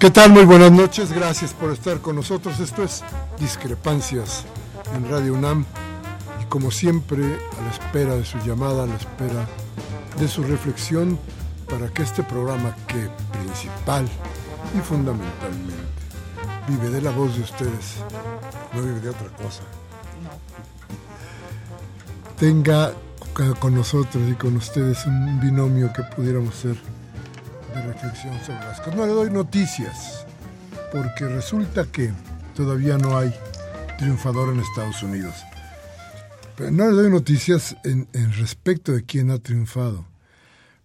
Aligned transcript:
¿Qué 0.00 0.10
tal? 0.10 0.30
Muy 0.30 0.46
buenas 0.46 0.72
noches, 0.72 1.12
gracias 1.12 1.52
por 1.52 1.70
estar 1.70 2.00
con 2.00 2.16
nosotros. 2.16 2.58
Esto 2.58 2.82
es 2.82 3.04
Discrepancias 3.38 4.46
en 4.96 5.06
Radio 5.10 5.34
UNAM 5.34 5.66
y 6.40 6.46
como 6.46 6.70
siempre 6.70 7.22
a 7.22 7.62
la 7.62 7.70
espera 7.70 8.14
de 8.14 8.24
su 8.24 8.38
llamada, 8.38 8.84
a 8.84 8.86
la 8.86 8.94
espera 8.94 9.46
de 10.18 10.26
su 10.26 10.42
reflexión 10.42 11.18
para 11.68 11.92
que 11.92 12.02
este 12.02 12.22
programa 12.22 12.74
que 12.86 13.10
principal 13.38 14.08
y 14.74 14.80
fundamentalmente 14.80 15.74
vive 16.66 16.88
de 16.88 17.02
la 17.02 17.10
voz 17.10 17.36
de 17.36 17.42
ustedes, 17.42 17.96
no 18.72 18.80
vive 18.80 19.00
de 19.00 19.10
otra 19.10 19.28
cosa, 19.36 19.64
tenga 22.38 22.94
con 23.58 23.74
nosotros 23.74 24.22
y 24.30 24.32
con 24.32 24.56
ustedes 24.56 25.04
un 25.04 25.40
binomio 25.40 25.92
que 25.92 26.02
pudiéramos 26.04 26.54
ser 26.54 26.78
de 27.70 27.82
reflexión 27.82 28.38
sobre 28.44 28.60
las 28.60 28.80
cosas. 28.80 28.96
No 28.96 29.06
le 29.06 29.12
doy 29.12 29.30
noticias, 29.30 30.26
porque 30.92 31.26
resulta 31.26 31.84
que 31.84 32.12
todavía 32.54 32.98
no 32.98 33.16
hay 33.16 33.34
triunfador 33.98 34.52
en 34.52 34.60
Estados 34.60 35.02
Unidos. 35.02 35.34
Pero 36.56 36.70
no 36.70 36.90
le 36.90 37.02
doy 37.02 37.10
noticias 37.10 37.76
en, 37.84 38.06
respecto 38.32 38.92
de 38.92 39.04
quién 39.04 39.30
ha 39.30 39.38
triunfado. 39.38 40.06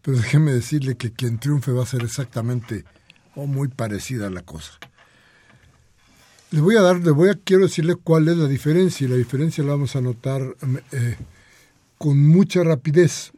Pero 0.01 0.17
déjeme 0.17 0.51
decirle 0.51 0.95
que 0.95 1.11
quien 1.11 1.39
triunfe 1.39 1.71
va 1.71 1.83
a 1.83 1.87
ser 1.87 2.03
exactamente 2.03 2.85
o 3.35 3.47
muy 3.47 3.67
parecida 3.67 4.27
a 4.27 4.29
la 4.29 4.41
cosa. 4.41 4.71
Le 6.51 6.61
voy 6.61 6.77
a 6.77 6.81
dar, 6.81 6.97
le 6.97 7.11
voy 7.11 7.29
a, 7.29 7.35
quiero 7.35 7.63
decirle 7.63 7.95
cuál 7.95 8.27
es 8.27 8.37
la 8.37 8.47
diferencia, 8.47 9.05
y 9.05 9.09
la 9.09 9.15
diferencia 9.15 9.63
la 9.63 9.71
vamos 9.71 9.95
a 9.95 10.01
notar 10.01 10.41
eh, 10.91 11.17
con 11.97 12.25
mucha 12.25 12.63
rapidez. 12.63 13.31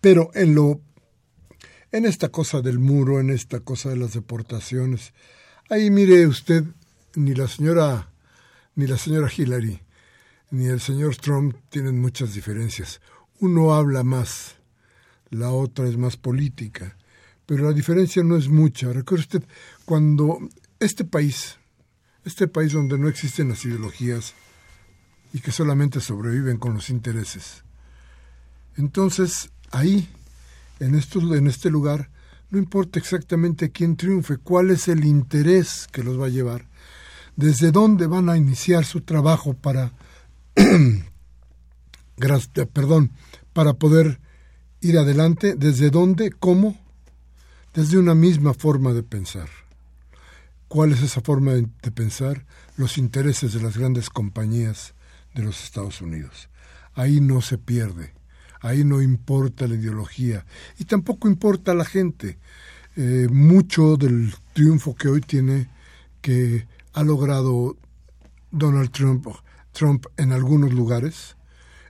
Pero 0.00 0.30
en 0.34 0.54
lo 0.54 0.80
en 1.94 2.06
esta 2.06 2.30
cosa 2.30 2.60
del 2.60 2.80
muro, 2.80 3.20
en 3.20 3.30
esta 3.30 3.60
cosa 3.60 3.90
de 3.90 3.96
las 3.96 4.14
deportaciones. 4.14 5.12
Ahí 5.70 5.92
mire 5.92 6.26
usted, 6.26 6.64
ni 7.14 7.36
la 7.36 7.46
señora, 7.46 8.10
ni 8.74 8.88
la 8.88 8.98
señora 8.98 9.30
Hillary, 9.34 9.80
ni 10.50 10.66
el 10.66 10.80
señor 10.80 11.14
Trump 11.14 11.54
tienen 11.68 12.00
muchas 12.00 12.34
diferencias. 12.34 13.00
Uno 13.38 13.74
habla 13.74 14.02
más, 14.02 14.56
la 15.30 15.50
otra 15.50 15.86
es 15.86 15.96
más 15.96 16.16
política, 16.16 16.96
pero 17.46 17.62
la 17.66 17.72
diferencia 17.72 18.24
no 18.24 18.36
es 18.36 18.48
mucha. 18.48 18.92
Recuerde 18.92 19.22
usted, 19.22 19.44
cuando 19.84 20.40
este 20.80 21.04
país, 21.04 21.58
este 22.24 22.48
país 22.48 22.72
donde 22.72 22.98
no 22.98 23.06
existen 23.06 23.50
las 23.50 23.64
ideologías 23.64 24.34
y 25.32 25.38
que 25.38 25.52
solamente 25.52 26.00
sobreviven 26.00 26.56
con 26.56 26.74
los 26.74 26.90
intereses, 26.90 27.62
entonces 28.76 29.50
ahí 29.70 30.08
en, 30.84 31.34
en 31.34 31.46
este 31.46 31.70
lugar, 31.70 32.10
no 32.50 32.58
importa 32.58 32.98
exactamente 32.98 33.70
quién 33.70 33.96
triunfe, 33.96 34.36
cuál 34.36 34.70
es 34.70 34.88
el 34.88 35.04
interés 35.04 35.88
que 35.90 36.02
los 36.02 36.20
va 36.20 36.26
a 36.26 36.30
llevar, 36.30 36.68
desde 37.36 37.72
dónde 37.72 38.06
van 38.06 38.28
a 38.28 38.36
iniciar 38.36 38.84
su 38.84 39.00
trabajo 39.00 39.54
para, 39.54 39.92
perdón, 42.72 43.12
para 43.52 43.74
poder 43.74 44.20
ir 44.80 44.98
adelante, 44.98 45.54
desde 45.56 45.90
dónde, 45.90 46.30
cómo, 46.30 46.78
desde 47.72 47.98
una 47.98 48.14
misma 48.14 48.54
forma 48.54 48.92
de 48.92 49.02
pensar. 49.02 49.48
¿Cuál 50.68 50.92
es 50.92 51.02
esa 51.02 51.22
forma 51.22 51.54
de 51.54 51.90
pensar? 51.92 52.46
Los 52.76 52.98
intereses 52.98 53.52
de 53.52 53.62
las 53.62 53.76
grandes 53.76 54.10
compañías 54.10 54.94
de 55.34 55.42
los 55.42 55.64
Estados 55.64 56.00
Unidos. 56.00 56.48
Ahí 56.94 57.20
no 57.20 57.40
se 57.40 57.58
pierde 57.58 58.12
ahí 58.64 58.82
no 58.82 59.02
importa 59.02 59.68
la 59.68 59.74
ideología 59.74 60.46
y 60.78 60.84
tampoco 60.84 61.28
importa 61.28 61.74
la 61.74 61.84
gente. 61.84 62.38
Eh, 62.96 63.28
mucho 63.30 63.96
del 63.96 64.34
triunfo 64.52 64.94
que 64.94 65.08
hoy 65.08 65.20
tiene, 65.20 65.68
que 66.20 66.66
ha 66.92 67.02
logrado 67.02 67.76
Donald 68.50 68.90
Trump, 68.90 69.26
Trump 69.72 70.06
en 70.16 70.32
algunos 70.32 70.72
lugares, 70.72 71.36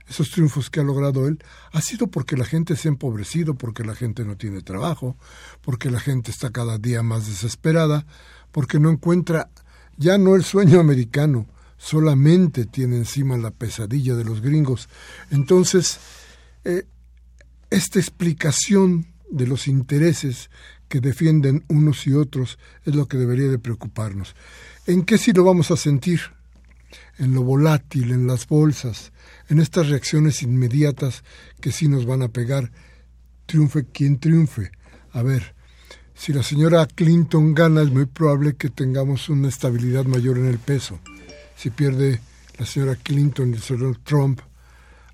esos 0.09 0.31
triunfos 0.31 0.69
que 0.69 0.81
ha 0.81 0.83
logrado 0.83 1.27
él, 1.27 1.39
ha 1.71 1.81
sido 1.81 2.07
porque 2.07 2.35
la 2.35 2.45
gente 2.45 2.75
se 2.75 2.87
ha 2.87 2.91
empobrecido, 2.91 3.55
porque 3.55 3.83
la 3.83 3.95
gente 3.95 4.25
no 4.25 4.35
tiene 4.35 4.61
trabajo, 4.61 5.15
porque 5.61 5.89
la 5.89 5.99
gente 5.99 6.31
está 6.31 6.49
cada 6.49 6.77
día 6.77 7.03
más 7.03 7.27
desesperada, 7.27 8.05
porque 8.51 8.79
no 8.79 8.89
encuentra 8.89 9.49
ya 9.97 10.17
no 10.17 10.35
el 10.35 10.43
sueño 10.43 10.79
americano, 10.81 11.47
solamente 11.77 12.65
tiene 12.65 12.97
encima 12.97 13.37
la 13.37 13.51
pesadilla 13.51 14.15
de 14.15 14.25
los 14.25 14.41
gringos. 14.41 14.89
Entonces, 15.31 15.99
eh, 16.65 16.85
esta 17.69 17.99
explicación 17.99 19.07
de 19.29 19.47
los 19.47 19.67
intereses 19.67 20.49
que 20.87 20.99
defienden 20.99 21.63
unos 21.67 22.05
y 22.07 22.13
otros 22.13 22.59
es 22.85 22.95
lo 22.95 23.07
que 23.07 23.17
debería 23.17 23.47
de 23.47 23.59
preocuparnos. 23.59 24.35
¿En 24.87 25.03
qué 25.03 25.17
sí 25.17 25.33
lo 25.33 25.43
vamos 25.43 25.71
a 25.71 25.77
sentir? 25.77 26.21
En 27.17 27.33
lo 27.33 27.43
volátil, 27.43 28.11
en 28.11 28.27
las 28.27 28.47
bolsas, 28.47 29.11
en 29.49 29.59
estas 29.59 29.89
reacciones 29.89 30.43
inmediatas 30.43 31.23
que 31.59 31.71
sí 31.71 31.87
nos 31.87 32.05
van 32.05 32.21
a 32.21 32.29
pegar. 32.29 32.71
Triunfe 33.45 33.85
quien 33.85 34.19
triunfe. 34.19 34.71
A 35.11 35.23
ver, 35.23 35.55
si 36.13 36.33
la 36.33 36.43
señora 36.43 36.87
Clinton 36.87 37.53
gana 37.53 37.81
es 37.81 37.91
muy 37.91 38.05
probable 38.05 38.55
que 38.55 38.69
tengamos 38.69 39.29
una 39.29 39.49
estabilidad 39.49 40.05
mayor 40.05 40.37
en 40.37 40.45
el 40.45 40.59
peso. 40.59 40.99
Si 41.55 41.69
pierde 41.69 42.21
la 42.57 42.65
señora 42.65 42.95
Clinton 42.95 43.51
y 43.51 43.53
el 43.53 43.61
señor 43.61 43.97
Trump, 44.03 44.39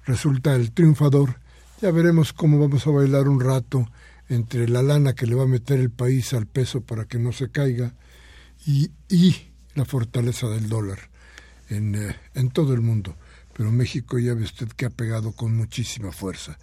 resulta 0.06 0.56
el 0.56 0.72
triunfador, 0.72 1.41
ya 1.82 1.90
veremos 1.92 2.32
cómo 2.32 2.60
vamos 2.60 2.86
a 2.86 2.92
bailar 2.92 3.28
un 3.28 3.40
rato 3.40 3.90
entre 4.30 4.68
la 4.68 4.84
lana 4.84 5.14
que 5.14 5.26
le 5.26 5.36
va 5.36 5.44
a 5.44 5.48
meter 5.48 5.80
el 5.80 5.90
país 5.90 6.34
al 6.34 6.46
peso 6.46 6.82
para 6.82 7.06
que 7.06 7.18
no 7.18 7.32
se 7.32 7.50
caiga 7.50 7.96
y, 8.66 8.92
y 9.10 9.36
la 9.74 9.84
fortaleza 9.84 10.48
del 10.48 10.70
dólar 10.70 11.00
en, 11.70 11.96
eh, 11.96 12.16
en 12.36 12.52
todo 12.52 12.74
el 12.74 12.82
mundo. 12.82 13.16
Pero 13.54 13.72
México 13.72 14.20
ya 14.20 14.36
ve 14.36 14.44
usted 14.44 14.68
que 14.70 14.86
ha 14.86 14.90
pegado 14.92 15.32
con 15.32 15.56
muchísima 15.56 16.12
fuerza. 16.12 16.60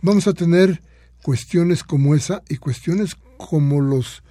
Vamos 0.00 0.26
a 0.26 0.32
tener 0.32 0.82
cuestiones 1.22 1.84
como 1.84 2.14
esa 2.14 2.42
y 2.48 2.56
cuestiones 2.56 3.14
como 3.36 3.82
los, 3.82 4.22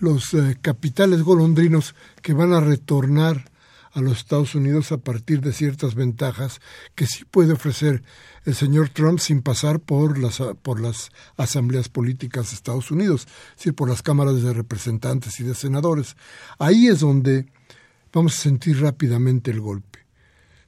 los 0.00 0.32
eh, 0.32 0.56
capitales 0.60 1.22
golondrinos 1.22 1.94
que 2.22 2.32
van 2.32 2.54
a 2.54 2.60
retornar 2.60 3.50
a 3.92 4.00
los 4.00 4.18
Estados 4.18 4.54
Unidos 4.54 4.92
a 4.92 4.98
partir 4.98 5.40
de 5.40 5.52
ciertas 5.52 5.94
ventajas 5.94 6.60
que 6.94 7.06
sí 7.06 7.24
puede 7.24 7.52
ofrecer 7.52 8.02
el 8.44 8.54
señor 8.54 8.90
Trump 8.90 9.18
sin 9.18 9.42
pasar 9.42 9.80
por 9.80 10.18
las, 10.18 10.40
por 10.62 10.80
las 10.80 11.10
asambleas 11.36 11.88
políticas 11.88 12.50
de 12.50 12.56
Estados 12.56 12.90
Unidos, 12.90 13.26
es 13.52 13.56
decir, 13.56 13.74
por 13.74 13.88
las 13.88 14.02
cámaras 14.02 14.42
de 14.42 14.52
representantes 14.52 15.40
y 15.40 15.44
de 15.44 15.54
senadores. 15.54 16.16
Ahí 16.58 16.88
es 16.88 17.00
donde 17.00 17.46
vamos 18.12 18.38
a 18.38 18.42
sentir 18.42 18.80
rápidamente 18.80 19.50
el 19.50 19.60
golpe. 19.60 20.00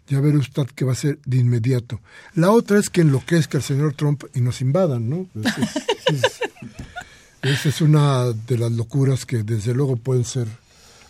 Ya 0.09 0.21
verá 0.21 0.39
usted 0.39 0.67
que 0.67 0.85
va 0.85 0.93
a 0.93 0.97
ser 0.97 1.19
de 1.27 1.39
inmediato. 1.39 2.01
La 2.35 2.51
otra 2.51 2.79
es 2.79 2.91
que 2.91 3.01
enloquezca 3.01 3.59
el 3.59 3.65
señor 3.65 3.95
Trump 3.95 4.25
y 4.35 4.41
nos 4.41 4.61
invadan, 4.61 5.11
¿no? 5.11 5.27
esa 7.43 7.69
es 7.69 7.81
una 7.81 8.27
de 8.33 8.59
las 8.59 8.73
locuras 8.73 9.27
que 9.27 9.43
desde 9.43 9.75
luego 9.75 9.97
pueden 9.97 10.25
ser 10.25 10.47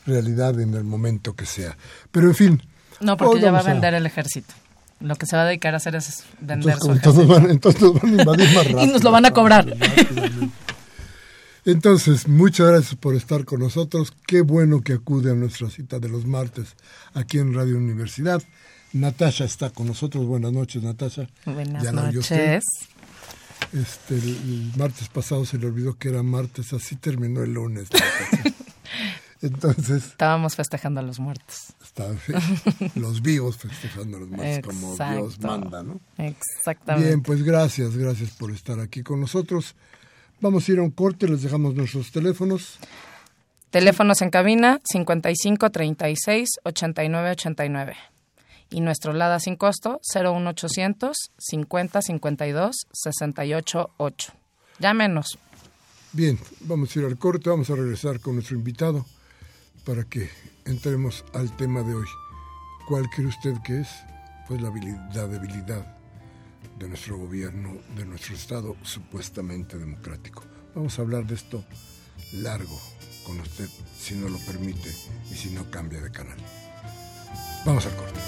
realidad 0.07 0.59
en 0.61 0.75
el 0.75 0.85
momento 0.85 1.35
que 1.35 1.45
sea. 1.45 1.77
Pero 2.11 2.29
en 2.29 2.35
fin. 2.35 2.63
No, 3.01 3.17
porque 3.17 3.41
ya 3.41 3.53
va 3.53 3.61
a 3.61 3.63
vender 3.63 3.93
el 3.95 4.07
ejército. 4.07 4.55
Lo 5.01 5.17
que 5.17 5.27
se 5.27 5.37
va 5.37 5.43
a 5.43 5.47
dedicar 5.47 5.75
a 5.75 5.77
hacer 5.77 5.95
es 5.95 6.25
vender 6.41 6.75
entonces, 6.75 7.15
su. 7.15 7.27
Van, 7.27 7.51
entonces 7.51 7.83
nos 7.83 7.95
van 7.95 8.07
a 8.07 8.23
invadir 8.23 8.55
más 8.55 8.65
rápido. 8.65 8.83
y 8.85 8.87
nos 8.87 9.05
lo 9.05 9.11
van 9.11 9.27
a 9.27 9.31
cobrar. 9.33 9.77
Entonces, 11.67 12.29
muchas 12.29 12.69
gracias 12.69 12.95
por 12.95 13.15
estar 13.15 13.45
con 13.45 13.61
nosotros. 13.61 14.13
Qué 14.27 14.41
bueno 14.41 14.83
que 14.83 14.95
acude 14.95 15.33
a 15.33 15.35
nuestra 15.35 15.69
cita 15.69 15.99
de 15.99 16.09
los 16.09 16.25
martes 16.25 16.77
aquí 17.13 17.39
en 17.39 17.53
Radio 17.55 17.77
Universidad. 17.77 18.43
Natasha 18.93 19.45
está 19.45 19.71
con 19.71 19.89
nosotros. 19.89 20.25
Buenas 20.27 20.53
noches, 20.53 20.83
Natasha. 20.83 21.29
Buenas 21.45 21.93
noches. 21.93 22.65
Este, 23.73 24.15
el, 24.15 24.73
martes 24.77 25.09
pasado 25.09 25.45
se 25.45 25.59
le 25.59 25.67
olvidó 25.67 25.99
que 25.99 26.09
era 26.09 26.23
martes, 26.23 26.73
así 26.73 26.97
terminó 26.97 27.43
el 27.43 27.55
lunes. 27.55 27.89
Entonces. 29.43 30.07
Estábamos 30.07 30.57
festejando 30.57 31.01
a 31.01 31.03
los 31.03 31.19
muertos. 31.19 31.75
los 32.95 33.23
vivos 33.23 33.57
festejando 33.57 34.17
a 34.17 34.21
los 34.21 34.29
muertos, 34.29 34.75
como 34.75 34.97
Dios 34.97 35.41
manda, 35.41 35.83
¿no? 35.83 36.01
Exactamente. 36.19 37.09
Bien, 37.09 37.23
pues 37.23 37.43
gracias, 37.43 37.97
gracias 37.97 38.31
por 38.33 38.51
estar 38.51 38.81
aquí 38.81 39.03
con 39.03 39.21
nosotros. 39.21 39.75
Vamos 40.41 40.69
a 40.69 40.73
ir 40.73 40.79
a 40.79 40.83
un 40.83 40.91
corte, 40.91 41.27
les 41.29 41.43
dejamos 41.43 41.75
nuestros 41.75 42.13
teléfonos. 42.13 42.79
Teléfonos 43.71 44.21
en 44.23 44.31
cabina 44.31 44.81
55 44.85 45.71
36 45.71 46.49
89 46.65 47.31
89 47.31 47.97
y 48.71 48.81
nuestro 48.81 49.13
LADA 49.13 49.41
sin 49.41 49.57
costo 49.57 50.01
01800 50.15 51.17
50 51.39 52.03
52 52.03 52.77
68 52.93 53.91
8. 53.97 54.33
Llámenos. 54.79 55.39
Bien, 56.13 56.39
vamos 56.61 56.95
a 56.95 56.99
ir 56.99 57.05
al 57.07 57.19
corte, 57.19 57.51
vamos 57.51 57.71
a 57.71 57.75
regresar 57.75 58.21
con 58.21 58.35
nuestro 58.35 58.57
invitado 58.57 59.05
para 59.87 60.03
que 60.05 60.29
entremos 60.65 61.25
al 61.33 61.57
tema 61.57 61.83
de 61.83 61.95
hoy. 61.95 62.09
¿Cuál 62.89 63.09
cree 63.09 63.29
usted 63.29 63.55
que 63.65 63.81
es? 63.81 63.89
Pues 64.49 64.61
la, 64.61 64.71
la 64.71 65.29
debilidad 65.29 65.97
de 66.79 66.89
nuestro 66.89 67.17
gobierno, 67.17 67.79
de 67.97 68.05
nuestro 68.05 68.35
Estado 68.35 68.77
supuestamente 68.83 69.79
democrático. 69.79 70.43
Vamos 70.75 70.99
a 70.99 71.03
hablar 71.03 71.25
de 71.25 71.37
esto 71.37 71.65
largo 72.33 72.79
con 73.25 73.41
usted, 73.41 73.69
si 73.97 74.15
no 74.17 74.29
lo 74.29 74.39
permite 74.41 74.91
y 75.31 75.35
si 75.35 75.51
no 75.51 75.71
cambia 75.71 76.01
de 76.01 76.11
canal. 76.11 76.37
Vamos 77.65 77.87
al 77.87 77.97
corte. 77.97 78.21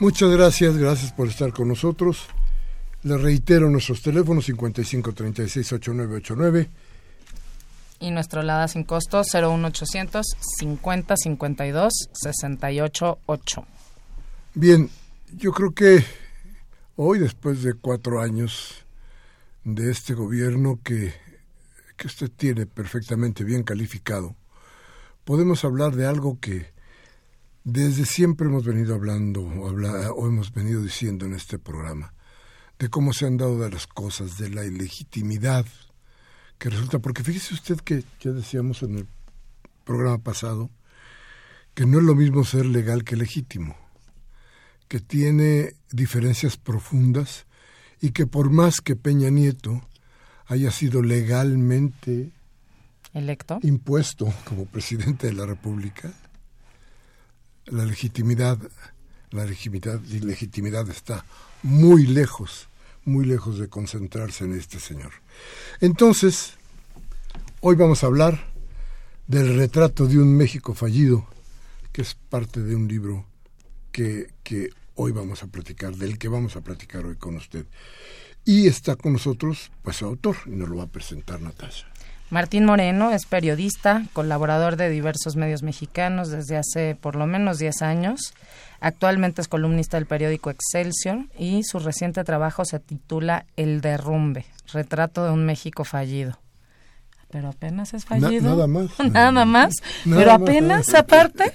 Muchas 0.00 0.30
gracias, 0.30 0.76
gracias 0.76 1.12
por 1.12 1.28
estar 1.28 1.52
con 1.52 1.68
nosotros. 1.68 2.26
Les 3.02 3.20
reitero 3.20 3.70
nuestros 3.70 4.02
teléfonos 4.02 4.48
55368989 4.48 6.68
y 8.00 8.10
nuestro 8.10 8.42
LADA 8.42 8.66
sin 8.68 8.84
costo 8.84 9.22
01800 9.22 10.26
50 10.58 11.16
52 11.16 11.92
68 12.12 13.18
8. 13.26 13.66
Bien, 14.54 14.90
yo 15.36 15.52
creo 15.52 15.72
que 15.72 16.04
hoy, 16.96 17.18
después 17.18 17.62
de 17.62 17.74
cuatro 17.74 18.20
años 18.20 18.84
de 19.64 19.90
este 19.90 20.14
gobierno 20.14 20.80
que, 20.82 21.14
que 21.96 22.08
usted 22.08 22.30
tiene 22.30 22.66
perfectamente 22.66 23.44
bien 23.44 23.62
calificado, 23.62 24.34
podemos 25.24 25.64
hablar 25.64 25.94
de 25.94 26.06
algo 26.06 26.38
que 26.40 26.73
desde 27.64 28.04
siempre 28.04 28.46
hemos 28.46 28.64
venido 28.64 28.94
hablando 28.94 29.40
o, 29.42 30.26
hemos 30.28 30.52
venido 30.52 30.82
diciendo 30.82 31.24
en 31.24 31.32
este 31.32 31.58
programa 31.58 32.12
de 32.78 32.90
cómo 32.90 33.14
se 33.14 33.26
han 33.26 33.38
dado 33.38 33.58
de 33.58 33.70
las 33.70 33.86
cosas, 33.86 34.36
de 34.36 34.50
la 34.50 34.64
ilegitimidad 34.64 35.64
que 36.58 36.68
resulta, 36.68 36.98
porque 36.98 37.24
fíjese 37.24 37.54
usted 37.54 37.78
que 37.78 38.04
ya 38.20 38.32
decíamos 38.32 38.82
en 38.82 38.98
el 38.98 39.08
programa 39.84 40.18
pasado 40.18 40.70
que 41.74 41.86
no 41.86 41.98
es 41.98 42.04
lo 42.04 42.14
mismo 42.14 42.44
ser 42.44 42.66
legal 42.66 43.02
que 43.02 43.16
legítimo, 43.16 43.76
que 44.86 45.00
tiene 45.00 45.74
diferencias 45.90 46.56
profundas 46.56 47.46
y 48.00 48.10
que 48.10 48.26
por 48.26 48.50
más 48.50 48.80
que 48.80 48.94
Peña 48.94 49.30
Nieto 49.30 49.88
haya 50.46 50.70
sido 50.70 51.02
legalmente 51.02 52.30
electo. 53.14 53.58
impuesto 53.62 54.32
como 54.44 54.66
presidente 54.66 55.28
de 55.28 55.32
la 55.32 55.46
República, 55.46 56.12
la 57.66 57.84
legitimidad, 57.84 58.58
la 59.30 59.44
legitimidad, 59.44 60.00
legitimidad 60.00 60.88
está 60.88 61.24
muy 61.62 62.06
lejos, 62.06 62.68
muy 63.04 63.24
lejos 63.24 63.58
de 63.58 63.68
concentrarse 63.68 64.44
en 64.44 64.54
este 64.54 64.80
señor. 64.80 65.12
Entonces, 65.80 66.54
hoy 67.60 67.76
vamos 67.76 68.02
a 68.02 68.06
hablar 68.06 68.52
del 69.26 69.56
retrato 69.56 70.06
de 70.06 70.18
un 70.18 70.36
México 70.36 70.74
fallido, 70.74 71.26
que 71.92 72.02
es 72.02 72.14
parte 72.14 72.60
de 72.60 72.74
un 72.74 72.88
libro 72.88 73.26
que, 73.92 74.32
que 74.42 74.70
hoy 74.94 75.12
vamos 75.12 75.42
a 75.42 75.46
platicar, 75.46 75.96
del 75.96 76.18
que 76.18 76.28
vamos 76.28 76.56
a 76.56 76.60
platicar 76.60 77.06
hoy 77.06 77.16
con 77.16 77.36
usted. 77.36 77.66
Y 78.44 78.66
está 78.66 78.96
con 78.96 79.14
nosotros, 79.14 79.70
pues, 79.82 79.96
su 79.96 80.04
autor, 80.04 80.36
y 80.46 80.50
nos 80.50 80.68
lo 80.68 80.76
va 80.76 80.84
a 80.84 80.88
presentar 80.88 81.40
Natasha. 81.40 81.86
Martín 82.30 82.64
Moreno 82.64 83.10
es 83.10 83.26
periodista, 83.26 84.04
colaborador 84.12 84.76
de 84.76 84.88
diversos 84.88 85.36
medios 85.36 85.62
mexicanos 85.62 86.30
desde 86.30 86.56
hace 86.56 86.96
por 86.98 87.16
lo 87.16 87.26
menos 87.26 87.58
10 87.58 87.82
años. 87.82 88.34
Actualmente 88.80 89.42
es 89.42 89.48
columnista 89.48 89.98
del 89.98 90.06
periódico 90.06 90.50
Excelsior 90.50 91.26
y 91.38 91.62
su 91.64 91.78
reciente 91.78 92.24
trabajo 92.24 92.64
se 92.64 92.80
titula 92.80 93.46
El 93.56 93.80
derrumbe, 93.80 94.46
retrato 94.72 95.24
de 95.24 95.32
un 95.32 95.44
México 95.44 95.84
fallido. 95.84 96.38
Pero 97.30 97.48
apenas 97.48 97.94
es 97.94 98.04
fallido. 98.04 98.50
nada 98.50 98.66
más. 98.66 98.90
nada 99.12 99.44
más. 99.44 99.74
Pero 100.04 100.32
apenas 100.32 100.94
aparte. 100.94 101.52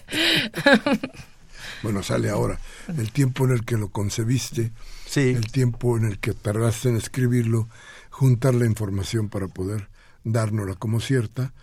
bueno, 1.84 2.04
sale 2.04 2.30
ahora. 2.30 2.60
El 2.88 3.12
tiempo 3.12 3.46
en 3.46 3.52
el 3.52 3.66
que 3.66 3.78
lo 3.78 3.90
concebiste, 3.90 4.72
sí. 5.06 5.30
el 5.30 5.52
tiempo 5.52 5.98
en 5.98 6.06
el 6.06 6.20
que 6.20 6.34
tardaste 6.34 6.90
en 6.90 6.98
escribirlo, 6.98 7.68
juntar 8.10 8.54
la 8.54 8.66
información 8.66 9.30
para 9.30 9.48
poder 9.48 9.88
dárnosla 10.24 10.76
como 10.76 11.00
cierta. 11.00 11.54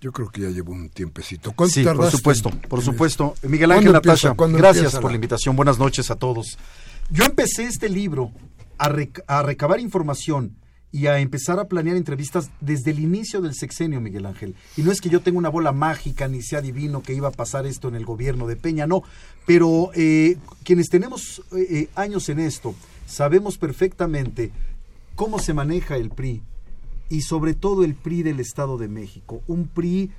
Yo 0.00 0.12
creo 0.12 0.28
que 0.28 0.42
ya 0.42 0.50
llevo 0.50 0.72
un 0.72 0.90
tiempecito. 0.90 1.54
sí, 1.68 1.82
por 1.84 2.10
supuesto, 2.10 2.50
por 2.68 2.82
supuesto. 2.82 3.34
Miguel 3.42 3.72
Ángel 3.72 3.92
Natasha, 3.92 4.34
gracias 4.36 4.96
por 4.98 5.10
la 5.10 5.14
invitación. 5.14 5.56
Buenas 5.56 5.78
noches 5.78 6.10
a 6.10 6.16
todos. 6.16 6.58
Yo 7.10 7.24
empecé 7.24 7.64
este 7.64 7.88
libro 7.88 8.32
a, 8.78 9.42
recabar 9.42 9.80
información 9.80 10.56
y 10.92 11.06
a 11.06 11.18
empezar 11.18 11.58
a 11.58 11.68
planear 11.68 11.96
entrevistas 11.96 12.50
desde 12.60 12.90
el 12.90 13.00
inicio 13.00 13.40
del 13.40 13.54
sexenio, 13.54 14.00
Miguel 14.00 14.26
Ángel. 14.26 14.54
Y 14.76 14.82
no 14.82 14.92
es 14.92 15.00
que 15.00 15.08
yo 15.08 15.20
tenga 15.20 15.38
una 15.38 15.48
bola 15.48 15.72
mágica 15.72 16.28
ni 16.28 16.42
sea 16.42 16.60
divino 16.60 17.02
que 17.02 17.14
iba 17.14 17.28
a 17.28 17.32
pasar 17.32 17.66
esto 17.66 17.88
en 17.88 17.94
el 17.94 18.04
gobierno 18.04 18.46
de 18.46 18.56
Peña, 18.56 18.86
no, 18.86 19.02
pero 19.46 19.90
eh, 19.94 20.36
quienes 20.64 20.88
tenemos 20.88 21.42
eh, 21.52 21.66
eh, 21.70 21.88
años 21.94 22.28
en 22.28 22.40
esto, 22.40 22.74
sabemos 23.06 23.58
perfectamente 23.58 24.52
cómo 25.14 25.38
se 25.38 25.54
maneja 25.54 25.96
el 25.96 26.10
PRI 26.10 26.42
y 27.08 27.22
sobre 27.22 27.54
todo 27.54 27.84
el 27.84 27.94
PRI 27.94 28.22
del 28.22 28.40
Estado 28.40 28.78
de 28.78 28.88
México, 28.88 29.42
un 29.46 29.66
PRI 29.66 30.10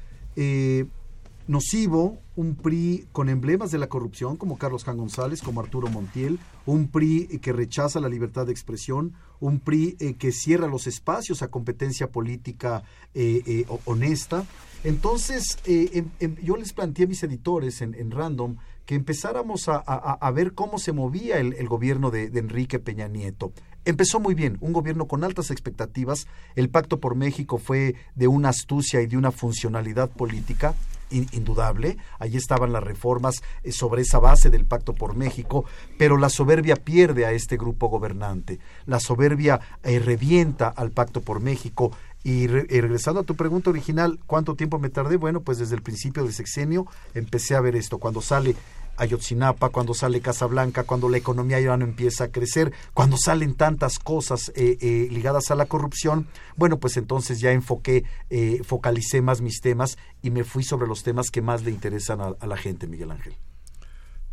nocivo, 1.48 2.18
un 2.36 2.56
PRI 2.56 3.08
con 3.12 3.30
emblemas 3.30 3.72
de 3.72 3.77
la 3.77 3.88
corrupción 3.88 4.36
como 4.38 4.58
Carlos 4.58 4.84
Jan 4.84 4.98
González, 4.98 5.42
como 5.42 5.62
Arturo 5.62 5.88
Montiel, 5.89 6.39
un 6.65 6.88
PRI 6.88 7.39
que 7.42 7.54
rechaza 7.54 8.00
la 8.00 8.10
libertad 8.10 8.46
de 8.46 8.51
expresión, 8.51 9.13
un 9.39 9.60
PRI 9.60 9.96
eh, 10.00 10.13
que 10.15 10.32
cierra 10.32 10.68
los 10.68 10.88
espacios 10.88 11.42
a 11.42 11.50
competencia 11.50 12.10
política 12.12 12.84
eh, 13.13 13.42
eh, 13.46 13.65
honesta. 13.86 14.46
Entonces, 14.84 15.58
em, 15.65 16.10
em, 16.20 16.36
yo 16.44 16.58
les 16.58 16.74
planteé 16.74 17.06
a 17.06 17.08
mis 17.08 17.24
editores 17.24 17.82
en, 17.82 18.12
Random 18.12 18.58
que 18.86 18.94
empezáramos 18.94 19.68
a, 19.68 20.32
ver 20.32 20.54
cómo 20.54 20.77
se 20.77 20.92
movía 20.92 21.39
el, 21.39 21.68
gobierno 21.68 22.12
de, 22.12 22.30
de, 22.30 22.39
Enrique 22.39 22.77
Peña 22.77 23.08
Nieto. 23.08 23.51
Empezó 23.86 24.20
muy 24.20 24.34
bien, 24.34 24.58
un 24.62 24.74
gobierno 24.74 25.08
con 25.08 25.24
altas 25.24 25.51
expectativas. 25.51 26.27
El 26.56 26.70
Pacto 26.70 27.00
por 27.00 27.15
México 27.15 27.60
fue 27.60 27.96
de 28.15 28.27
una 28.27 28.50
astucia 28.50 29.01
y 29.01 29.08
de 29.08 29.18
una 29.18 29.32
funcionalidad 29.32 30.10
política 30.10 30.74
indudable, 31.12 31.98
allí 32.20 32.38
estaban 32.38 32.74
las 32.74 32.84
reformas 32.84 33.44
eh, 33.63 33.72
sobre 33.72 34.01
esa 34.01 34.20
base 34.20 34.50
del 34.50 34.65
Pacto 34.65 34.94
por 34.94 35.15
México, 35.15 35.65
pero 35.98 36.18
la 36.18 36.30
soberbia 36.30 36.75
pierde 36.75 37.25
a 37.25 37.32
este 37.32 37.58
grupo 37.58 37.88
gobernante, 37.88 38.60
la 38.86 39.00
soberbia 39.00 39.60
eh, 39.84 40.00
revienta 40.00 40.68
al 40.68 40.92
Pacto 40.92 41.22
por 41.22 41.39
México. 41.39 41.92
Y, 42.24 42.48
regresando 42.48 43.20
a 43.20 43.24
tu 43.24 43.36
pregunta 43.36 43.70
original, 43.70 44.20
¿cuánto 44.25 44.56
tiempo 44.56 44.80
me 44.80 44.89
tardé? 44.89 45.15
Bueno, 45.15 45.42
pues 45.42 45.60
desde 45.60 45.75
el 45.75 45.84
principio 45.84 46.24
del 46.24 46.34
sexenio 46.34 46.88
empecé 47.13 47.54
a 47.54 47.62
ver 47.62 47.75
esto. 47.75 48.00
Cuando 48.00 48.20
sale 48.20 48.56
Ayotzinapa, 48.97 49.69
cuando 49.69 49.93
sale 49.93 50.21
Casablanca, 50.21 50.83
cuando 50.83 51.09
la 51.09 51.17
economía 51.17 51.59
ya 51.59 51.75
no 51.77 51.85
empieza 51.85 52.25
a 52.25 52.27
crecer, 52.29 52.73
cuando 52.93 53.17
salen 53.17 53.55
tantas 53.55 53.99
cosas 53.99 54.51
eh, 54.55 54.77
eh, 54.81 55.07
ligadas 55.11 55.51
a 55.51 55.55
la 55.55 55.65
corrupción, 55.65 56.27
bueno, 56.55 56.79
pues 56.79 56.97
entonces 56.97 57.39
ya 57.39 57.51
enfoqué, 57.51 58.05
eh, 58.29 58.61
focalicé 58.63 59.21
más 59.21 59.41
mis 59.41 59.61
temas 59.61 59.97
y 60.21 60.31
me 60.31 60.43
fui 60.43 60.63
sobre 60.63 60.87
los 60.87 61.03
temas 61.03 61.29
que 61.29 61.41
más 61.41 61.63
le 61.63 61.71
interesan 61.71 62.21
a, 62.21 62.45
la 62.45 62.57
gente, 62.57 62.87
Miguel 62.87 63.11
Ángel. 63.11 63.35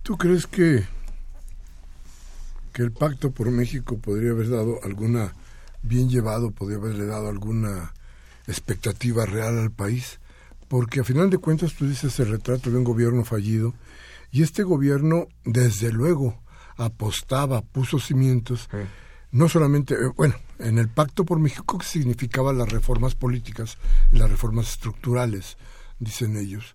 ¿Tú 0.03 0.17
crees 0.17 0.47
que, 0.47 0.85
que 2.73 2.83
el 2.83 2.93
pacto 2.93 3.31
por 3.31 3.51
México 3.51 3.99
podría 3.99 4.31
haber 4.31 4.51
dado 4.51 4.79
alguna, 4.85 5.35
bien 5.83 6.09
llevado, 6.09 6.51
podría 6.51 6.79
haberle 6.79 7.07
dado 7.07 7.29
alguna 7.29 7.95
expectativa 8.47 9.27
real 9.27 9.59
al 9.59 9.71
país? 9.71 10.21
Porque 10.69 11.01
a 11.01 11.05
final 11.05 11.31
de 11.31 11.39
cuentas 11.39 11.75
tú 11.75 11.87
dices 11.87 12.19
el 12.21 12.31
retrato 12.31 12.71
de 12.71 12.79
un 12.79 12.85
gobierno 12.85 13.25
fallido, 13.25 13.75
y 14.33 14.43
este 14.43 14.63
gobierno, 14.63 15.29
desde 15.45 15.93
luego, 15.93 16.41
apostaba, 16.77 17.61
puso 17.61 18.01
cimientos, 18.01 18.69
no 19.31 19.49
solamente, 19.49 19.95
eh, 19.95 20.11
bueno, 20.17 20.35
en 20.59 20.79
el 20.79 20.89
Pacto 20.89 21.25
por 21.25 21.39
México 21.39 21.79
que 21.79 21.87
significaba 21.87 22.53
las 22.53 22.71
reformas 22.71 23.15
políticas 23.15 23.77
y 24.11 24.17
las 24.17 24.31
reformas 24.31 24.71
estructurales, 24.71 25.59
dicen 25.99 26.37
ellos, 26.39 26.75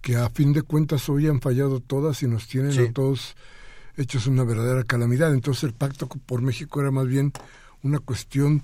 que 0.00 0.16
a 0.16 0.30
fin 0.30 0.54
de 0.54 0.62
cuentas 0.62 1.08
hoy 1.10 1.28
han 1.28 1.40
fallado 1.40 1.80
todas 1.80 2.22
y 2.22 2.26
nos 2.26 2.48
tienen 2.48 2.78
a 2.78 2.92
todos 2.92 3.36
hechos 3.96 4.26
una 4.26 4.44
verdadera 4.44 4.84
calamidad. 4.84 5.32
Entonces 5.32 5.64
el 5.64 5.72
Pacto 5.72 6.08
por 6.08 6.42
México 6.42 6.80
era 6.80 6.90
más 6.90 7.06
bien 7.06 7.32
una 7.82 7.98
cuestión 7.98 8.62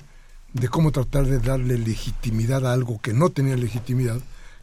de 0.52 0.68
cómo 0.68 0.92
tratar 0.92 1.26
de 1.26 1.38
darle 1.38 1.78
legitimidad 1.78 2.66
a 2.66 2.72
algo 2.72 3.00
que 3.00 3.12
no 3.12 3.30
tenía 3.30 3.56
legitimidad, 3.56 4.20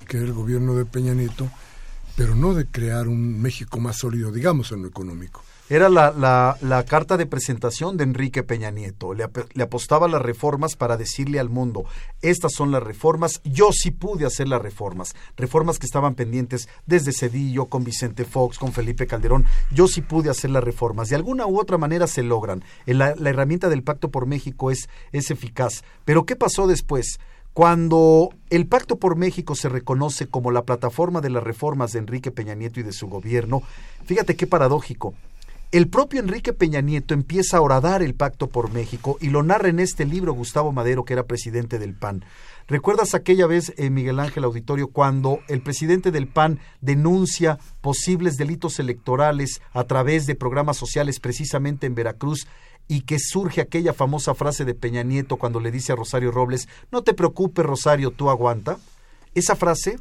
que 0.08 0.18
era 0.18 0.26
el 0.26 0.34
gobierno 0.34 0.76
de 0.76 0.86
Peña 0.86 1.14
Nieto, 1.14 1.50
pero 2.18 2.34
no 2.34 2.56
de 2.56 2.66
crear 2.66 3.08
un 3.08 3.40
México 3.40 3.80
más 3.80 3.98
sólido, 3.98 4.32
digamos, 4.32 4.72
en 4.72 4.82
lo 4.82 4.88
económico. 4.88 5.44
Era 5.70 5.88
la, 5.88 6.12
la, 6.62 6.86
carta 6.86 7.16
de 7.16 7.28
presentación 7.28 7.96
de 7.96 8.06
Enrique 8.06 8.42
Peña 8.42 8.72
Nieto. 8.72 9.14
Le, 9.14 9.28
le, 9.54 9.64
apostaba 9.64 10.08
las 10.08 10.22
reformas 10.24 10.76
para 10.76 10.98
decirle 10.98 11.40
al 11.40 11.50
mundo, 11.50 11.86
estas 12.24 12.54
son 12.54 12.72
las 12.72 12.82
reformas, 12.82 13.40
yo 13.44 13.72
sí 13.72 13.92
pude 13.92 14.26
hacer 14.26 14.48
las 14.48 14.62
reformas. 14.62 15.14
Reformas 15.36 15.78
que 15.78 15.86
estaban 15.86 16.16
pendientes 16.16 16.70
desde 16.88 17.12
Cedillo, 17.12 17.66
con 17.66 17.84
Vicente 17.84 18.26
Fox, 18.26 18.58
con 18.58 18.74
Felipe 18.74 19.06
Calderón. 19.06 19.46
Yo 19.72 19.88
sí 19.88 20.02
pude 20.02 20.32
hacer 20.32 20.50
las 20.50 20.64
reformas. 20.64 21.10
De 21.10 21.18
alguna 21.18 21.46
u 21.46 21.60
otra 21.60 21.78
manera 21.78 22.08
se 22.08 22.24
logran. 22.24 22.64
La, 22.88 23.14
la 23.16 23.30
herramienta 23.30 23.70
del 23.70 23.84
Pacto 23.84 24.10
por 24.10 24.26
México 24.26 24.72
es, 24.72 24.90
es 25.12 25.30
eficaz. 25.30 25.84
Pero 26.04 26.26
¿qué 26.26 26.36
pasó 26.36 26.66
después? 26.66 27.20
Cuando 27.58 28.30
el 28.52 28.68
Pacto 28.68 29.00
por 29.00 29.16
México 29.16 29.56
se 29.56 29.68
reconoce 29.68 30.28
como 30.28 30.52
la 30.52 30.62
plataforma 30.62 31.22
de 31.22 31.32
las 31.32 31.44
reformas 31.44 31.92
de 31.92 31.98
Enrique 31.98 32.30
Peña 32.30 32.54
Nieto 32.54 32.80
y 32.80 32.84
de 32.84 32.94
su 32.94 33.08
gobierno, 33.08 33.64
fíjate 34.06 34.36
qué 34.36 34.46
paradójico. 34.46 35.16
El 35.72 35.88
propio 35.88 36.20
Enrique 36.20 36.54
Peña 36.54 36.82
Nieto 36.82 37.16
empieza 37.16 37.58
a 37.58 37.62
horadar 37.62 38.04
el 38.04 38.14
Pacto 38.14 38.46
por 38.46 38.72
México 38.72 39.18
y 39.22 39.32
lo 39.32 39.42
narra 39.42 39.70
en 39.70 39.80
este 39.80 40.06
libro 40.06 40.34
Gustavo 40.34 40.72
Madero, 40.72 41.04
que 41.04 41.14
era 41.14 41.24
presidente 41.24 41.80
del 41.80 41.96
PAN. 41.96 42.24
¿Recuerdas 42.68 43.16
aquella 43.16 43.48
vez, 43.48 43.74
eh, 43.78 43.90
Miguel 43.90 44.20
Ángel 44.20 44.44
Auditorio, 44.44 44.90
cuando 44.90 45.40
el 45.48 45.62
presidente 45.62 46.12
del 46.12 46.28
PAN 46.28 46.60
denuncia 46.82 47.58
posibles 47.82 48.38
delitos 48.38 48.78
electorales 48.78 49.62
a 49.74 49.86
través 49.86 50.28
de 50.28 50.36
programas 50.36 50.78
sociales 50.78 51.20
precisamente 51.20 51.88
en 51.88 51.96
Veracruz 51.96 52.46
y 52.88 53.02
que 53.02 53.20
surge 53.20 53.62
aquella 53.62 53.94
famosa 53.94 54.34
frase 54.34 54.66
de 54.66 54.74
Peña 54.74 55.04
Nieto 55.04 55.38
cuando 55.38 55.60
le 55.60 55.72
dice 55.72 55.92
a 55.92 55.96
Rosario 55.96 56.32
Robles, 56.32 56.68
no 56.92 57.04
te 57.04 57.14
preocupes 57.14 57.66
Rosario, 57.66 58.12
tú 58.12 58.30
aguanta. 58.30 58.78
Esa 59.36 59.56
frase, 59.56 60.00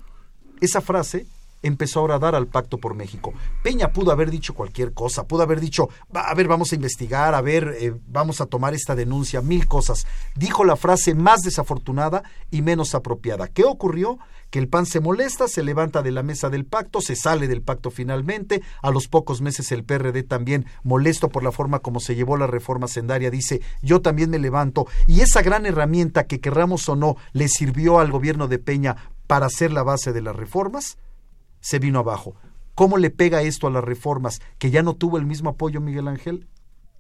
esa 0.60 0.80
frase 0.80 1.26
empezó 1.62 2.10
a 2.12 2.18
dar 2.18 2.34
al 2.34 2.46
Pacto 2.46 2.78
por 2.78 2.94
México. 2.94 3.32
Peña 3.62 3.92
pudo 3.92 4.12
haber 4.12 4.30
dicho 4.30 4.54
cualquier 4.54 4.92
cosa, 4.92 5.26
pudo 5.26 5.42
haber 5.42 5.60
dicho, 5.60 5.88
a 6.12 6.34
ver, 6.34 6.48
vamos 6.48 6.72
a 6.72 6.74
investigar, 6.74 7.34
a 7.34 7.40
ver, 7.40 7.76
eh, 7.80 7.94
vamos 8.06 8.40
a 8.40 8.46
tomar 8.46 8.74
esta 8.74 8.94
denuncia, 8.94 9.40
mil 9.40 9.66
cosas. 9.66 10.06
Dijo 10.34 10.64
la 10.64 10.76
frase 10.76 11.14
más 11.14 11.42
desafortunada 11.42 12.22
y 12.50 12.62
menos 12.62 12.94
apropiada. 12.94 13.48
¿Qué 13.48 13.64
ocurrió? 13.64 14.18
Que 14.50 14.58
el 14.60 14.68
PAN 14.68 14.86
se 14.86 15.00
molesta, 15.00 15.48
se 15.48 15.64
levanta 15.64 16.02
de 16.02 16.12
la 16.12 16.22
mesa 16.22 16.50
del 16.50 16.64
pacto, 16.64 17.00
se 17.00 17.16
sale 17.16 17.48
del 17.48 17.62
pacto 17.62 17.90
finalmente. 17.90 18.62
A 18.80 18.90
los 18.90 19.08
pocos 19.08 19.40
meses 19.40 19.72
el 19.72 19.84
PRD 19.84 20.22
también, 20.22 20.66
molesto 20.84 21.28
por 21.28 21.42
la 21.42 21.52
forma 21.52 21.80
como 21.80 21.98
se 21.98 22.14
llevó 22.14 22.36
la 22.36 22.46
reforma 22.46 22.86
sendaria, 22.86 23.30
dice, 23.30 23.60
yo 23.82 24.00
también 24.02 24.30
me 24.30 24.38
levanto. 24.38 24.86
Y 25.06 25.20
esa 25.20 25.42
gran 25.42 25.66
herramienta 25.66 26.26
que 26.26 26.40
querramos 26.40 26.88
o 26.88 26.96
no 26.96 27.16
le 27.32 27.48
sirvió 27.48 27.98
al 27.98 28.12
gobierno 28.12 28.46
de 28.46 28.58
Peña 28.58 28.96
para 29.26 29.48
ser 29.48 29.72
la 29.72 29.82
base 29.82 30.12
de 30.12 30.22
las 30.22 30.36
reformas, 30.36 30.98
se 31.66 31.80
vino 31.80 31.98
abajo. 31.98 32.36
¿Cómo 32.76 32.96
le 32.96 33.10
pega 33.10 33.42
esto 33.42 33.66
a 33.66 33.72
las 33.72 33.82
reformas 33.82 34.40
que 34.60 34.70
ya 34.70 34.84
no 34.84 34.94
tuvo 34.94 35.18
el 35.18 35.26
mismo 35.26 35.50
apoyo 35.50 35.80
Miguel 35.80 36.06
Ángel? 36.06 36.46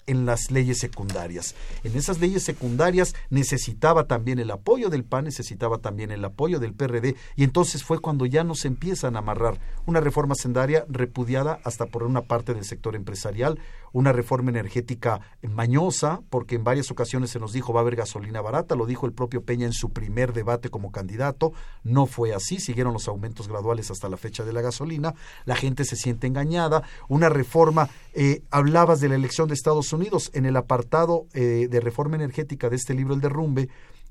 En 0.06 0.26
las 0.26 0.50
leyes 0.50 0.78
secundarias. 0.78 1.54
En 1.84 1.96
esas 1.96 2.20
leyes 2.20 2.42
secundarias 2.42 3.14
necesitaba 3.30 4.04
también 4.04 4.38
el 4.38 4.50
apoyo 4.50 4.88
del 4.88 5.04
PAN, 5.04 5.24
necesitaba 5.24 5.78
también 5.78 6.10
el 6.10 6.24
apoyo 6.24 6.60
del 6.60 6.74
PRD, 6.74 7.16
y 7.36 7.44
entonces 7.44 7.84
fue 7.84 7.98
cuando 7.98 8.26
ya 8.26 8.44
nos 8.44 8.64
empiezan 8.64 9.16
a 9.16 9.20
amarrar. 9.20 9.58
Una 9.86 10.00
reforma 10.00 10.34
sendaria 10.34 10.84
repudiada 10.88 11.60
hasta 11.64 11.86
por 11.86 12.02
una 12.02 12.22
parte 12.22 12.54
del 12.54 12.64
sector 12.64 12.94
empresarial, 12.96 13.58
una 13.92 14.12
reforma 14.12 14.50
energética 14.50 15.20
mañosa, 15.42 16.20
porque 16.30 16.54
en 16.54 16.64
varias 16.64 16.90
ocasiones 16.90 17.30
se 17.30 17.40
nos 17.40 17.52
dijo 17.52 17.72
va 17.72 17.80
a 17.80 17.82
haber 17.82 17.96
gasolina 17.96 18.40
barata, 18.40 18.74
lo 18.74 18.86
dijo 18.86 19.06
el 19.06 19.12
propio 19.12 19.42
Peña 19.42 19.66
en 19.66 19.72
su 19.72 19.90
primer 19.90 20.32
debate 20.32 20.68
como 20.68 20.92
candidato, 20.92 21.52
no 21.82 22.06
fue 22.06 22.34
así, 22.34 22.60
siguieron 22.60 22.92
los 22.92 23.08
aumentos 23.08 23.48
graduales 23.48 23.90
hasta 23.90 24.08
la 24.08 24.16
fecha 24.16 24.44
de 24.44 24.52
la 24.52 24.60
gasolina, 24.60 25.14
la 25.44 25.56
gente 25.56 25.84
se 25.84 25.96
siente 25.96 26.26
engañada, 26.26 26.82
una 27.08 27.28
reforma, 27.28 27.88
eh, 28.12 28.42
hablabas 28.50 29.00
de 29.00 29.08
la 29.08 29.14
elección 29.14 29.48
de 29.48 29.54
Estados 29.54 29.92
Unidos, 29.92 29.95
Unidos. 29.96 30.30
En 30.34 30.46
el 30.46 30.56
apartado 30.56 31.26
eh, 31.34 31.68
de 31.68 31.80
reforma 31.80 32.16
energética 32.16 32.70
de 32.70 32.76
este 32.76 32.94
libro, 32.94 33.14
El 33.14 33.20
Derrumbe, 33.20 33.68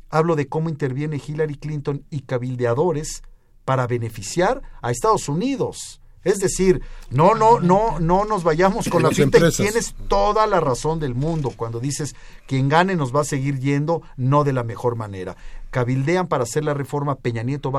hablo 0.10 0.36
de 0.36 0.48
cómo 0.48 0.70
interviene 0.70 1.22
Hillary 1.26 1.56
Clinton 1.56 2.04
y 2.10 2.22
cabildeadores 2.22 3.24
para 3.64 3.88
beneficiar 3.88 4.62
a 4.82 4.92
Estados 4.92 5.30
Unidos. 5.30 6.02
Es 6.26 6.40
decir, 6.40 6.82
no, 7.12 7.36
no, 7.36 7.60
no, 7.60 8.00
no 8.00 8.26
nos 8.26 8.44
vayamos 8.44 8.90
con 8.90 9.04
la 9.04 9.12
y 9.12 9.52
tienes 9.52 9.94
toda 10.08 10.48
la 10.48 10.60
razón 10.60 11.00
del 11.00 11.14
mundo 11.14 11.54
cuando 11.56 11.80
dices 11.80 12.16
quien 12.48 12.68
gane 12.68 12.96
nos 12.96 13.16
va 13.16 13.22
a 13.22 13.26
seguir 13.26 13.60
yendo, 13.60 14.02
no 14.18 14.44
de 14.44 14.52
la 14.52 14.64
mejor 14.64 14.96
manera. 14.96 15.38
Cabildean 15.72 16.28
para 16.28 16.44
hacer 16.44 16.64
la 16.64 16.74
reforma, 16.74 17.16
Peña 17.16 17.44
Nieto 17.44 17.72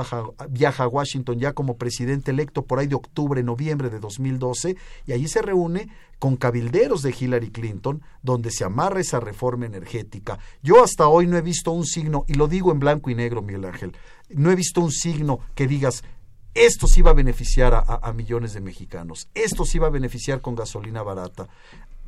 viaja 0.51 0.85
a 0.85 0.89
Washington 0.89 1.39
ya 1.39 1.53
como 1.53 1.77
presidente 1.77 2.31
electo 2.31 2.65
por 2.65 2.79
ahí 2.79 2.87
de 2.87 2.95
octubre, 2.95 3.43
noviembre 3.43 3.91
de 3.91 4.01
2012, 4.01 4.77
y 5.07 5.13
allí 5.13 5.29
se 5.29 5.43
reúne 5.43 5.89
con 6.19 6.37
cabilderos 6.37 7.03
de 7.03 7.15
Hillary 7.19 7.51
Clinton, 7.51 8.03
donde 8.23 8.51
se 8.51 8.65
amarra 8.65 9.01
esa 9.01 9.21
reforma 9.21 9.67
energética. 9.67 10.39
Yo 10.63 10.83
hasta 10.83 11.09
hoy 11.09 11.27
no 11.27 11.37
he 11.37 11.43
visto 11.43 11.73
un 11.73 11.85
signo, 11.85 12.25
y 12.27 12.35
lo 12.35 12.49
digo 12.49 12.73
en 12.73 12.81
blanco 12.81 13.11
y 13.11 13.15
negro, 13.15 13.43
Miguel 13.43 13.67
Ángel, 13.67 13.97
no 14.31 14.51
he 14.51 14.57
visto 14.57 14.81
un 14.81 14.91
signo 14.91 15.41
que 15.55 15.67
digas, 15.67 16.03
esto 16.57 16.87
sí 16.87 17.03
va 17.03 17.11
a 17.11 17.15
beneficiar 17.15 17.75
a, 17.75 18.13
millones 18.15 18.55
de 18.55 18.63
mexicanos. 18.63 19.29
Esto 19.35 19.67
sí 19.67 19.79
va 19.79 19.89
a 19.89 19.91
beneficiar 19.91 20.41
con 20.41 20.55
gasolina 20.55 21.03
barata. 21.03 21.49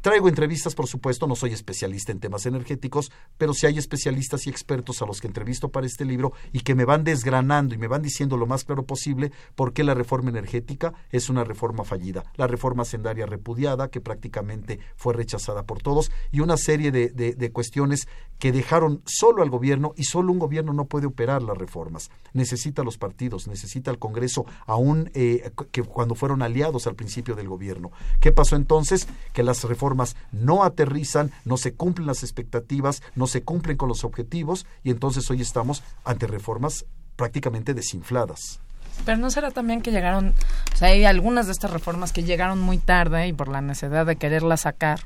Traigo 0.01 0.29
entrevistas, 0.29 0.77
por 0.77 0.87
supuesto, 0.87 1.27
no 1.27 1.35
soy 1.35 1.53
especialista 1.53 2.13
en 2.13 2.21
temas 2.21 2.47
energéticos, 2.47 3.11
pero 3.37 3.53
sí 3.53 3.67
hay 3.67 3.79
especialistas 3.79 4.47
y 4.47 4.51
expertos 4.51 5.03
a 5.03 5.07
los 5.07 5.21
que 5.21 5.27
entrevisto 5.27 5.71
para 5.71 5.87
este 5.87 6.05
libro 6.05 6.33
y 6.53 6.61
que 6.61 6.77
me 6.77 6.85
van 6.85 7.03
desgranando 7.03 7.75
y 7.75 7.79
me 7.79 7.89
van 7.89 8.03
diciendo 8.03 8.37
lo 8.37 8.47
más 8.47 8.65
claro 8.65 8.85
posible 8.85 9.33
por 9.57 9.73
qué 9.73 9.83
la 9.83 9.95
reforma 9.95 10.31
energética 10.31 10.95
es 11.11 11.29
una 11.29 11.43
reforma 11.43 11.83
fallida. 11.83 12.25
La 12.37 12.47
reforma 12.47 12.85
sendaria 12.85 13.27
repudiada, 13.27 13.89
que 13.89 14.01
prácticamente 14.01 14.79
fue 14.97 15.15
rechazada 15.15 15.65
por 15.65 15.83
todos, 15.83 16.13
y 16.31 16.41
una 16.41 16.57
serie 16.57 16.93
de, 16.93 17.51
cuestiones 17.53 18.07
que 18.39 18.53
dejaron 18.53 19.03
solo 19.05 19.43
al 19.43 19.51
gobierno 19.51 19.95
y 19.97 20.05
solo 20.05 20.31
un 20.31 20.39
gobierno 20.39 20.73
no 20.73 20.85
puede 20.85 21.07
operar 21.07 21.43
las 21.43 21.59
reformas. 21.59 22.11
Necesita 22.35 22.85
los 22.85 22.99
partidos, 22.99 23.49
necesita 23.49 23.91
el 23.91 23.99
Congreso, 23.99 24.47
aún 24.67 25.11
eh, 25.15 25.51
que 25.73 25.83
cuando 25.83 26.15
fueron 26.15 26.43
aliados 26.43 26.87
al 26.87 26.95
principio 26.95 27.35
del 27.35 27.49
gobierno. 27.49 27.91
¿Qué 28.21 28.31
pasó 28.31 28.55
entonces? 28.55 29.09
Que 29.33 29.43
las 29.43 29.65
reformas 29.65 29.88
no 30.33 30.65
aterrizan, 30.65 31.31
no 31.45 31.57
se 31.57 31.75
cumplen 31.75 32.07
las 32.07 32.23
expectativas, 32.23 33.03
no 33.15 33.27
se 33.27 33.43
cumplen 33.43 33.77
con 33.77 33.89
los 33.89 34.05
objetivos 34.05 34.67
y 34.83 34.91
entonces 34.91 35.31
hoy 35.31 35.41
estamos 35.41 35.83
ante 36.05 36.27
reformas 36.27 36.85
prácticamente 37.17 37.75
desinfladas. 37.75 38.61
Pero 39.05 39.19
no 39.19 39.31
será 39.31 39.51
también 39.51 39.81
que 39.81 39.93
llegaron, 39.93 40.35
o 40.73 40.77
sea, 40.77 40.89
hay 40.89 41.05
algunas 41.05 41.47
de 41.47 41.53
estas 41.53 41.71
reformas 41.71 42.13
que 42.13 42.25
llegaron 42.25 42.61
muy 42.61 42.79
tarde 42.79 43.29
y 43.29 43.33
por 43.33 43.49
la 43.49 43.61
necesidad 43.61 44.07
de 44.07 44.17
quererlas 44.17 44.63
sacar 44.63 45.01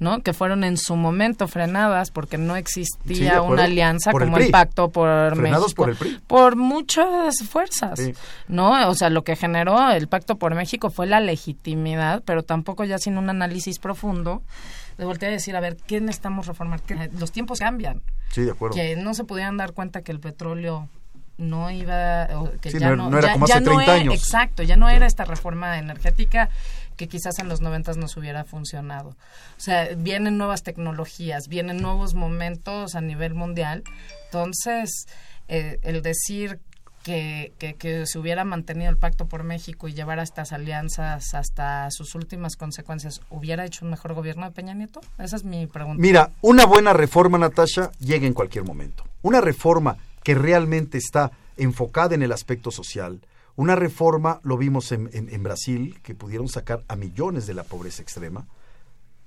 ¿no? 0.00 0.22
Que 0.22 0.32
fueron 0.32 0.64
en 0.64 0.78
su 0.78 0.96
momento 0.96 1.46
frenadas 1.46 2.10
porque 2.10 2.38
no 2.38 2.56
existía 2.56 3.42
una 3.42 3.64
alianza 3.64 4.10
como 4.10 4.38
el, 4.38 4.50
pacto 4.50 4.90
por 4.90 5.36
frenados 5.36 5.66
México. 5.66 5.82
por 5.82 5.90
el 5.90 5.96
PRI. 5.96 6.18
Por 6.26 6.56
muchas 6.56 7.36
fuerzas, 7.48 8.00
¿no? 8.48 8.88
O 8.88 8.94
sea, 8.94 9.10
lo 9.10 9.22
que 9.22 9.36
generó 9.36 9.90
el 9.90 10.08
pacto 10.08 10.36
por 10.36 10.54
México 10.54 10.90
fue 10.90 11.06
la 11.06 11.20
legitimidad, 11.20 12.22
pero 12.24 12.42
tampoco 12.42 12.84
ya 12.84 12.98
sin 12.98 13.18
un 13.18 13.28
análisis 13.28 13.78
profundo 13.78 14.42
de 14.96 15.04
voltear 15.04 15.30
a 15.30 15.34
decir, 15.34 15.54
a 15.54 15.60
ver, 15.60 15.76
¿qué 15.76 16.00
necesitamos 16.00 16.46
reformar? 16.46 16.80
Los 17.18 17.30
tiempos 17.30 17.58
cambian. 17.58 18.02
Sí, 18.30 18.42
de 18.42 18.52
acuerdo. 18.52 18.76
Que 18.76 18.96
no 18.96 19.12
se 19.12 19.24
pudieran 19.24 19.58
dar 19.58 19.72
cuenta 19.72 20.00
que 20.00 20.12
el 20.12 20.20
petróleo 20.20 20.88
no 21.36 21.70
iba 21.70 22.28
que 22.60 22.70
ya 22.70 22.94
no, 22.94 23.18
era 23.18 23.32
como 23.32 23.46
hace 23.46 23.60
30 23.62 23.92
años. 23.92 24.14
exacto 24.14 24.62
ya 24.62 24.76
no 24.76 24.90
era 24.90 25.06
esta 25.06 25.24
reforma 25.24 25.78
energética 25.78 26.50
que 27.00 27.08
quizás 27.08 27.38
en 27.38 27.48
los 27.48 27.62
noventas 27.62 27.96
nos 27.96 28.14
hubiera 28.18 28.44
funcionado. 28.44 29.16
O 29.56 29.60
sea, 29.60 29.88
vienen 29.96 30.36
nuevas 30.36 30.62
tecnologías, 30.62 31.48
vienen 31.48 31.78
nuevos 31.78 32.12
momentos 32.12 32.94
a 32.94 33.00
nivel 33.00 33.32
mundial. 33.32 33.84
Entonces, 34.26 35.06
eh, 35.48 35.78
el 35.80 36.02
decir 36.02 36.60
que, 37.02 37.54
que, 37.58 38.04
se 38.04 38.18
hubiera 38.18 38.44
mantenido 38.44 38.90
el 38.90 38.98
pacto 38.98 39.24
por 39.24 39.44
México 39.44 39.88
y 39.88 39.94
llevar 39.94 40.20
a 40.20 40.22
estas 40.22 40.52
alianzas 40.52 41.32
hasta 41.32 41.90
sus 41.90 42.14
últimas 42.14 42.56
consecuencias, 42.56 43.22
¿hubiera 43.30 43.64
hecho 43.64 43.86
un 43.86 43.92
mejor 43.92 44.12
gobierno 44.12 44.44
de 44.44 44.50
Peña 44.50 44.74
Nieto? 44.74 45.00
Esa 45.18 45.36
es 45.36 45.44
mi 45.44 45.66
pregunta. 45.66 46.02
Mira, 46.02 46.32
una 46.42 46.66
buena 46.66 46.92
reforma, 46.92 47.38
Natasha, 47.38 47.92
llega 47.98 48.26
en 48.26 48.34
cualquier 48.34 48.64
momento. 48.64 49.04
Una 49.22 49.40
reforma 49.40 49.96
que 50.22 50.34
realmente 50.34 50.98
está 50.98 51.30
enfocada 51.56 52.14
en 52.14 52.22
el 52.22 52.32
aspecto 52.32 52.70
social, 52.70 53.22
una 53.56 53.76
reforma, 53.76 54.40
lo 54.42 54.56
vimos 54.56 54.92
en, 54.92 55.42
Brasil, 55.42 55.98
que 56.02 56.14
pudieron 56.14 56.48
sacar 56.48 56.84
a 56.88 56.96
millones 56.96 57.46
de 57.46 57.54
la 57.54 57.64
pobreza 57.64 58.02
extrema. 58.02 58.46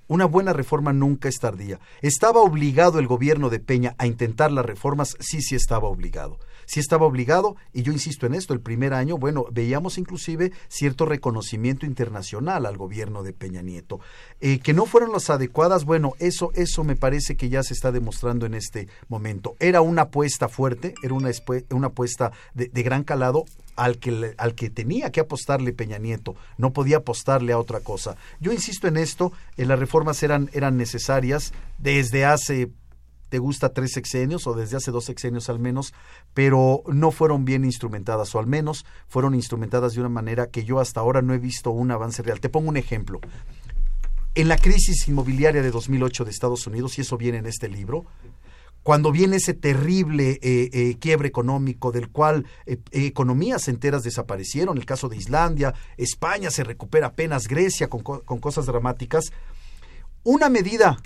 Una 0.07 0.25
buena 0.25 0.53
reforma 0.53 0.91
nunca 0.93 1.29
es 1.29 1.39
tardía. 1.39 1.79
¿Estaba 2.01 2.41
obligado 2.41 2.99
el 2.99 3.07
gobierno 3.07 3.49
de 3.49 3.59
Peña 3.59 3.95
a 3.97 4.05
intentar 4.05 4.51
las 4.51 4.65
reformas? 4.65 5.15
Sí, 5.19 5.41
sí 5.41 5.55
estaba 5.55 5.87
obligado 5.87 6.37
sí 6.65 6.79
estaba 6.79 7.05
obligado, 7.05 7.55
y 7.73 7.83
yo 7.83 7.91
insisto 7.91 8.25
en 8.25 8.33
esto, 8.33 8.53
el 8.53 8.61
primer 8.61 8.93
año, 8.93 9.17
bueno, 9.17 9.45
veíamos 9.51 9.97
inclusive 9.97 10.51
cierto 10.67 11.05
reconocimiento 11.05 11.85
internacional 11.85 12.65
al 12.65 12.77
gobierno 12.77 13.23
de 13.23 13.33
Peña 13.33 13.61
Nieto. 13.61 13.99
Eh, 14.39 14.59
que 14.59 14.73
no 14.73 14.85
fueron 14.85 15.11
las 15.11 15.29
adecuadas, 15.29 15.85
bueno, 15.85 16.13
eso, 16.19 16.51
eso 16.55 16.83
me 16.83 16.95
parece 16.95 17.35
que 17.35 17.49
ya 17.49 17.63
se 17.63 17.73
está 17.73 17.91
demostrando 17.91 18.45
en 18.45 18.53
este 18.53 18.87
momento. 19.07 19.55
Era 19.59 19.81
una 19.81 20.03
apuesta 20.03 20.47
fuerte, 20.47 20.93
era 21.03 21.13
una, 21.13 21.31
una 21.71 21.87
apuesta 21.87 22.31
de, 22.53 22.83
gran 22.83 23.03
calado, 23.03 23.45
al 23.75 23.97
que, 23.97 24.35
al 24.37 24.55
que 24.55 24.69
tenía 24.69 25.11
que 25.11 25.19
apostarle 25.19 25.73
Peña 25.73 25.97
Nieto, 25.97 26.35
no 26.57 26.73
podía 26.73 26.97
apostarle 26.97 27.53
a 27.53 27.59
otra 27.59 27.79
cosa. 27.79 28.15
Yo 28.39 28.51
insisto 28.51 28.87
en 28.87 28.97
esto, 28.97 29.31
eh, 29.57 29.65
las 29.65 29.79
reformas 29.79 30.21
eran, 30.23 30.49
eran 30.53 30.77
necesarias 30.77 31.53
desde 31.77 32.25
hace 32.25 32.71
te 33.33 33.39
gusta 33.39 33.73
tres 33.73 33.93
sexenios 33.93 34.45
o 34.45 34.53
desde 34.53 34.77
hace 34.77 34.91
dos 34.91 35.05
sexenios 35.05 35.49
al 35.49 35.57
menos, 35.57 35.91
pero 36.35 36.83
no 36.85 37.09
fueron 37.09 37.45
bien 37.45 37.65
instrumentadas 37.65 38.35
o 38.35 38.39
al 38.39 38.45
menos 38.45 38.85
fueron 39.07 39.33
instrumentadas 39.33 39.93
de 39.93 40.01
una 40.01 40.09
manera 40.09 40.51
que 40.51 40.65
yo 40.65 40.79
hasta 40.79 40.99
ahora 40.99 41.23
no 41.23 41.33
he 41.33 41.39
visto 41.39 41.71
un 41.71 41.89
avance 41.89 42.21
real. 42.21 42.39
Te 42.39 42.49
pongo 42.49 42.69
un 42.69 42.77
ejemplo. 42.77 43.19
En 44.35 44.47
la 44.49 44.57
crisis 44.57 45.07
inmobiliaria 45.07 45.63
de 45.63 45.71
2008 45.71 46.25
de 46.25 46.29
Estados 46.29 46.67
Unidos, 46.67 46.99
y 46.99 47.01
eso 47.01 47.17
viene 47.17 47.39
en 47.39 47.47
este 47.47 47.69
libro, 47.69 48.05
cuando 48.83 49.11
viene 49.11 49.37
ese 49.37 49.53
terrible 49.53 50.39
eh, 50.41 50.69
eh, 50.73 50.97
quiebre 50.99 51.29
económico 51.29 51.91
del 51.91 52.09
cual 52.09 52.45
eh, 52.65 52.77
economías 52.91 53.67
enteras 53.69 54.03
desaparecieron, 54.03 54.77
el 54.77 54.85
caso 54.85 55.07
de 55.09 55.17
Islandia, 55.17 55.73
España 55.97 56.51
se 56.51 56.65
recupera 56.65 57.07
apenas, 57.07 57.47
Grecia 57.47 57.89
con, 57.89 58.01
con 58.01 58.39
cosas 58.39 58.65
dramáticas, 58.65 59.31
una 60.23 60.49
medida 60.49 60.97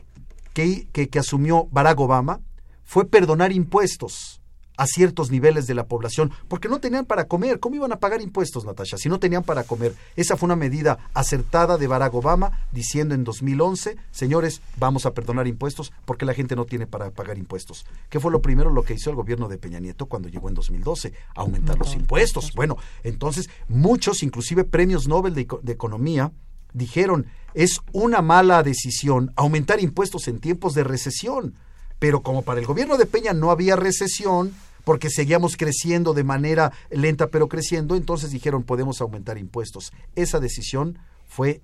que, 0.54 1.10
asumió 1.20 1.68
Barack 1.72 2.00
Obama 2.00 2.42
fue 2.84 3.06
perdonar 3.06 3.52
impuestos 3.52 4.37
a 4.78 4.88
ciertos 4.88 5.32
niveles 5.32 5.68
de 5.68 5.74
la 5.74 5.88
población, 5.88 6.32
porque 6.48 6.70
no 6.70 6.80
tenían 6.80 7.06
para 7.06 7.26
comer. 7.26 7.60
¿Cómo 7.60 7.76
iban 7.76 7.92
a 7.92 8.00
pagar 8.00 8.22
impuestos, 8.22 8.66
Natasha, 8.66 8.98
si 8.98 9.10
no 9.10 9.20
tenían 9.20 9.44
para 9.44 9.64
comer? 9.64 9.94
Esa 10.16 10.38
fue 10.38 10.48
una 10.48 10.56
medida 10.56 11.00
acertada 11.14 11.78
de 11.78 11.88
Barack 11.88 12.14
Obama, 12.14 12.66
diciendo 12.72 13.16
en 13.16 13.24
2011, 13.24 13.98
señores, 14.12 14.62
vamos 14.78 15.06
a 15.06 15.14
perdonar 15.14 15.48
impuestos 15.48 15.92
porque 16.06 16.26
la 16.26 16.34
gente 16.34 16.56
no 16.56 16.66
tiene 16.66 16.88
para 16.88 17.12
pagar 17.12 17.38
impuestos. 17.38 17.86
¿Qué 18.10 18.20
fue 18.20 18.32
lo 18.32 18.42
primero 18.42 18.72
lo 18.72 18.84
que 18.84 18.94
hizo 18.94 19.10
el 19.10 19.16
gobierno 19.16 19.48
de 19.48 19.58
Peña 19.58 19.80
Nieto 19.80 20.06
cuando 20.06 20.30
llegó 20.30 20.48
en 20.48 20.56
2012? 20.56 21.14
Aumentar 21.36 21.78
los 21.78 21.94
impuestos. 21.96 22.52
Bueno, 22.56 22.78
entonces 23.04 23.50
muchos, 23.68 24.24
inclusive 24.24 24.64
premios 24.64 25.08
Nobel 25.08 25.34
de 25.34 25.72
Economía, 25.72 26.32
dijeron, 26.74 27.26
es 27.54 27.82
una 27.92 28.22
mala 28.22 28.62
decisión 28.64 29.32
aumentar 29.36 29.82
impuestos 29.82 30.28
en 30.28 30.40
tiempos 30.40 30.74
de 30.74 30.84
recesión. 30.84 31.56
Pero 32.00 32.22
como 32.22 32.44
para 32.44 32.60
el 32.60 32.68
gobierno 32.68 32.98
de 32.98 33.08
Peña 33.08 33.34
no 33.34 33.50
había 33.50 33.76
recesión, 33.76 34.54
porque 34.88 35.10
seguíamos 35.10 35.58
creciendo 35.58 36.14
de 36.14 36.24
manera 36.24 36.72
lenta 36.90 37.28
pero 37.28 37.50
creciendo, 37.50 37.98
entonces 37.98 38.32
dijeron 38.32 38.64
podemos 38.64 39.02
aumentar 39.02 39.38
impuestos. 39.38 39.92
Esa 40.16 40.40
decisión 40.40 40.98
fue 41.28 41.62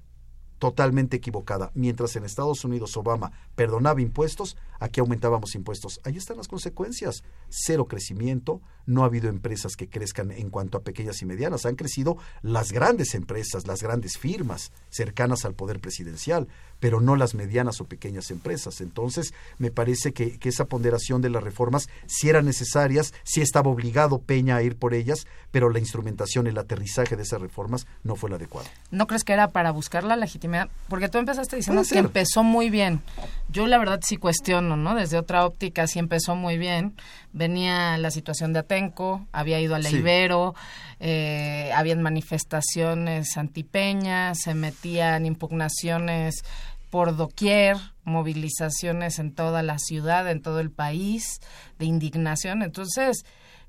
totalmente 0.64 1.18
equivocada. 1.18 1.72
Mientras 1.74 2.16
en 2.16 2.24
Estados 2.24 2.64
Unidos 2.64 2.96
Obama 2.96 3.34
perdonaba 3.54 4.00
impuestos, 4.02 4.56
aquí 4.80 5.02
aumentábamos 5.02 5.56
impuestos. 5.56 6.00
Ahí 6.06 6.16
están 6.16 6.38
las 6.38 6.48
consecuencias. 6.48 7.26
Cero 7.50 7.86
crecimiento, 7.86 8.62
no 8.86 9.04
ha 9.04 9.08
habido 9.08 9.28
empresas 9.28 9.76
que 9.76 9.90
crezcan 9.90 10.32
en 10.32 10.50
cuanto 10.50 10.78
a 10.78 10.82
pequeñas 10.82 11.22
y 11.22 11.26
medianas. 11.26 11.66
Han 11.66 11.76
crecido 11.76 12.16
las 12.42 12.72
grandes 12.72 13.14
empresas, 13.14 13.68
las 13.68 13.84
grandes 13.84 14.18
firmas 14.18 14.72
cercanas 14.90 15.44
al 15.44 15.54
poder 15.54 15.82
presidencial, 15.82 16.48
pero 16.80 17.02
no 17.02 17.18
las 17.18 17.36
medianas 17.36 17.82
o 17.82 17.86
pequeñas 17.86 18.32
empresas. 18.32 18.80
Entonces, 18.80 19.34
me 19.58 19.70
parece 19.70 20.14
que, 20.14 20.40
esa 20.44 20.66
ponderación 20.66 21.22
de 21.22 21.30
las 21.30 21.44
reformas 21.44 21.90
sí 22.06 22.30
eran 22.30 22.46
necesarias, 22.46 23.14
sí 23.24 23.42
estaba 23.42 23.70
obligado 23.70 24.22
Peña 24.22 24.58
a 24.58 24.64
ir 24.64 24.78
por 24.78 24.94
ellas, 24.94 25.26
pero 25.52 25.70
la 25.70 25.80
instrumentación, 25.80 26.48
el 26.48 26.58
aterrizaje 26.58 27.16
de 27.18 27.24
esas 27.24 27.42
reformas 27.42 27.86
no 28.04 28.16
fue 28.16 28.30
el 28.30 28.36
adecuado. 28.36 28.68
¿No 28.92 29.08
crees 29.08 29.24
que 29.24 29.34
era 29.34 29.50
para 29.50 29.72
buscar 29.72 30.04
la 30.04 30.16
legitimidad? 30.16 30.53
Porque 30.88 31.10
tú 31.10 31.18
empezaste 31.18 31.56
diciendo 31.56 31.84
que 31.90 31.98
empezó 31.98 32.44
muy 32.44 32.70
bien. 32.70 33.02
Yo 33.50 33.68
la 33.68 33.78
verdad 33.78 34.00
sí 34.04 34.18
cuestiono, 34.18 34.78
¿no? 34.78 34.96
Desde 34.96 35.18
otra 35.18 35.46
óptica 35.46 35.88
sí 35.88 36.00
empezó 36.00 36.36
muy 36.36 36.58
bien. 36.58 36.96
Venía 37.32 37.98
la 37.98 38.12
situación 38.12 38.54
de 38.54 38.60
Atenco, 38.60 39.28
había 39.32 39.60
ido 39.60 39.76
a 39.76 39.80
la 39.80 39.90
Ibero, 39.90 40.56
eh, 41.00 41.72
habían 41.76 42.02
manifestaciones 42.02 43.38
antipeñas, 43.38 44.40
se 44.40 44.54
metían 44.54 45.26
impugnaciones 45.26 46.44
por 46.90 47.16
doquier, 47.16 47.78
movilizaciones 48.04 49.18
en 49.18 49.34
toda 49.34 49.64
la 49.64 49.80
ciudad, 49.80 50.30
en 50.30 50.42
todo 50.42 50.60
el 50.60 50.70
país, 50.70 51.42
de 51.80 51.86
indignación. 51.86 52.62
Entonces, 52.62 53.26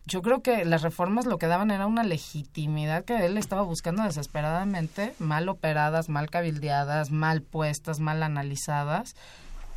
yo 0.07 0.23
creo 0.23 0.43
que 0.43 0.64
las 0.64 0.83
reformas 0.83 1.27
lo 1.27 1.38
que 1.38 1.47
daban 1.47 1.71
era 1.71 1.87
una 1.87 2.03
legitimidad 2.03 3.05
que 3.05 3.25
él 3.25 3.38
estaba 3.38 3.62
buscando 3.62 4.03
desesperadamente, 4.03 5.14
mal 5.19 5.49
operadas, 5.49 6.09
mal 6.09 6.29
cabildeadas, 6.29 7.11
mal 7.11 7.43
puestas, 7.43 8.01
mal 8.01 8.23
analizadas 8.23 9.17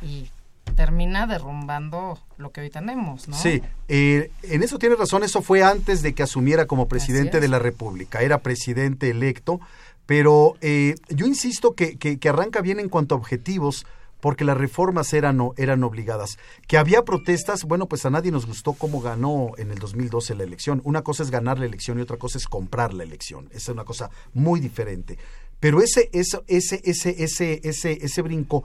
y 0.02 0.30
termina 0.76 1.26
derrumbando 1.26 2.18
lo 2.36 2.52
que 2.52 2.60
hoy 2.60 2.70
tenemos, 2.70 3.26
¿no? 3.26 3.36
Sí, 3.36 3.62
eh, 3.88 4.30
en 4.42 4.62
eso 4.62 4.78
tiene 4.78 4.96
razón, 4.96 5.24
eso 5.24 5.42
fue 5.42 5.62
antes 5.62 6.02
de 6.02 6.14
que 6.14 6.22
asumiera 6.22 6.66
como 6.66 6.88
presidente 6.88 7.40
de 7.40 7.48
la 7.48 7.58
República, 7.58 8.20
era 8.20 8.38
presidente 8.38 9.10
electo, 9.10 9.60
pero 10.06 10.56
eh, 10.60 10.94
yo 11.08 11.26
insisto 11.26 11.74
que, 11.74 11.98
que, 11.98 12.28
arranca 12.28 12.60
bien 12.60 12.80
en 12.80 12.88
cuanto 12.88 13.14
a 13.14 13.18
objetivos, 13.18 13.86
porque 14.20 14.44
las 14.44 14.56
reformas 14.56 15.12
eran, 15.12 15.40
eran 15.56 15.84
obligadas. 15.84 16.38
Que 16.66 16.78
había 16.78 17.04
protestas, 17.04 17.64
bueno, 17.64 17.86
pues 17.86 18.04
a 18.06 18.10
nadie 18.10 18.32
nos 18.32 18.46
gustó 18.46 18.72
cómo 18.72 19.00
ganó 19.00 19.52
en 19.58 19.70
el 19.70 19.78
2012 19.78 20.34
la 20.34 20.44
elección. 20.44 20.80
Una 20.84 21.02
cosa 21.02 21.22
es 21.22 21.30
ganar 21.30 21.58
la 21.58 21.66
elección 21.66 21.98
y 21.98 22.02
otra 22.02 22.16
cosa 22.16 22.38
es 22.38 22.46
comprar 22.46 22.94
la 22.94 23.04
elección. 23.04 23.46
Esa 23.50 23.56
es 23.56 23.68
una 23.68 23.84
cosa 23.84 24.10
muy 24.34 24.60
diferente. 24.60 25.18
Pero 25.60 25.80
ese, 25.80 26.08
ese, 26.12 26.42
ese, 26.46 26.80
ese, 26.84 27.60
ese, 27.64 27.92
ese 28.00 28.22
brinco 28.22 28.64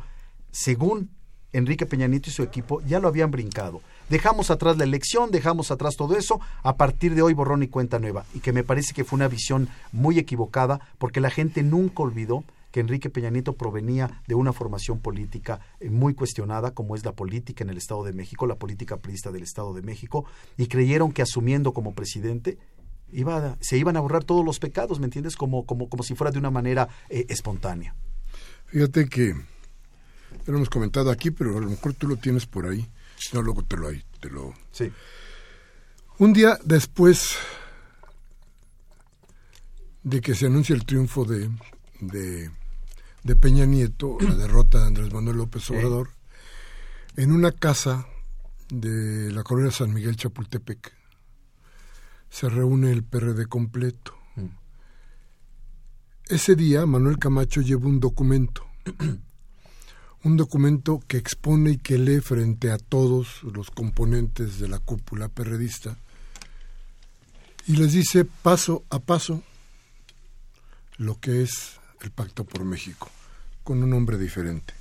según 0.52 1.10
Enrique 1.52 1.86
Peña 1.86 2.08
Nieto 2.08 2.30
y 2.30 2.34
su 2.34 2.44
equipo, 2.44 2.82
ya 2.82 3.00
lo 3.00 3.08
habían 3.08 3.32
brincado. 3.32 3.82
Dejamos 4.10 4.52
atrás 4.52 4.78
la 4.78 4.84
elección, 4.84 5.32
dejamos 5.32 5.72
atrás 5.72 5.96
todo 5.96 6.18
eso, 6.18 6.42
a 6.64 6.76
partir 6.76 7.16
de 7.16 7.22
hoy 7.22 7.34
borrón 7.34 7.64
y 7.64 7.68
cuenta 7.68 8.00
nueva. 8.00 8.26
Y 8.34 8.40
que 8.40 8.52
me 8.52 8.64
parece 8.64 8.94
que 8.94 9.04
fue 9.04 9.18
una 9.18 9.28
visión 9.28 9.70
muy 9.92 10.20
equivocada, 10.20 10.82
porque 10.98 11.22
la 11.22 11.30
gente 11.30 11.64
nunca 11.64 12.04
olvidó 12.04 12.44
que 12.74 12.80
Enrique 12.80 13.12
Peña 13.12 13.30
Nieto 13.30 13.56
provenía 13.56 14.24
de 14.28 14.34
una 14.34 14.52
formación 14.52 15.00
política 15.00 15.60
eh, 15.80 15.92
muy 15.92 16.16
cuestionada, 16.16 16.72
como 16.72 16.96
es 16.96 17.06
la 17.06 17.12
política 17.12 17.64
en 17.64 17.70
el 17.70 17.78
Estado 17.78 18.04
de 18.04 18.14
México, 18.14 18.48
la 18.48 18.56
política 18.56 18.98
priista 18.98 19.32
del 19.32 19.44
Estado 19.44 19.76
de 19.76 19.84
México, 19.84 20.26
y 20.58 20.66
creyeron 20.66 21.12
que 21.12 21.22
asumiendo 21.22 21.72
como 21.72 21.94
presidente 21.94 22.58
iba 23.12 23.58
se 23.62 23.78
iban 23.78 23.96
a 23.96 24.00
borrar 24.00 24.24
todos 24.24 24.44
los 24.44 24.58
pecados, 24.58 25.00
¿me 25.00 25.06
entiendes? 25.06 25.36
Como, 25.36 25.68
como, 25.68 25.88
como 25.88 26.02
si 26.02 26.16
fuera 26.16 26.32
de 26.32 26.40
una 26.40 26.50
manera 26.50 26.90
eh, 27.10 27.28
espontánea. 27.30 27.96
Fíjate 28.66 29.08
que 29.08 29.36
lo 30.48 30.56
hemos 30.56 30.70
comentado 30.72 31.12
aquí, 31.12 31.30
pero 31.30 31.56
a 31.56 31.62
lo 31.62 31.70
mejor 31.70 31.94
tú 31.94 32.08
lo 32.08 32.16
tienes 32.16 32.48
por 32.48 32.66
ahí. 32.66 32.90
Si 33.18 33.36
no, 33.36 33.44
luego 33.44 33.62
te 33.64 33.78
lo, 33.78 33.90
te 34.20 34.32
lo... 34.32 34.52
Sí. 34.72 34.92
Un 36.18 36.34
día 36.34 36.58
después 36.66 37.36
de 40.02 40.22
que 40.22 40.34
se 40.34 40.48
anuncia 40.48 40.74
el 40.74 40.86
triunfo 40.86 41.24
de, 41.24 41.52
de 42.02 42.50
de 43.24 43.36
Peña 43.36 43.66
Nieto, 43.66 44.18
la 44.20 44.36
derrota 44.36 44.80
de 44.80 44.88
Andrés 44.88 45.14
Manuel 45.14 45.38
López 45.38 45.70
Obrador, 45.70 46.10
en 47.16 47.32
una 47.32 47.52
casa 47.52 48.06
de 48.70 49.32
la 49.32 49.44
colonia 49.44 49.72
San 49.72 49.94
Miguel 49.94 50.16
Chapultepec. 50.16 50.94
Se 52.30 52.50
reúne 52.50 52.92
el 52.92 53.04
PRD 53.04 53.48
completo. 53.48 54.16
Mm. 54.36 54.48
Ese 56.28 56.56
día 56.56 56.86
Manuel 56.86 57.20
Camacho 57.20 57.62
lleva 57.62 57.88
un 57.88 58.00
documento, 58.00 58.66
un 60.24 60.38
documento 60.38 61.00
que 61.08 61.18
expone 61.18 61.72
y 61.72 61.78
que 61.78 61.98
lee 61.98 62.20
frente 62.20 62.72
a 62.72 62.78
todos 62.78 63.44
los 63.44 63.70
componentes 63.72 64.60
de 64.60 64.68
la 64.68 64.80
cúpula 64.80 65.30
perredista 65.30 65.98
y 67.66 67.76
les 67.76 67.94
dice 67.94 68.26
paso 68.26 68.84
a 68.90 69.00
paso 69.00 69.42
lo 70.98 71.20
que 71.20 71.44
es 71.44 71.80
el 72.04 72.12
Pacto 72.12 72.44
por 72.44 72.64
México, 72.66 73.10
con 73.64 73.82
un 73.82 73.90
nombre 73.90 74.18
diferente. 74.18 74.74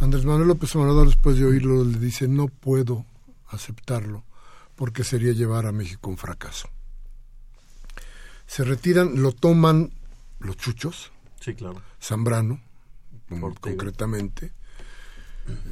Andrés 0.00 0.24
Manuel 0.24 0.48
López 0.48 0.74
Obrador, 0.76 1.06
después 1.06 1.36
de 1.36 1.44
oírlo, 1.44 1.84
le 1.84 1.98
dice, 1.98 2.26
no 2.26 2.48
puedo 2.48 3.04
aceptarlo, 3.48 4.24
porque 4.74 5.04
sería 5.04 5.32
llevar 5.32 5.66
a 5.66 5.72
México 5.72 6.08
un 6.10 6.16
fracaso. 6.16 6.68
Se 8.46 8.64
retiran, 8.64 9.20
lo 9.22 9.32
toman 9.32 9.92
los 10.40 10.56
chuchos, 10.56 11.12
sí, 11.40 11.54
claro. 11.54 11.82
Zambrano, 12.00 12.60
concretamente. 13.60 14.52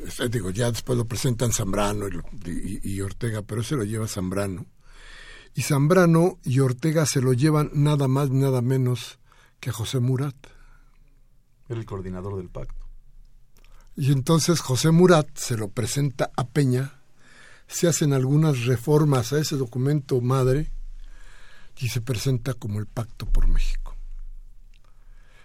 Este, 0.07 0.29
digo, 0.29 0.51
ya 0.51 0.71
después 0.71 0.99
lo 0.99 1.05
presentan 1.05 1.53
Zambrano 1.53 2.07
y, 2.09 2.81
y, 2.83 3.01
Ortega, 3.01 3.43
pero 3.43 3.63
se 3.63 3.77
lo 3.77 3.85
lleva 3.85 4.09
Zambrano. 4.09 4.67
Y 5.55 5.63
Zambrano 5.63 6.39
y 6.45 6.61
Ortega 6.61 7.07
se 7.07 7.21
lo 7.21 7.33
llevan 7.33 7.71
nada 7.73 8.09
más, 8.09 8.31
nada 8.31 8.63
menos 8.63 9.19
que 9.61 9.71
José 9.71 10.01
Murat. 10.01 10.35
Era 11.69 11.79
el 11.79 11.87
coordinador 11.87 12.37
del 12.37 12.49
pacto. 12.49 12.87
Y 13.97 14.13
entonces 14.13 14.61
José 14.61 14.91
Murat 14.91 15.29
se 15.37 15.57
lo 15.57 15.69
presenta 15.69 16.31
a 16.37 16.49
Peña, 16.49 17.01
se 17.67 17.87
hacen 17.87 18.13
algunas 18.13 18.65
reformas 18.65 19.33
a 19.33 19.39
ese 19.39 19.57
documento 19.57 20.21
madre 20.21 20.73
y 21.77 21.89
se 21.89 22.01
presenta 22.01 22.55
como 22.55 22.79
el 22.79 22.87
Pacto 22.87 23.27
por 23.27 23.47
México. 23.47 23.97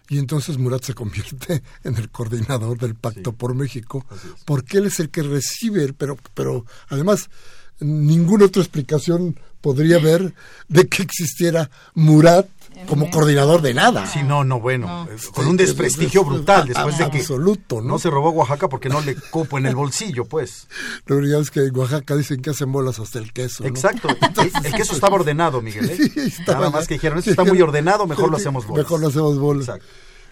Y 0.09 0.19
entonces 0.19 0.57
Murat 0.57 0.83
se 0.83 0.93
convierte 0.93 1.63
en 1.83 1.97
el 1.97 2.09
coordinador 2.09 2.77
del 2.77 2.95
Pacto 2.95 3.33
por 3.33 3.55
México, 3.55 4.05
porque 4.45 4.77
él 4.77 4.85
es 4.85 4.99
el 4.99 5.09
que 5.09 5.23
recibe, 5.23 5.93
pero, 5.93 6.17
pero 6.33 6.65
además 6.89 7.29
ninguna 7.79 8.45
otra 8.45 8.61
explicación 8.61 9.39
podría 9.61 9.97
haber 9.97 10.33
de 10.67 10.87
que 10.87 11.03
existiera 11.03 11.69
Murat 11.93 12.47
como 12.87 13.09
coordinador 13.09 13.61
de 13.61 13.73
nada. 13.73 14.05
Sí, 14.05 14.21
no, 14.23 14.43
no, 14.43 14.59
bueno, 14.59 15.07
con 15.33 15.47
un 15.47 15.57
desprestigio 15.57 16.23
brutal 16.23 16.67
después 16.67 16.97
de 16.97 17.09
que 17.09 17.19
absoluto, 17.19 17.81
¿no? 17.81 17.97
se 17.97 18.09
robó 18.09 18.31
Oaxaca 18.31 18.67
porque 18.67 18.89
no 18.89 19.01
le 19.01 19.15
cupo 19.15 19.57
en 19.57 19.65
el 19.65 19.75
bolsillo, 19.75 20.25
pues. 20.25 20.67
La 21.07 21.15
verdad 21.15 21.41
es 21.41 21.51
que 21.51 21.61
en 21.61 21.77
Oaxaca 21.77 22.15
dicen 22.15 22.41
que 22.41 22.49
hacen 22.49 22.71
bolas 22.71 22.99
hasta 22.99 23.19
el 23.19 23.31
queso. 23.31 23.65
Exacto, 23.65 24.09
el, 24.09 24.73
queso 24.73 24.93
estaba 24.93 25.15
ordenado, 25.15 25.61
Miguel. 25.61 25.89
¿eh? 25.89 26.33
Nada 26.47 26.69
más 26.69 26.87
que 26.87 26.95
dijeron, 26.95 27.17
esto 27.17 27.31
está 27.31 27.43
muy 27.43 27.61
ordenado, 27.61 28.05
mejor 28.07 28.29
lo 28.29 28.37
hacemos 28.37 28.67
bolas. 28.67 28.85
Mejor 28.85 28.99
lo 28.99 29.07
hacemos 29.07 29.39
bolas. 29.39 29.67
Exacto. 29.67 29.87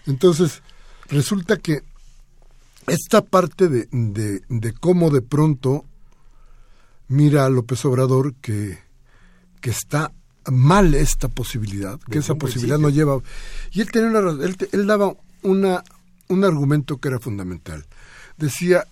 Entonces, 0.06 0.62
resulta 1.08 1.56
que 1.56 1.82
esta 2.86 3.22
parte 3.22 3.68
de, 3.68 3.88
de, 3.90 4.42
de 4.48 4.72
cómo 4.74 5.10
de 5.10 5.22
pronto 5.22 5.86
mira 7.08 7.44
a 7.44 7.50
López 7.50 7.84
Obrador 7.84 8.34
que, 8.34 8.78
que 9.60 9.70
está 9.70 10.12
mal 10.50 10.94
esta 10.94 11.28
posibilidad, 11.28 11.98
que 12.10 12.18
esa 12.18 12.34
posibilidad 12.34 12.78
no 12.78 12.90
lleva... 12.90 13.20
Y 13.72 13.80
él, 13.80 13.90
tenía 13.90 14.18
él, 14.72 14.86
daba 14.86 15.14
una, 15.42 15.82
un 16.28 16.44
argumento 16.44 16.98
que 16.98 17.08
era 17.08 17.18
fundamental. 17.18 17.86
Decía, 18.36 18.86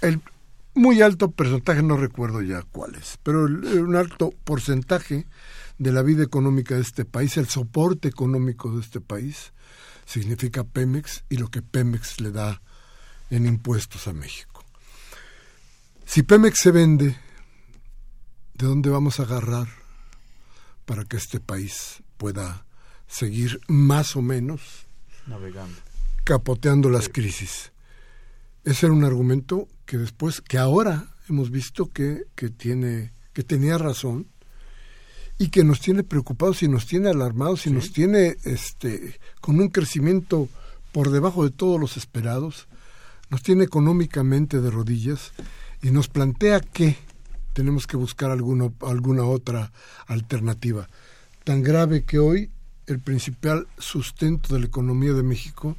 el 0.00 0.20
muy 0.74 1.02
alto 1.02 1.30
porcentaje, 1.30 1.82
no 1.82 1.96
recuerdo 1.96 2.42
ya 2.42 2.62
cuál 2.62 2.94
es, 2.94 3.18
pero 3.22 3.44
un 3.44 3.96
alto 3.96 4.32
porcentaje 4.44 5.26
de 5.78 5.92
la 5.92 6.02
vida 6.02 6.22
económica 6.22 6.74
de 6.74 6.82
este 6.82 7.04
país, 7.04 7.36
el 7.36 7.48
soporte 7.48 8.08
económico 8.08 8.70
de 8.72 8.80
este 8.80 9.00
país, 9.00 9.52
significa 10.06 10.64
Pemex 10.64 11.24
y 11.28 11.36
lo 11.36 11.48
que 11.48 11.62
Pemex 11.62 12.20
le 12.20 12.30
da 12.30 12.62
en 13.30 13.46
impuestos 13.46 14.06
a 14.06 14.12
México. 14.12 14.64
Si 16.04 16.22
Pemex 16.22 16.58
se 16.60 16.70
vende, 16.70 17.16
¿de 18.58 18.66
dónde 18.66 18.90
vamos 18.90 19.20
a 19.20 19.24
agarrar 19.24 19.68
para 20.86 21.04
que 21.04 21.16
este 21.16 21.40
país 21.40 22.02
pueda 22.16 22.64
seguir 23.06 23.60
más 23.68 24.16
o 24.16 24.22
menos 24.22 24.86
navegando, 25.26 25.76
capoteando 26.24 26.88
las 26.88 27.08
crisis. 27.08 27.72
Ese 28.64 28.86
era 28.86 28.94
un 28.94 29.04
argumento 29.04 29.68
que 29.84 29.98
después, 29.98 30.40
que 30.40 30.58
ahora 30.58 31.14
hemos 31.28 31.50
visto 31.50 31.92
que, 31.92 32.24
que 32.34 32.48
tiene, 32.48 33.12
que 33.32 33.42
tenía 33.42 33.78
razón 33.78 34.26
y 35.38 35.48
que 35.48 35.62
nos 35.62 35.80
tiene 35.80 36.02
preocupados 36.02 36.62
y 36.62 36.68
nos 36.68 36.86
tiene 36.86 37.10
alarmados 37.10 37.66
y 37.66 37.70
nos 37.70 37.92
tiene 37.92 38.36
este 38.44 39.20
con 39.40 39.60
un 39.60 39.68
crecimiento 39.68 40.48
por 40.92 41.10
debajo 41.10 41.44
de 41.44 41.50
todos 41.50 41.78
los 41.78 41.98
esperados, 41.98 42.68
nos 43.28 43.42
tiene 43.42 43.64
económicamente 43.64 44.60
de 44.60 44.70
rodillas 44.70 45.32
y 45.82 45.90
nos 45.90 46.08
plantea 46.08 46.60
que 46.60 46.96
tenemos 47.56 47.86
que 47.86 47.96
buscar 47.96 48.30
alguna, 48.30 48.70
alguna 48.82 49.24
otra 49.24 49.72
alternativa. 50.08 50.90
Tan 51.42 51.62
grave 51.62 52.04
que 52.04 52.18
hoy 52.18 52.50
el 52.86 53.00
principal 53.00 53.66
sustento 53.78 54.52
de 54.52 54.60
la 54.60 54.66
economía 54.66 55.14
de 55.14 55.22
México 55.22 55.74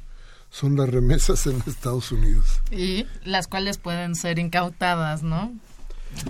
son 0.50 0.76
las 0.76 0.88
remesas 0.88 1.46
en 1.46 1.62
Estados 1.68 2.10
Unidos. 2.10 2.62
Y 2.72 3.06
las 3.24 3.46
cuales 3.46 3.78
pueden 3.78 4.16
ser 4.16 4.40
incautadas, 4.40 5.22
¿no? 5.22 5.52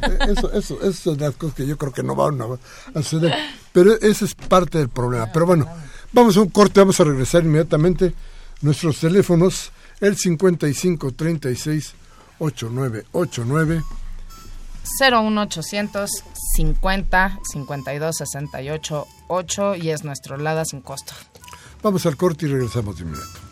Eh, 0.03 0.19
eso, 0.29 0.53
eso, 0.53 0.83
eso 0.83 0.93
son 0.93 1.19
las 1.19 1.35
cosas 1.37 1.57
que 1.57 1.67
yo 1.67 1.79
creo 1.79 1.95
que 1.95 2.03
no 2.03 2.15
van 2.15 2.39
a 2.43 3.03
suceder. 3.03 3.33
Pero 3.73 3.99
ese 4.03 4.27
es 4.27 4.35
parte 4.35 4.77
del 4.77 4.91
problema. 4.91 5.33
Pero 5.33 5.47
bueno, 5.47 5.67
vamos 6.13 6.37
a 6.37 6.43
un 6.43 6.51
corte, 6.51 6.81
vamos 6.81 7.01
a 7.01 7.05
regresar 7.05 7.43
inmediatamente. 7.43 8.13
Nuestros 8.61 9.01
teléfonos, 9.01 9.73
el 10.01 10.15
55 10.15 11.13
36 11.13 11.95
8989 12.39 13.83
01800 15.01 16.11
50 16.57 17.41
52 17.53 18.17
68 18.17 19.07
8 19.29 19.75
y 19.77 19.91
es 19.91 20.05
nuestro 20.05 20.37
LADA 20.37 20.65
sin 20.65 20.81
costo. 20.81 21.13
Vamos 21.83 22.07
al 22.07 22.17
corte 22.17 22.47
y 22.47 22.49
regresamos 22.49 22.97
de 22.97 23.03
inmediato. 23.03 23.48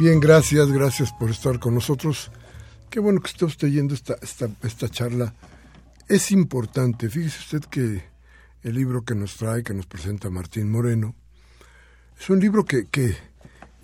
Bien, 0.00 0.18
gracias, 0.18 0.72
gracias 0.72 1.12
por 1.12 1.28
estar 1.28 1.58
con 1.58 1.74
nosotros. 1.74 2.30
Qué 2.88 3.00
bueno 3.00 3.20
que 3.20 3.28
esté 3.32 3.44
usted 3.44 3.68
yendo 3.68 3.92
esta, 3.92 4.16
esta, 4.22 4.48
esta 4.62 4.88
charla. 4.88 5.34
Es 6.08 6.30
importante, 6.30 7.10
fíjese 7.10 7.38
usted 7.40 7.68
que 7.68 8.02
el 8.62 8.74
libro 8.76 9.04
que 9.04 9.14
nos 9.14 9.36
trae, 9.36 9.62
que 9.62 9.74
nos 9.74 9.84
presenta 9.84 10.30
Martín 10.30 10.70
Moreno, 10.70 11.14
es 12.18 12.30
un 12.30 12.40
libro 12.40 12.64
que, 12.64 12.86
que 12.86 13.14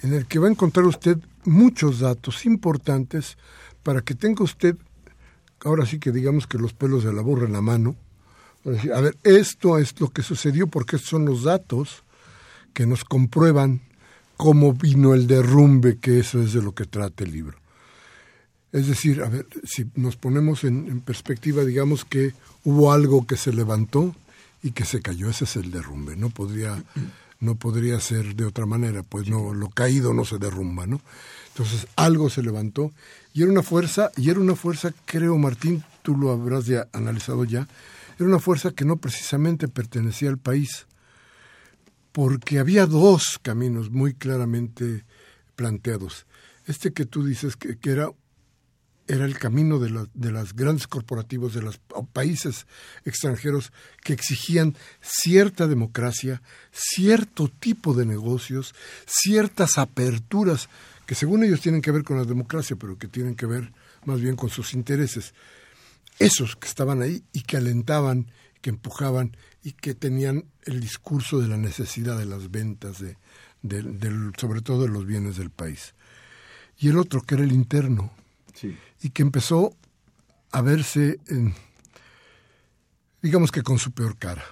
en 0.00 0.14
el 0.14 0.24
que 0.24 0.38
va 0.38 0.48
a 0.48 0.52
encontrar 0.52 0.86
usted 0.86 1.18
muchos 1.44 2.00
datos 2.00 2.46
importantes 2.46 3.36
para 3.82 4.00
que 4.00 4.14
tenga 4.14 4.42
usted, 4.42 4.74
ahora 5.66 5.84
sí 5.84 5.98
que 5.98 6.12
digamos 6.12 6.46
que 6.46 6.56
los 6.56 6.72
pelos 6.72 7.04
de 7.04 7.12
la 7.12 7.20
burra 7.20 7.44
en 7.44 7.52
la 7.52 7.60
mano, 7.60 7.94
a 8.64 9.00
ver, 9.02 9.18
esto 9.22 9.76
es 9.76 10.00
lo 10.00 10.08
que 10.08 10.22
sucedió 10.22 10.66
porque 10.66 10.96
son 10.96 11.26
los 11.26 11.42
datos 11.42 12.04
que 12.72 12.86
nos 12.86 13.04
comprueban 13.04 13.82
cómo 14.36 14.72
vino 14.72 15.14
el 15.14 15.26
derrumbe, 15.26 15.98
que 15.98 16.18
eso 16.18 16.40
es 16.40 16.52
de 16.52 16.62
lo 16.62 16.74
que 16.74 16.84
trata 16.84 17.24
el 17.24 17.32
libro. 17.32 17.58
Es 18.72 18.86
decir, 18.88 19.22
a 19.22 19.28
ver, 19.28 19.46
si 19.64 19.86
nos 19.94 20.16
ponemos 20.16 20.64
en, 20.64 21.00
perspectiva, 21.00 21.64
digamos 21.64 22.04
que 22.04 22.34
hubo 22.64 22.92
algo 22.92 23.26
que 23.26 23.36
se 23.36 23.52
levantó 23.52 24.14
y 24.62 24.72
que 24.72 24.84
se 24.84 25.00
cayó, 25.00 25.30
ese 25.30 25.44
es 25.44 25.56
el 25.56 25.70
derrumbe, 25.70 26.16
no 26.16 26.30
podría, 26.30 26.82
no 27.40 27.54
podría 27.54 27.98
ser 28.00 28.34
de 28.34 28.44
otra 28.44 28.66
manera, 28.66 29.02
pues 29.02 29.28
no, 29.28 29.54
lo 29.54 29.70
caído 29.70 30.12
no 30.12 30.24
se 30.24 30.38
derrumba, 30.38 30.86
¿no? 30.86 31.00
Entonces 31.48 31.86
algo 31.96 32.28
se 32.28 32.42
levantó 32.42 32.92
y 33.32 33.42
era 33.42 33.50
una 33.50 33.62
fuerza, 33.62 34.10
y 34.16 34.28
era 34.28 34.40
una 34.40 34.56
fuerza, 34.56 34.92
creo 35.06 35.38
Martín, 35.38 35.84
tú 36.02 36.16
lo 36.16 36.30
habrás 36.30 36.66
ya 36.66 36.88
analizado 36.92 37.44
ya, 37.44 37.66
era 38.18 38.28
una 38.28 38.40
fuerza 38.40 38.72
que 38.72 38.84
no 38.84 38.96
precisamente 38.96 39.68
pertenecía 39.68 40.28
al 40.28 40.38
país, 40.38 40.86
porque 42.16 42.58
había 42.58 42.86
dos 42.86 43.38
caminos 43.42 43.90
muy 43.90 44.14
claramente 44.14 45.04
planteados. 45.54 46.24
Este 46.64 46.94
que 46.94 47.04
tú 47.04 47.26
dices 47.26 47.56
que, 47.56 47.76
era, 47.84 48.10
era 49.06 49.26
el 49.26 49.38
camino 49.38 49.78
de, 49.78 49.90
los 49.90 50.08
de 50.14 50.32
las 50.32 50.54
grandes 50.54 50.86
corporativos, 50.86 51.52
de 51.52 51.60
los 51.60 51.78
países 52.14 52.66
extranjeros 53.04 53.70
que 54.02 54.14
exigían 54.14 54.78
cierta 55.02 55.66
democracia, 55.66 56.40
cierto 56.72 57.48
tipo 57.48 57.92
de 57.92 58.06
negocios, 58.06 58.74
ciertas 59.04 59.76
aperturas 59.76 60.70
que 61.04 61.14
según 61.14 61.44
ellos 61.44 61.60
tienen 61.60 61.82
que 61.82 61.90
ver 61.90 62.02
con 62.02 62.16
la 62.16 62.24
democracia, 62.24 62.76
pero 62.76 62.96
que 62.96 63.08
tienen 63.08 63.34
que 63.34 63.44
ver 63.44 63.74
más 64.06 64.22
bien 64.22 64.36
con 64.36 64.48
sus 64.48 64.72
intereses. 64.72 65.34
Esos 66.18 66.56
que 66.56 66.66
estaban 66.66 67.02
ahí 67.02 67.22
y 67.34 67.42
que 67.42 67.58
alentaban, 67.58 68.32
que 68.66 68.70
empujaban 68.70 69.36
y 69.62 69.74
que 69.74 69.94
tenían 69.94 70.44
el 70.64 70.80
discurso 70.80 71.38
de 71.38 71.46
la 71.46 71.56
necesidad 71.56 72.18
de 72.18 72.26
las 72.26 72.50
ventas, 72.50 72.98
de, 72.98 73.16
sobre 74.36 74.60
todo 74.60 74.82
de 74.82 74.88
los 74.88 75.06
bienes 75.06 75.36
del 75.36 75.50
país. 75.50 75.94
Y 76.76 76.88
el 76.88 76.98
otro, 76.98 77.22
que 77.22 77.36
era 77.36 77.44
el 77.44 77.52
interno, 77.52 78.10
y 79.00 79.10
que 79.10 79.22
empezó 79.22 79.72
a 80.50 80.62
verse, 80.62 81.20
en, 81.28 81.54
digamos 83.22 83.52
que 83.52 83.62
con 83.62 83.78
su 83.78 83.92
peor 83.92 84.18
cara, 84.18 84.44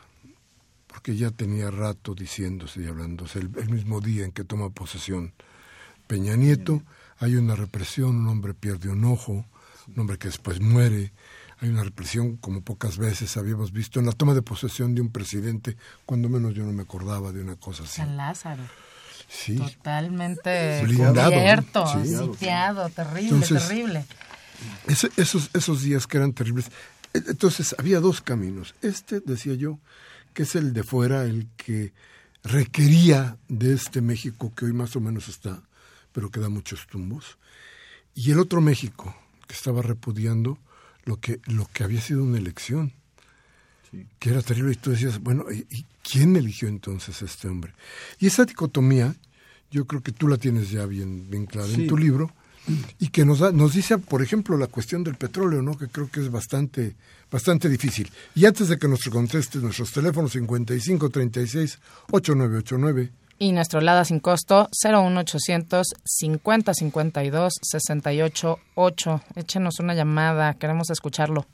porque 0.87 1.17
ya 1.17 1.33
tenía 1.33 1.73
rato 1.73 2.15
diciéndose 2.15 2.83
y 2.83 2.87
hablándose, 2.87 3.41
el, 3.41 3.51
el 3.57 3.69
mismo 3.69 4.01
día 4.01 4.25
en 4.25 4.31
que 4.31 4.45
toma 4.45 4.71
posesión 4.71 5.33
Peña 6.07 6.37
Nieto, 6.37 6.85
hay 7.19 7.35
una 7.35 7.57
represión, 7.57 8.15
un 8.15 8.29
hombre 8.29 8.55
pierde 8.55 8.91
un 8.91 9.07
ojo, 9.07 9.45
un 9.89 9.99
hombre 9.99 10.19
que 10.19 10.29
después 10.29 10.61
muere, 10.61 11.13
hay 11.65 11.71
una 11.71 11.83
represión 11.83 12.37
como 12.37 12.61
pocas 12.61 12.99
veces 12.99 13.39
habíamos 13.39 13.73
visto 13.73 13.99
en 13.99 14.05
la 14.05 14.13
toma 14.13 14.35
de 14.35 14.43
posesión 14.43 14.95
de 14.95 15.01
un 15.01 15.11
presidente, 15.11 15.79
cuando 16.05 16.29
menos 16.29 16.55
yo 16.55 16.63
no 16.65 16.73
me 16.73 16.83
acordaba 16.83 17.33
de 17.33 17.41
una 17.41 17.57
cosa 17.57 17.85
así. 17.85 17.97
San 17.97 18.19
Lázaro. 18.19 18.63
Sí. 19.29 19.57
Totalmente 19.57 20.85
cubierto, 20.87 21.87
sitiado, 21.87 22.91
terrible, 22.91 23.47
terrible. 23.47 24.05
esos, 25.17 25.49
esos 25.55 25.83
días 25.83 26.07
que 26.07 26.19
eran 26.19 26.35
terribles. 26.35 26.67
E, 27.15 27.23
entonces 27.29 27.75
había 27.79 27.99
dos 28.01 28.21
caminos. 28.21 28.75
Este, 28.83 29.21
decía 29.21 29.55
yo, 29.55 29.79
que 30.35 30.43
es 30.43 30.55
el 30.57 30.75
de 30.75 30.83
fuera, 30.83 31.25
el 31.25 31.49
que 31.57 31.95
requería 32.43 33.39
de 33.49 33.73
este 33.73 34.03
México 34.03 34.53
que 34.55 34.67
hoy 34.67 34.75
más 34.75 34.95
o 34.97 35.01
menos 35.01 35.29
está, 35.29 35.63
pero 36.13 36.31
que 36.31 36.41
da 36.41 36.51
muchos 36.51 36.87
tumbos. 36.87 37.39
Y 38.15 38.33
el 38.33 38.39
otro 38.39 38.61
México, 38.61 39.17
que 39.49 39.55
estaba 39.55 39.81
repudiando 39.81 40.59
lo 41.05 41.21
que, 41.21 41.41
lo 41.47 41.67
que 41.73 41.85
había 41.85 42.01
sido 42.01 42.23
una 42.23 42.39
elección, 42.39 42.93
que 44.19 44.31
era 44.31 44.43
terrible. 44.43 44.73
Y 44.73 44.77
tú 44.77 44.91
decías, 44.91 45.21
bueno, 45.21 45.45
¿y, 45.53 45.85
quién 46.03 46.37
eligió 46.37 46.69
entonces 46.69 47.23
a 47.23 47.25
este 47.25 47.49
hombre? 47.49 47.73
Y 48.19 48.27
esa 48.27 48.45
dicotomía, 48.45 49.15
yo 49.71 49.87
creo 49.87 50.03
que 50.03 50.13
tú 50.13 50.29
la 50.29 50.37
tienes 50.37 50.71
ya 50.71 50.87
bien, 50.87 51.31
bien 51.31 51.47
clara 51.47 51.73
en 51.73 51.87
tu 51.87 51.97
libro, 51.97 52.33
y 52.99 53.09
que 53.09 53.25
nos, 53.25 53.41
da, 53.41 53.53
nos 53.53 53.75
dice, 53.75 53.99
por 53.99 54.23
ejemplo, 54.23 54.57
la 54.57 54.69
cuestión 54.69 55.05
del 55.05 55.17
petróleo, 55.17 55.61
¿no? 55.61 55.77
que 55.77 55.89
creo 55.89 56.11
que 56.11 56.21
es 56.21 56.31
bastante, 56.31 56.97
bastante 57.31 57.69
difícil. 57.69 58.11
Y 58.35 58.47
antes 58.47 58.69
de 58.69 58.79
que 58.79 58.89
nos 58.89 59.05
contestes, 59.05 59.63
nuestros 59.63 59.93
teléfonos 59.93 60.33
5536 60.33 61.79
8989 62.11 63.24
y 63.39 63.53
nuestro 63.53 63.81
LADA 63.81 64.05
sin 64.05 64.21
costo 64.21 64.69
01800 64.85 65.87
50 66.05 66.75
52 66.75 67.53
68 67.63 68.59
8. 68.75 69.21
Échenos 69.37 69.81
una 69.81 69.95
llamada, 69.95 70.55
queremos 70.55 70.91
escucharlo. 70.91 71.47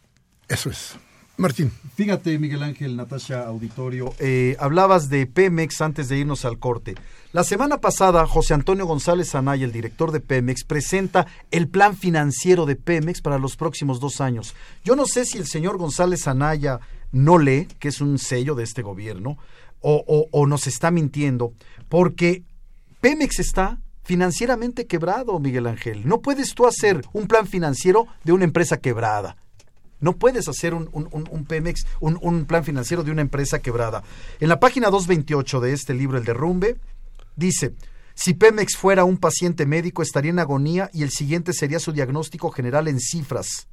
Eso 0.48 0.70
es. 0.70 0.96
Martín. 1.40 1.72
Fíjate, 1.94 2.38
Miguel 2.38 2.62
Ángel, 2.62 2.96
Natasha 2.96 3.46
Auditorio, 3.46 4.12
eh, 4.18 4.56
hablabas 4.60 5.08
de 5.08 5.26
Pemex 5.26 5.80
antes 5.80 6.10
de 6.10 6.18
irnos 6.18 6.44
al 6.44 6.58
corte. 6.58 6.94
La 7.32 7.44
semana 7.44 7.80
pasada, 7.80 8.26
José 8.26 8.52
Antonio 8.52 8.84
González 8.86 9.34
Anaya, 9.34 9.64
el 9.64 9.72
director 9.72 10.12
de 10.12 10.20
Pemex, 10.20 10.64
presenta 10.64 11.26
el 11.50 11.68
plan 11.68 11.96
financiero 11.96 12.66
de 12.66 12.76
Pemex 12.76 13.22
para 13.22 13.38
los 13.38 13.56
próximos 13.56 14.00
dos 14.00 14.20
años. 14.20 14.54
Yo 14.84 14.96
no 14.96 15.06
sé 15.06 15.24
si 15.24 15.38
el 15.38 15.46
señor 15.46 15.78
González 15.78 16.28
Anaya 16.28 16.80
no 17.10 17.38
lee, 17.38 17.68
que 17.78 17.88
es 17.88 18.02
un 18.02 18.18
sello 18.18 18.54
de 18.54 18.64
este 18.64 18.82
gobierno, 18.82 19.38
o, 19.80 20.28
o, 20.30 20.46
nos 20.46 20.66
está 20.66 20.90
mintiendo, 20.90 21.54
porque 21.90 22.44
Pemex 23.02 23.40
está 23.40 23.80
financieramente 24.04 24.86
quebrado, 24.86 25.38
Miguel 25.38 25.66
Ángel. 25.66 26.08
No 26.08 26.20
puedes 26.20 26.54
tú 26.54 26.66
hacer 26.66 27.02
un 27.12 27.26
plan 27.26 27.46
financiero 27.46 28.06
de 28.24 28.32
una 28.32 28.44
empresa 28.44 28.78
quebrada. 28.78 29.36
No 29.98 30.16
puedes 30.16 30.48
hacer 30.48 30.72
un, 30.72 30.88
un, 30.92 31.44
Pemex, 31.44 31.84
un, 32.00 32.18
un, 32.22 32.46
plan 32.46 32.64
financiero 32.64 33.02
de 33.02 33.10
una 33.10 33.20
empresa 33.20 33.58
quebrada. 33.58 34.02
En 34.38 34.48
la 34.48 34.58
página 34.58 34.88
228 34.88 35.60
de 35.60 35.72
este 35.74 35.92
libro, 35.92 36.16
El 36.16 36.24
Derrumbe, 36.24 36.78
dice, 37.36 37.74
si 38.14 38.34
Pemex 38.34 38.76
fuera 38.76 39.04
un 39.04 39.18
paciente 39.18 39.66
médico 39.66 40.02
estaría 40.02 40.30
en 40.30 40.38
agonía 40.38 40.90
y 40.94 41.02
el 41.02 41.10
siguiente 41.10 41.52
sería 41.52 41.80
su 41.80 41.92
diagnóstico 41.92 42.50
general 42.50 42.88
en 42.88 43.00
cifras. 43.00 43.68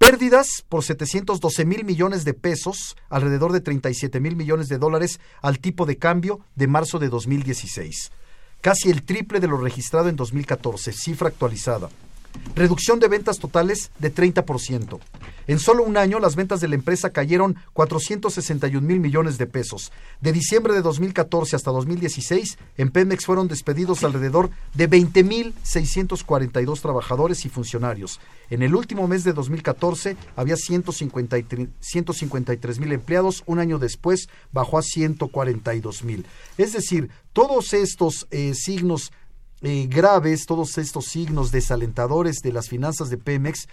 Pérdidas 0.00 0.64
por 0.66 0.82
712 0.82 1.66
mil 1.66 1.84
millones 1.84 2.24
de 2.24 2.32
pesos, 2.32 2.96
alrededor 3.10 3.52
de 3.52 3.60
37 3.60 4.18
mil 4.18 4.34
millones 4.34 4.68
de 4.68 4.78
dólares 4.78 5.20
al 5.42 5.58
tipo 5.58 5.84
de 5.84 5.98
cambio 5.98 6.40
de 6.54 6.68
marzo 6.68 6.98
de 6.98 7.10
2016. 7.10 8.10
Casi 8.62 8.88
el 8.88 9.02
triple 9.02 9.40
de 9.40 9.46
lo 9.46 9.58
registrado 9.58 10.08
en 10.08 10.16
2014, 10.16 10.92
cifra 10.94 11.28
actualizada. 11.28 11.90
Reducción 12.54 13.00
de 13.00 13.08
ventas 13.08 13.38
totales 13.38 13.90
de 13.98 14.14
30%. 14.14 15.00
En 15.46 15.58
solo 15.58 15.82
un 15.82 15.96
año, 15.96 16.20
las 16.20 16.36
ventas 16.36 16.60
de 16.60 16.68
la 16.68 16.74
empresa 16.76 17.10
cayeron 17.10 17.56
461 17.72 18.86
mil 18.86 19.00
millones 19.00 19.38
de 19.38 19.46
pesos. 19.46 19.90
De 20.20 20.32
diciembre 20.32 20.74
de 20.74 20.82
2014 20.82 21.56
hasta 21.56 21.70
2016, 21.70 22.58
en 22.76 22.90
Pemex 22.90 23.24
fueron 23.26 23.48
despedidos 23.48 24.04
alrededor 24.04 24.50
de 24.74 24.86
20 24.86 25.24
mil 25.24 25.54
642 25.62 26.80
trabajadores 26.80 27.46
y 27.46 27.48
funcionarios. 27.48 28.20
En 28.50 28.62
el 28.62 28.76
último 28.76 29.08
mes 29.08 29.24
de 29.24 29.32
2014 29.32 30.18
había 30.36 30.56
153 30.56 32.78
mil 32.78 32.92
empleados. 32.92 33.42
Un 33.46 33.58
año 33.58 33.78
después 33.78 34.28
bajó 34.52 34.76
a 34.78 34.82
142 34.82 36.04
mil. 36.04 36.26
Es 36.58 36.74
decir, 36.74 37.08
todos 37.32 37.72
estos 37.72 38.26
eh, 38.30 38.52
signos 38.54 39.12
eh, 39.62 39.86
graves, 39.88 40.46
todos 40.46 40.78
estos 40.78 41.06
signos 41.06 41.50
desalentadores 41.52 42.36
de 42.42 42.52
las 42.52 42.68
finanzas 42.68 43.10
de 43.10 43.18
Pemex, 43.18 43.68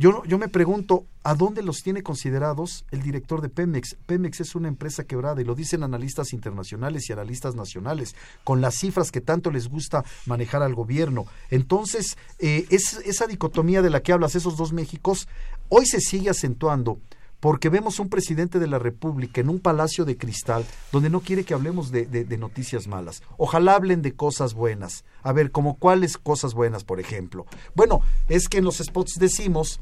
yo, 0.00 0.22
yo 0.26 0.38
me 0.38 0.46
pregunto, 0.46 1.06
¿a 1.24 1.34
dónde 1.34 1.60
los 1.60 1.82
tiene 1.82 2.04
considerados 2.04 2.84
el 2.92 3.02
director 3.02 3.40
de 3.40 3.48
Pemex? 3.48 3.96
Pemex 4.06 4.38
es 4.40 4.54
una 4.54 4.68
empresa 4.68 5.02
quebrada 5.02 5.40
y 5.40 5.44
lo 5.44 5.56
dicen 5.56 5.82
analistas 5.82 6.32
internacionales 6.32 7.08
y 7.08 7.12
analistas 7.12 7.56
nacionales, 7.56 8.14
con 8.44 8.60
las 8.60 8.76
cifras 8.76 9.10
que 9.10 9.20
tanto 9.20 9.50
les 9.50 9.68
gusta 9.68 10.04
manejar 10.26 10.62
al 10.62 10.76
gobierno. 10.76 11.26
Entonces, 11.50 12.16
eh, 12.38 12.66
es, 12.70 12.98
esa 13.04 13.26
dicotomía 13.26 13.82
de 13.82 13.90
la 13.90 14.00
que 14.00 14.12
hablas, 14.12 14.36
esos 14.36 14.56
dos 14.56 14.72
Méxicos, 14.72 15.26
hoy 15.68 15.84
se 15.84 16.00
sigue 16.00 16.30
acentuando 16.30 17.00
porque 17.40 17.68
vemos 17.68 18.00
un 18.00 18.08
presidente 18.08 18.58
de 18.58 18.66
la 18.66 18.78
República 18.78 19.40
en 19.40 19.48
un 19.48 19.60
palacio 19.60 20.04
de 20.04 20.16
cristal 20.16 20.64
donde 20.92 21.10
no 21.10 21.20
quiere 21.20 21.44
que 21.44 21.54
hablemos 21.54 21.90
de, 21.90 22.06
de, 22.06 22.38
noticias 22.38 22.86
malas. 22.86 23.22
Ojalá 23.36 23.74
hablen 23.74 24.02
de 24.02 24.14
cosas 24.14 24.54
buenas. 24.54 25.04
A 25.22 25.32
ver, 25.32 25.50
como 25.50 25.76
cuáles 25.78 26.18
cosas 26.18 26.54
buenas, 26.54 26.84
por 26.84 27.00
ejemplo. 27.00 27.46
Bueno, 27.74 28.00
es 28.28 28.48
que 28.48 28.58
en 28.58 28.64
los 28.64 28.78
spots 28.78 29.18
decimos 29.18 29.80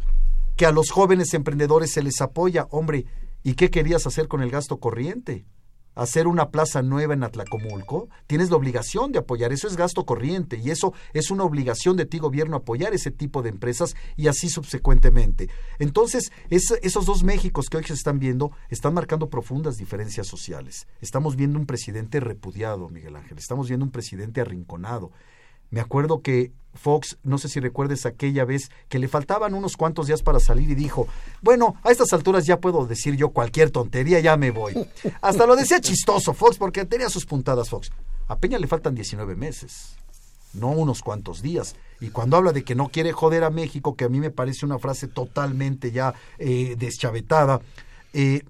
que 0.57 0.67
a 0.67 0.73
los 0.73 0.91
jóvenes 0.91 1.35
emprendedores 1.35 1.93
se 1.93 2.03
les 2.03 2.21
apoya. 2.21 2.67
Hombre, 2.71 3.07
¿y 3.43 3.55
qué 3.55 3.71
querías 3.71 4.07
hacer 4.07 4.29
con 4.29 4.43
el 4.43 4.51
gasto 4.51 4.79
corriente? 4.79 5.45
Hacer 5.97 6.29
una 6.29 6.51
plaza 6.51 6.83
nueva 6.83 7.15
en 7.15 7.25
Atlacomulco, 7.25 8.09
tienes 8.29 8.51
la 8.51 8.57
obligación 8.57 9.11
de 9.11 9.19
apoyar. 9.19 9.53
Eso 9.53 9.67
es 9.67 9.77
gasto 9.77 10.07
corriente 10.07 10.59
y 10.63 10.71
eso 10.71 10.93
es 11.13 11.31
una 11.31 11.43
obligación 11.43 11.97
de 11.97 12.07
ti, 12.07 12.19
gobierno, 12.19 12.57
apoyar 12.57 12.95
ese 12.95 13.11
tipo 13.11 13.43
de 13.43 13.49
empresas 13.49 13.97
y 14.15 14.29
así 14.29 14.49
subsecuentemente. 14.49 15.49
Entonces, 15.81 16.31
esos 16.51 17.07
dos 17.07 17.25
Méxicos 17.25 17.69
que 17.69 17.79
hoy 17.79 17.85
se 17.85 17.95
están 17.95 18.19
viendo 18.19 18.53
están 18.69 18.95
marcando 18.95 19.31
profundas 19.31 19.79
diferencias 19.79 20.27
sociales. 20.27 20.87
Estamos 21.01 21.35
viendo 21.35 21.59
un 21.59 21.67
presidente 21.67 22.21
repudiado, 22.21 22.89
Miguel 22.91 23.17
Ángel. 23.17 23.39
Estamos 23.39 23.69
viendo 23.69 23.85
un 23.85 23.91
presidente 23.91 24.41
arrinconado. 24.43 25.11
Me 25.71 25.81
acuerdo 25.81 26.21
que 26.23 26.53
Fox, 26.77 27.19
no 27.23 27.39
sé 27.39 27.49
si 27.49 27.61
recuerdes 27.61 28.07
aquella 28.07 28.45
vez 28.45 28.71
que 28.89 28.99
le 28.99 29.09
faltaban 29.09 29.55
unos 29.55 29.77
cuantos 29.77 30.07
días 30.07 30.23
para 30.23 30.41
salir 30.41 30.71
y 30.71 30.75
dijo, 30.75 31.09
bueno, 31.43 31.77
a 31.83 31.91
estas 31.91 32.13
alturas 32.13 32.47
ya 32.47 32.61
puedo 32.61 32.87
decir 32.87 33.17
yo 33.17 33.31
cualquier 33.31 33.71
tontería, 33.71 34.21
ya 34.21 34.37
me 34.37 34.51
voy. 34.51 34.75
Hasta 35.21 35.47
lo 35.47 35.57
decía 35.57 35.81
chistoso 35.81 36.35
Fox 36.35 36.59
porque 36.59 36.85
tenía 36.85 37.09
sus 37.09 37.27
puntadas 37.27 37.69
Fox. 37.69 37.91
A 38.29 38.39
Peña 38.39 38.59
le 38.59 38.67
faltan 38.67 38.95
19 38.95 39.37
meses, 39.37 39.97
no 40.53 40.69
unos 40.71 41.03
cuantos 41.03 41.43
días. 41.43 41.77
Y 42.01 42.09
cuando 42.09 42.37
habla 42.37 42.53
de 42.53 42.65
que 42.65 42.75
no 42.75 42.89
quiere 42.89 43.13
joder 43.13 43.45
a 43.45 43.51
México, 43.51 43.97
que 43.97 44.05
a 44.05 44.09
mí 44.09 44.21
me 44.21 44.31
parece 44.31 44.67
una 44.67 44.79
frase 44.79 45.07
totalmente 45.07 45.93
ya 45.93 46.15
eh, 46.39 46.75
deschavetada, 46.79 47.61
eh, 48.13 48.43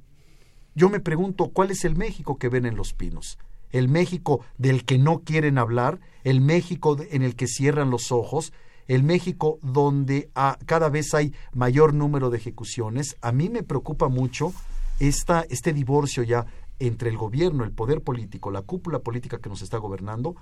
yo 0.75 0.89
me 0.89 1.01
pregunto, 1.01 1.49
¿cuál 1.49 1.71
es 1.71 1.85
el 1.85 1.97
México 1.97 2.37
que 2.39 2.49
ven 2.49 2.67
en 2.67 2.77
Los 2.77 2.93
Pinos? 2.93 3.39
El 3.73 3.89
México 3.89 4.41
del 4.59 4.85
que 4.85 4.99
no 4.99 5.21
quieren 5.21 5.59
hablar, 5.59 6.01
el 6.25 6.41
México 6.41 6.97
en 7.11 7.23
el 7.23 7.37
que 7.37 7.47
cierran 7.47 7.91
los 7.91 8.13
ojos, 8.13 8.53
el 8.89 9.03
México 9.03 9.59
donde 9.63 10.31
cada 10.67 10.89
vez 10.89 11.13
hay 11.15 11.33
mayor 11.53 11.93
número 11.95 12.31
de 12.31 12.39
ejecuciones. 12.39 13.17
A 13.21 13.33
mí 13.33 13.49
me 13.49 13.63
preocupa 13.63 14.09
mucho 14.09 14.53
esta, 15.01 15.45
este 15.49 15.73
divorcio 15.73 16.23
ya 16.23 16.47
entre 16.79 17.11
el 17.11 17.17
gobierno, 17.17 17.65
el 17.65 17.73
poder 17.73 18.03
político, 18.03 18.51
la 18.51 18.63
cúpula 18.63 19.01
política 19.01 19.39
que 19.39 19.49
nos 19.49 19.63
está 19.63 19.79
gobernando, 19.79 20.37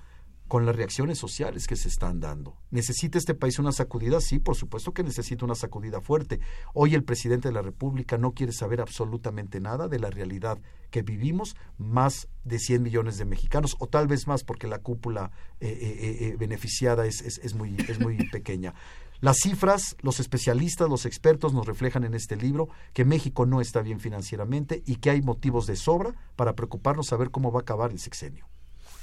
con 0.54 0.66
las 0.66 0.76
reacciones 0.76 1.18
sociales 1.18 1.66
que 1.66 1.74
se 1.74 1.88
están 1.88 2.20
dando. 2.20 2.56
¿Necesita 2.70 3.18
este 3.18 3.34
país 3.34 3.58
una 3.58 3.72
sacudida? 3.72 4.20
Sí, 4.20 4.38
por 4.38 4.54
supuesto 4.54 4.94
que 4.94 5.02
necesita 5.02 5.44
una 5.44 5.56
sacudida 5.56 6.00
fuerte. 6.00 6.38
Hoy 6.74 6.94
el 6.94 7.02
presidente 7.02 7.48
de 7.48 7.54
la 7.54 7.60
República 7.60 8.18
no 8.18 8.34
quiere 8.34 8.52
saber 8.52 8.80
absolutamente 8.80 9.58
nada 9.58 9.88
de 9.88 9.98
la 9.98 10.10
realidad 10.10 10.60
que 10.92 11.02
vivimos, 11.02 11.56
más 11.76 12.28
de 12.44 12.60
100 12.60 12.84
millones 12.84 13.18
de 13.18 13.24
mexicanos, 13.24 13.74
o 13.80 13.88
tal 13.88 14.06
vez 14.06 14.28
más 14.28 14.44
porque 14.44 14.68
la 14.68 14.78
cúpula 14.78 15.32
eh, 15.58 15.66
eh, 15.66 16.18
eh, 16.20 16.36
beneficiada 16.38 17.04
es, 17.04 17.20
es, 17.20 17.54
muy, 17.56 17.74
es 17.88 17.98
muy 17.98 18.16
pequeña. 18.30 18.74
Las 19.20 19.38
cifras, 19.42 19.96
los 20.02 20.20
especialistas, 20.20 20.88
los 20.88 21.04
expertos 21.04 21.52
nos 21.52 21.66
reflejan 21.66 22.04
en 22.04 22.14
este 22.14 22.36
libro 22.36 22.68
que 22.92 23.04
México 23.04 23.44
no 23.44 23.60
está 23.60 23.82
bien 23.82 23.98
financieramente 23.98 24.84
y 24.86 24.98
que 24.98 25.10
hay 25.10 25.20
motivos 25.20 25.66
de 25.66 25.74
sobra 25.74 26.14
para 26.36 26.54
preocuparnos 26.54 27.12
a 27.12 27.16
ver 27.16 27.32
cómo 27.32 27.50
va 27.50 27.58
a 27.58 27.62
acabar 27.62 27.90
el 27.90 27.98
sexenio. 27.98 28.46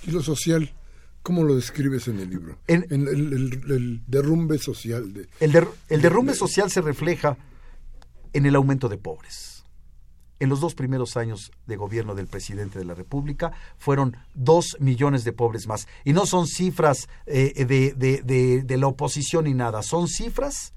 ¿Y 0.07 0.11
lo 0.11 0.23
social? 0.23 0.73
¿Cómo 1.23 1.43
lo 1.43 1.55
describes 1.55 2.07
en 2.07 2.19
el 2.19 2.29
libro? 2.29 2.57
En, 2.67 2.85
el, 2.89 4.01
derrumbe 4.07 4.57
social. 4.57 5.13
De, 5.13 5.27
el, 5.39 5.67
el 5.89 6.01
derrumbe 6.01 6.33
social 6.33 6.71
se 6.71 6.81
refleja 6.81 7.37
en 8.33 8.45
el 8.45 8.55
aumento 8.55 8.89
de 8.89 8.97
pobres. 8.97 9.63
En 10.39 10.49
los 10.49 10.59
dos 10.59 10.73
primeros 10.73 11.17
años 11.17 11.51
de 11.67 11.75
gobierno 11.75 12.15
del 12.15 12.25
presidente 12.25 12.79
de 12.79 12.85
la 12.85 12.95
República 12.95 13.51
fueron 13.77 14.17
dos 14.33 14.75
millones 14.79 15.23
de 15.23 15.33
pobres 15.33 15.67
más. 15.67 15.87
Y 16.03 16.13
no 16.13 16.25
son 16.25 16.47
cifras 16.47 17.07
eh, 17.27 17.65
de, 17.65 17.93
de, 17.93 18.63
de 18.63 18.77
la 18.77 18.87
oposición 18.87 19.45
ni 19.45 19.53
nada, 19.53 19.83
son 19.83 20.07
cifras 20.07 20.73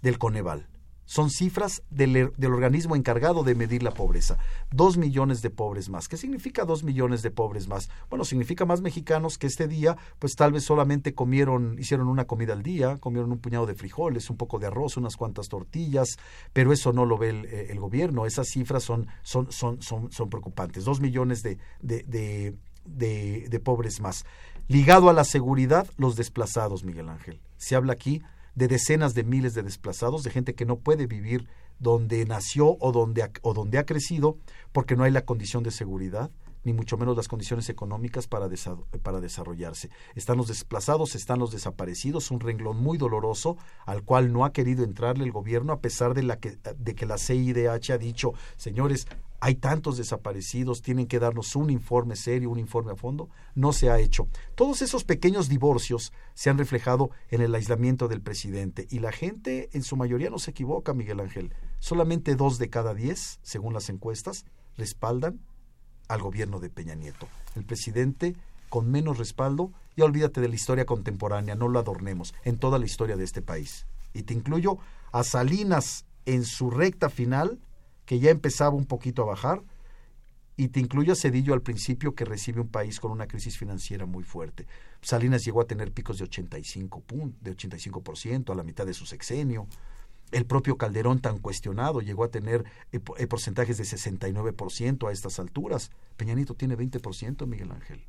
del 0.00 0.18
Coneval 0.18 0.71
son 1.04 1.30
cifras 1.30 1.82
del, 1.90 2.32
del, 2.36 2.52
organismo 2.52 2.96
encargado 2.96 3.42
de 3.42 3.54
medir 3.54 3.82
la 3.82 3.92
pobreza. 3.92 4.38
Dos 4.70 4.96
millones 4.96 5.42
de 5.42 5.50
pobres 5.50 5.88
más. 5.88 6.08
¿Qué 6.08 6.16
significa 6.16 6.64
dos 6.64 6.84
millones 6.84 7.22
de 7.22 7.30
pobres 7.30 7.68
más? 7.68 7.90
Bueno, 8.08 8.24
significa 8.24 8.64
más 8.64 8.80
mexicanos 8.80 9.38
que 9.38 9.46
este 9.46 9.68
día, 9.68 9.96
pues 10.18 10.34
tal 10.34 10.52
vez 10.52 10.64
solamente 10.64 11.14
comieron, 11.14 11.78
hicieron 11.78 12.08
una 12.08 12.26
comida 12.26 12.52
al 12.52 12.62
día, 12.62 12.98
comieron 12.98 13.32
un 13.32 13.38
puñado 13.38 13.66
de 13.66 13.74
frijoles, 13.74 14.30
un 14.30 14.36
poco 14.36 14.58
de 14.58 14.66
arroz, 14.66 14.96
unas 14.96 15.16
cuantas 15.16 15.48
tortillas, 15.48 16.18
pero 16.52 16.72
eso 16.72 16.92
no 16.92 17.04
lo 17.04 17.18
ve 17.18 17.30
el, 17.30 17.44
eh, 17.46 17.76
gobierno. 17.78 18.26
Esas 18.26 18.48
cifras 18.48 18.84
son, 18.84 19.08
son, 19.22 19.50
son, 19.50 19.82
son, 19.82 20.30
preocupantes. 20.30 20.84
Dos 20.84 21.00
millones 21.00 21.42
de, 21.42 21.58
de, 21.80 22.04
de, 22.84 23.48
de 23.48 23.60
pobres 23.60 24.00
más. 24.00 24.24
Ligado 24.68 25.10
a 25.10 25.12
la 25.12 25.24
seguridad, 25.24 25.86
los 25.96 26.16
desplazados, 26.16 26.84
Miguel 26.84 27.08
Ángel. 27.08 27.40
Se 27.56 27.74
habla 27.74 27.92
aquí 27.92 28.22
de 28.54 28.68
decenas 28.68 29.14
de 29.14 29.24
miles 29.24 29.54
de 29.54 29.62
desplazados, 29.62 30.22
de 30.22 30.30
gente 30.30 30.54
que 30.54 30.66
no 30.66 30.78
puede 30.78 31.06
vivir 31.06 31.48
donde 31.78 32.24
nació 32.26 32.76
o 32.80 32.92
donde, 32.92 33.30
o 33.42 33.54
donde 33.54 33.78
ha 33.78 33.86
crecido 33.86 34.36
porque 34.72 34.96
no 34.96 35.04
hay 35.04 35.10
la 35.10 35.24
condición 35.24 35.62
de 35.62 35.70
seguridad 35.70 36.30
ni 36.64 36.72
mucho 36.72 36.96
menos 36.96 37.16
las 37.16 37.28
condiciones 37.28 37.68
económicas 37.68 38.26
para, 38.28 38.48
para 39.02 39.20
desarrollarse. 39.20 39.90
Están 40.14 40.36
los 40.36 40.48
desplazados, 40.48 41.14
están 41.14 41.38
los 41.38 41.50
desaparecidos, 41.50 42.30
un 42.30 42.40
renglón 42.40 42.76
muy 42.76 42.98
doloroso 42.98 43.56
al 43.84 44.02
cual 44.04 44.32
no 44.32 44.44
ha 44.44 44.52
querido 44.52 44.84
entrarle 44.84 45.24
el 45.24 45.32
gobierno 45.32 45.72
a 45.72 45.80
pesar 45.80 46.14
de, 46.14 46.22
la 46.22 46.38
que, 46.38 46.58
de 46.76 46.94
que 46.94 47.06
la 47.06 47.18
CIDH 47.18 47.90
ha 47.90 47.98
dicho, 47.98 48.32
señores, 48.56 49.06
hay 49.44 49.56
tantos 49.56 49.96
desaparecidos, 49.96 50.82
tienen 50.82 51.08
que 51.08 51.18
darnos 51.18 51.56
un 51.56 51.68
informe 51.68 52.14
serio, 52.14 52.48
un 52.48 52.60
informe 52.60 52.92
a 52.92 52.94
fondo, 52.94 53.28
no 53.56 53.72
se 53.72 53.90
ha 53.90 53.98
hecho. 53.98 54.28
Todos 54.54 54.82
esos 54.82 55.02
pequeños 55.02 55.48
divorcios 55.48 56.12
se 56.34 56.48
han 56.48 56.58
reflejado 56.58 57.10
en 57.28 57.40
el 57.40 57.52
aislamiento 57.52 58.06
del 58.06 58.22
presidente 58.22 58.86
y 58.88 59.00
la 59.00 59.10
gente 59.10 59.68
en 59.72 59.82
su 59.82 59.96
mayoría 59.96 60.30
no 60.30 60.38
se 60.38 60.52
equivoca, 60.52 60.94
Miguel 60.94 61.18
Ángel. 61.18 61.52
Solamente 61.80 62.36
dos 62.36 62.60
de 62.60 62.70
cada 62.70 62.94
diez, 62.94 63.40
según 63.42 63.74
las 63.74 63.88
encuestas, 63.88 64.44
respaldan 64.76 65.40
al 66.06 66.22
gobierno 66.22 66.60
de 66.60 66.70
Peña 66.70 66.94
Nieto. 66.94 67.26
El 67.56 67.64
presidente 67.64 68.36
con 68.68 68.92
menos 68.92 69.18
respaldo, 69.18 69.72
ya 69.96 70.04
olvídate 70.04 70.40
de 70.40 70.50
la 70.50 70.54
historia 70.54 70.86
contemporánea, 70.86 71.56
no 71.56 71.66
lo 71.66 71.80
adornemos, 71.80 72.32
en 72.44 72.58
toda 72.58 72.78
la 72.78 72.86
historia 72.86 73.16
de 73.16 73.24
este 73.24 73.42
país. 73.42 73.88
Y 74.14 74.22
te 74.22 74.34
incluyo 74.34 74.78
a 75.10 75.24
Salinas 75.24 76.06
en 76.26 76.44
su 76.44 76.70
recta 76.70 77.10
final, 77.10 77.58
que 78.04 78.18
ya 78.18 78.30
empezaba 78.30 78.74
un 78.76 78.86
poquito 78.86 79.22
a 79.22 79.26
bajar, 79.26 79.62
y 80.56 80.68
te 80.68 80.80
incluyo 80.80 81.12
a 81.12 81.16
Cedillo 81.16 81.54
al 81.54 81.62
principio 81.62 82.14
que 82.14 82.24
recibe 82.24 82.60
un 82.60 82.68
país 82.68 83.00
con 83.00 83.10
una 83.10 83.26
crisis 83.26 83.56
financiera 83.56 84.06
muy 84.06 84.22
fuerte. 84.22 84.66
Salinas 85.00 85.44
llegó 85.44 85.60
a 85.60 85.66
tener 85.66 85.92
picos 85.92 86.18
de 86.18 86.24
85, 86.24 87.02
de 87.40 87.56
85% 87.56 88.52
a 88.52 88.54
la 88.54 88.62
mitad 88.62 88.86
de 88.86 88.94
su 88.94 89.06
sexenio. 89.06 89.66
El 90.30 90.46
propio 90.46 90.76
Calderón 90.76 91.20
tan 91.20 91.38
cuestionado 91.38 92.00
llegó 92.00 92.24
a 92.24 92.30
tener 92.30 92.64
eh, 92.92 93.00
eh, 93.18 93.26
porcentajes 93.26 93.78
de 93.78 93.84
69% 93.84 95.08
a 95.08 95.12
estas 95.12 95.38
alturas. 95.38 95.90
Peñanito 96.16 96.54
tiene 96.54 96.76
20%, 96.76 97.46
Miguel 97.46 97.72
Ángel. 97.72 98.04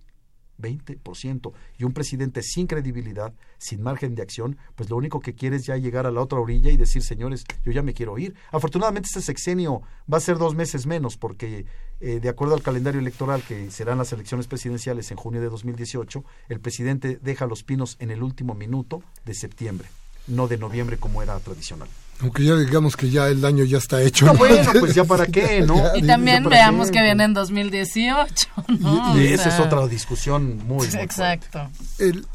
20%. 0.59 1.51
Y 1.77 1.83
un 1.83 1.93
presidente 1.93 2.41
sin 2.41 2.67
credibilidad, 2.67 3.33
sin 3.57 3.81
margen 3.81 4.15
de 4.15 4.21
acción, 4.21 4.57
pues 4.75 4.89
lo 4.89 4.97
único 4.97 5.19
que 5.19 5.33
quiere 5.33 5.57
es 5.57 5.65
ya 5.65 5.77
llegar 5.77 6.05
a 6.05 6.11
la 6.11 6.21
otra 6.21 6.39
orilla 6.39 6.71
y 6.71 6.77
decir, 6.77 7.01
señores, 7.03 7.43
yo 7.63 7.71
ya 7.71 7.81
me 7.81 7.93
quiero 7.93 8.17
ir. 8.17 8.35
Afortunadamente 8.51 9.07
este 9.07 9.21
sexenio 9.21 9.81
va 10.11 10.17
a 10.17 10.21
ser 10.21 10.37
dos 10.37 10.55
meses 10.55 10.85
menos, 10.85 11.17
porque 11.17 11.65
eh, 11.99 12.19
de 12.19 12.29
acuerdo 12.29 12.55
al 12.55 12.61
calendario 12.61 12.99
electoral 12.99 13.41
que 13.43 13.71
serán 13.71 13.97
las 13.97 14.11
elecciones 14.13 14.47
presidenciales 14.47 15.11
en 15.11 15.17
junio 15.17 15.41
de 15.41 15.49
2018, 15.49 16.23
el 16.49 16.59
presidente 16.59 17.19
deja 17.21 17.45
los 17.45 17.63
pinos 17.63 17.97
en 17.99 18.11
el 18.11 18.23
último 18.23 18.53
minuto 18.53 19.03
de 19.25 19.33
septiembre, 19.33 19.87
no 20.27 20.47
de 20.47 20.57
noviembre 20.57 20.97
como 20.97 21.21
era 21.23 21.39
tradicional. 21.39 21.89
Aunque 22.23 22.45
ya 22.45 22.55
digamos 22.55 22.95
que 22.95 23.09
ya 23.09 23.27
el 23.27 23.41
daño 23.41 23.65
ya 23.65 23.77
está 23.77 24.01
hecho. 24.01 24.25
No, 24.25 24.33
bueno, 24.35 24.71
pues 24.79 24.95
ya 24.95 25.03
para 25.05 25.27
qué, 25.27 25.61
¿no? 25.61 25.75
Y 25.93 26.03
también 26.03 26.45
veamos 26.45 26.89
que 26.89 27.01
viene 27.01 27.25
en 27.25 27.33
2018, 27.33 28.47
¿no? 28.79 29.19
Y, 29.19 29.27
esa 29.27 29.49
es 29.49 29.59
otra 29.59 29.85
discusión 29.87 30.65
muy, 30.65 30.87
Exacto. 30.87 31.69
el, 31.99 32.25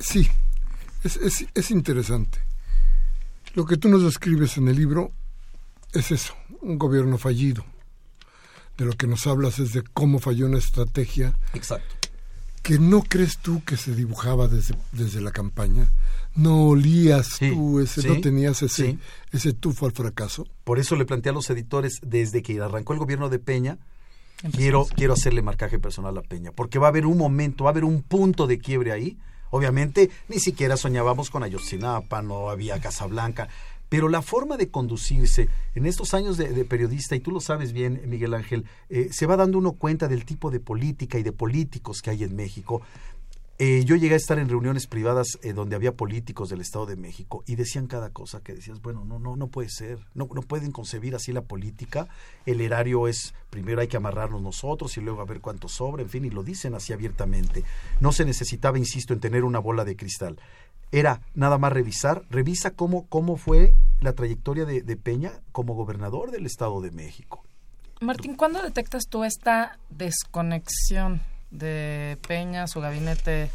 sí, 0.00 0.26
es, 1.04 1.16
es, 1.18 1.46
es 1.54 1.70
interesante. 1.70 2.38
Lo 3.52 3.66
que 3.66 3.76
tú 3.76 3.90
nos 3.90 4.02
describes 4.02 4.56
en 4.56 4.68
el 4.68 4.76
libro 4.76 5.12
es 5.92 6.10
eso, 6.10 6.34
un 6.62 6.78
gobierno 6.78 7.18
fallido. 7.18 7.66
De 8.78 8.86
lo 8.86 8.92
que 8.92 9.06
nos 9.06 9.26
hablas 9.26 9.58
es 9.58 9.74
de 9.74 9.82
cómo 9.82 10.18
falló 10.18 10.46
una 10.46 10.58
estrategia. 10.58 11.34
Exacto. 11.52 11.94
Que 12.62 12.78
no 12.78 13.02
crees 13.02 13.36
tú 13.36 13.62
que 13.64 13.76
se 13.76 13.94
dibujaba 13.94 14.48
desde, 14.48 14.76
desde 14.92 15.20
la 15.20 15.30
campaña, 15.30 15.90
no 16.38 16.68
olías 16.68 17.38
tú, 17.38 17.80
ese, 17.80 18.08
no 18.08 18.20
tenías 18.20 18.62
ese, 18.62 18.96
ese 19.32 19.52
tufo 19.52 19.86
al 19.86 19.92
fracaso. 19.92 20.46
Por 20.64 20.78
eso 20.78 20.94
le 20.94 21.04
planteé 21.04 21.30
a 21.30 21.34
los 21.34 21.50
editores, 21.50 21.98
desde 22.02 22.42
que 22.42 22.60
arrancó 22.60 22.92
el 22.92 23.00
gobierno 23.00 23.28
de 23.28 23.40
Peña, 23.40 23.78
quiero, 24.52 24.86
quiero 24.94 25.14
hacerle 25.14 25.42
marcaje 25.42 25.80
personal 25.80 26.16
a 26.16 26.22
Peña, 26.22 26.52
porque 26.52 26.78
va 26.78 26.86
a 26.86 26.90
haber 26.90 27.06
un 27.06 27.18
momento, 27.18 27.64
va 27.64 27.70
a 27.70 27.72
haber 27.72 27.84
un 27.84 28.02
punto 28.02 28.46
de 28.46 28.58
quiebre 28.58 28.92
ahí. 28.92 29.18
Obviamente, 29.50 30.10
ni 30.28 30.38
siquiera 30.38 30.76
soñábamos 30.76 31.30
con 31.30 31.42
Ayotzinapa, 31.42 32.22
no 32.22 32.50
había 32.50 32.80
Casablanca, 32.80 33.48
pero 33.88 34.08
la 34.08 34.22
forma 34.22 34.56
de 34.56 34.70
conducirse 34.70 35.48
en 35.74 35.86
estos 35.86 36.12
años 36.14 36.36
de, 36.36 36.64
periodista, 36.64 37.16
y 37.16 37.20
tú 37.20 37.30
lo 37.30 37.40
sabes 37.40 37.72
bien, 37.72 38.02
Miguel 38.06 38.34
Ángel, 38.34 38.64
eh, 38.90 39.08
se 39.10 39.26
va 39.26 39.36
dando 39.36 39.58
uno 39.58 39.72
cuenta 39.72 40.08
del 40.08 40.24
tipo 40.24 40.50
de 40.50 40.60
política 40.60 41.18
y 41.18 41.22
de 41.22 41.32
políticos 41.32 42.02
que 42.02 42.10
hay 42.10 42.22
en 42.22 42.36
México 42.36 42.82
Eh, 43.60 43.84
yo 43.84 43.96
llegué 43.96 44.14
a 44.14 44.18
estar 44.18 44.38
en 44.38 44.48
reuniones 44.48 44.86
privadas 44.86 45.36
eh, 45.42 45.52
donde 45.52 45.74
había 45.74 45.90
políticos 45.90 46.48
del 46.48 46.60
Estado 46.60 46.86
de 46.86 46.94
México 46.94 47.42
y 47.44 47.56
decían 47.56 47.88
cada 47.88 48.10
cosa 48.10 48.40
que 48.40 48.54
decías, 48.54 48.80
bueno, 48.80 49.04
no, 49.04 49.18
no, 49.18 49.34
no 49.34 49.48
puede 49.48 49.68
ser, 49.68 49.98
no, 50.14 50.28
no 50.32 50.42
pueden 50.42 50.70
concebir 50.70 51.16
así 51.16 51.32
la 51.32 51.42
política. 51.42 52.06
El 52.46 52.60
erario 52.60 53.08
es, 53.08 53.34
primero 53.50 53.80
hay 53.80 53.88
que 53.88 53.96
amarrarnos 53.96 54.42
nosotros 54.42 54.96
y 54.96 55.00
luego 55.00 55.22
a 55.22 55.24
ver 55.24 55.40
cuánto 55.40 55.66
sobra, 55.66 56.02
en 56.02 56.08
fin, 56.08 56.24
y 56.24 56.30
lo 56.30 56.44
dicen 56.44 56.76
así 56.76 56.92
abiertamente. 56.92 57.64
No 57.98 58.12
se 58.12 58.24
necesitaba, 58.24 58.78
insisto, 58.78 59.12
en 59.12 59.18
tener 59.18 59.42
una 59.42 59.58
bola 59.58 59.84
de 59.84 59.96
cristal. 59.96 60.38
Era 60.92 61.20
nada 61.34 61.58
más 61.58 61.72
revisar, 61.72 62.22
revisa 62.30 62.70
cómo, 62.70 63.06
cómo 63.08 63.36
fue 63.36 63.74
la 64.00 64.12
trayectoria 64.12 64.66
de, 64.66 64.82
de 64.82 64.96
Peña 64.96 65.32
como 65.50 65.74
gobernador 65.74 66.30
del 66.30 66.46
Estado 66.46 66.80
de 66.80 66.92
México. 66.92 67.42
Martín, 68.00 68.36
¿cuándo 68.36 68.62
detectas 68.62 69.08
tú 69.08 69.24
esta 69.24 69.80
desconexión? 69.90 71.20
De 71.50 72.18
Peña, 72.26 72.66
su 72.66 72.80
gabinete, 72.80 73.50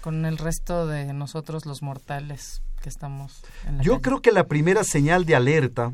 con 0.00 0.24
el 0.24 0.38
resto 0.38 0.86
de 0.86 1.12
nosotros 1.12 1.66
los 1.66 1.82
mortales 1.82 2.62
que 2.82 2.88
estamos 2.88 3.42
en 3.66 3.78
la 3.78 3.82
Yo 3.82 4.00
creo 4.00 4.20
que 4.22 4.32
la 4.32 4.46
primera 4.46 4.84
señal 4.84 5.24
de 5.24 5.36
alerta 5.36 5.92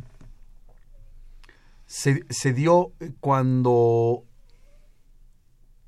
se, 1.86 2.24
se 2.30 2.52
dio 2.52 2.92
cuando 3.20 4.24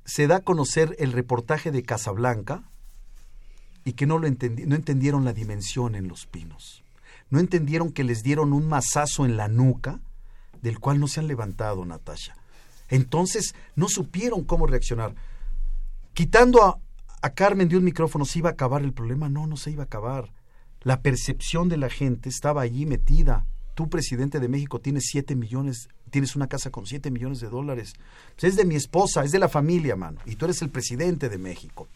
se 0.05 0.27
da 0.27 0.37
a 0.37 0.41
conocer 0.41 0.95
el 0.99 1.11
reportaje 1.11 1.71
de 1.71 1.83
Casablanca 1.83 2.63
y 3.83 3.93
que 3.93 4.05
no, 4.05 4.17
lo 4.19 4.27
entendi 4.27 4.65
no 4.65 4.75
entendieron 4.75 5.25
la 5.25 5.33
dimensión 5.33 5.95
en 5.95 6.07
los 6.07 6.25
pinos. 6.25 6.83
No 7.29 7.39
entendieron 7.39 7.91
que 7.91 8.03
les 8.03 8.23
dieron 8.23 8.53
un 8.53 8.67
mazazo 8.67 9.25
en 9.25 9.35
la 9.35 9.47
nuca 9.47 9.99
del 10.61 10.79
cual 10.79 10.99
no 10.99 11.07
se 11.07 11.19
han 11.19 11.27
levantado, 11.27 11.85
Natasha. 11.85 12.35
Entonces 12.89 13.55
no 13.75 13.89
supieron 13.89 14.43
cómo 14.43 14.67
reaccionar 14.67 15.15
quitando 16.15 16.63
a, 16.63 16.79
Carmen 17.31 17.67
de 17.67 17.77
un 17.77 17.83
micrófono, 17.83 18.23
¿se 18.23 18.39
iba 18.39 18.49
a 18.49 18.53
acabar 18.53 18.83
el 18.83 18.93
problema? 18.93 19.29
No, 19.29 19.47
no 19.47 19.57
se 19.57 19.71
iba 19.71 19.83
a 19.83 19.85
acabar. 19.85 20.31
La 20.81 21.01
percepción 21.01 21.69
de 21.69 21.77
la 21.77 21.89
gente 21.89 22.29
estaba 22.29 22.61
allí 22.61 22.85
metida. 22.85 23.45
Tú, 23.73 23.89
presidente 23.89 24.39
de 24.39 24.47
México, 24.47 24.79
tienes 24.79 25.05
siete 25.07 25.35
millones, 25.35 25.89
tienes 26.11 26.35
una 26.35 26.47
casa 26.47 26.69
con 26.69 26.85
siete 26.85 27.09
millones 27.11 27.39
de 27.39 27.49
dólares. 27.49 27.93
Pues 28.39 28.53
es 28.53 28.55
de 28.55 28.65
mi 28.65 28.75
esposa, 28.75 29.23
es 29.23 29.31
de 29.31 29.39
la 29.39 29.49
familia, 29.49 29.95
mano. 29.95 30.21
Y 30.25 30.35
tú 30.35 30.45
eres 30.45 30.61
el 30.61 30.69
presidente 30.69 31.27
de 31.27 31.39
México. 31.39 31.87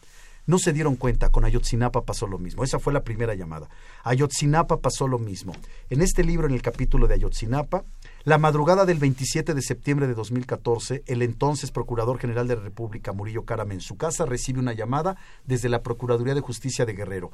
No 0.47 0.57
se 0.57 0.73
dieron 0.73 0.95
cuenta, 0.95 1.29
con 1.29 1.45
Ayotzinapa 1.45 2.01
pasó 2.01 2.25
lo 2.25 2.39
mismo. 2.39 2.63
Esa 2.63 2.79
fue 2.79 2.91
la 2.91 3.03
primera 3.03 3.35
llamada. 3.35 3.69
Ayotzinapa 4.03 4.81
pasó 4.81 5.07
lo 5.07 5.19
mismo. 5.19 5.53
En 5.91 6.01
este 6.01 6.23
libro, 6.23 6.47
en 6.47 6.55
el 6.55 6.63
capítulo 6.63 7.07
de 7.07 7.13
Ayotzinapa, 7.13 7.85
la 8.25 8.37
madrugada 8.37 8.85
del 8.85 8.97
27 8.97 9.53
de 9.53 9.61
septiembre 9.61 10.07
de 10.07 10.13
2014, 10.13 11.03
el 11.07 11.21
entonces 11.21 11.71
Procurador 11.71 12.19
General 12.19 12.47
de 12.47 12.57
la 12.57 12.61
República, 12.61 13.13
Murillo 13.13 13.45
Caram, 13.45 13.71
en 13.71 13.79
su 13.79 13.95
casa 13.95 14.25
recibe 14.25 14.59
una 14.59 14.73
llamada 14.73 15.15
desde 15.45 15.69
la 15.69 15.83
Procuraduría 15.83 16.35
de 16.35 16.41
Justicia 16.41 16.85
de 16.85 16.93
Guerrero. 16.93 17.31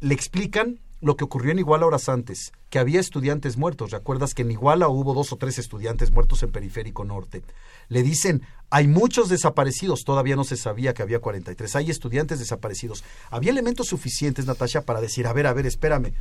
Le 0.00 0.14
explican 0.14 0.78
lo 1.00 1.16
que 1.16 1.24
ocurrió 1.24 1.50
en 1.50 1.58
Iguala 1.58 1.86
horas 1.86 2.08
antes, 2.08 2.52
que 2.68 2.78
había 2.78 3.00
estudiantes 3.00 3.56
muertos. 3.56 3.90
¿Recuerdas 3.90 4.34
que 4.34 4.42
en 4.42 4.50
Iguala 4.50 4.88
hubo 4.88 5.14
dos 5.14 5.32
o 5.32 5.36
tres 5.36 5.58
estudiantes 5.58 6.12
muertos 6.12 6.42
en 6.42 6.52
Periférico 6.52 7.04
Norte? 7.04 7.42
Le 7.88 8.02
dicen, 8.02 8.42
hay 8.70 8.86
muchos 8.86 9.28
desaparecidos, 9.28 10.04
todavía 10.04 10.36
no 10.36 10.44
se 10.44 10.56
sabía 10.56 10.94
que 10.94 11.02
había 11.02 11.20
43, 11.20 11.74
hay 11.76 11.90
estudiantes 11.90 12.38
desaparecidos. 12.38 13.02
Había 13.30 13.50
elementos 13.50 13.88
suficientes, 13.88 14.46
Natasha, 14.46 14.82
para 14.82 15.00
decir, 15.00 15.26
a 15.26 15.32
ver, 15.32 15.46
a 15.46 15.52
ver, 15.54 15.66
espérame, 15.66 16.12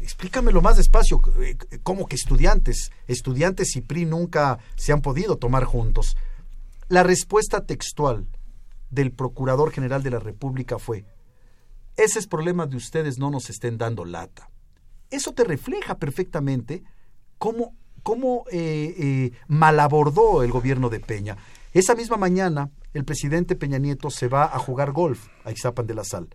explícamelo 0.00 0.62
más 0.62 0.76
despacio, 0.76 1.20
eh, 1.40 1.56
¿cómo 1.82 2.06
que 2.06 2.16
estudiantes? 2.16 2.90
Estudiantes 3.06 3.76
y 3.76 3.80
PRI 3.80 4.06
nunca 4.06 4.58
se 4.76 4.92
han 4.92 5.02
podido 5.02 5.36
tomar 5.36 5.64
juntos. 5.64 6.16
La 6.88 7.02
respuesta 7.02 7.66
textual 7.66 8.26
del 8.90 9.12
Procurador 9.12 9.70
General 9.70 10.02
de 10.02 10.10
la 10.10 10.18
República 10.18 10.78
fue, 10.78 11.04
ese 11.96 12.18
es 12.18 12.26
problema 12.26 12.66
de 12.66 12.76
ustedes 12.76 13.18
no 13.18 13.30
nos 13.30 13.50
estén 13.50 13.76
dando 13.76 14.04
lata. 14.04 14.50
Eso 15.10 15.32
te 15.32 15.44
refleja 15.44 15.98
perfectamente 15.98 16.84
cómo, 17.38 17.74
cómo 18.02 18.44
eh, 18.52 18.94
eh, 18.98 19.32
malabordó 19.48 20.42
el 20.42 20.50
gobierno 20.50 20.90
de 20.90 21.00
Peña. 21.00 21.36
Esa 21.72 21.94
misma 21.94 22.16
mañana, 22.16 22.70
el 22.94 23.04
presidente 23.04 23.56
Peña 23.56 23.78
Nieto 23.78 24.10
se 24.10 24.28
va 24.28 24.44
a 24.44 24.58
jugar 24.58 24.92
golf 24.92 25.28
a 25.44 25.50
Ixapan 25.50 25.86
de 25.86 25.94
la 25.94 26.04
Sal. 26.04 26.28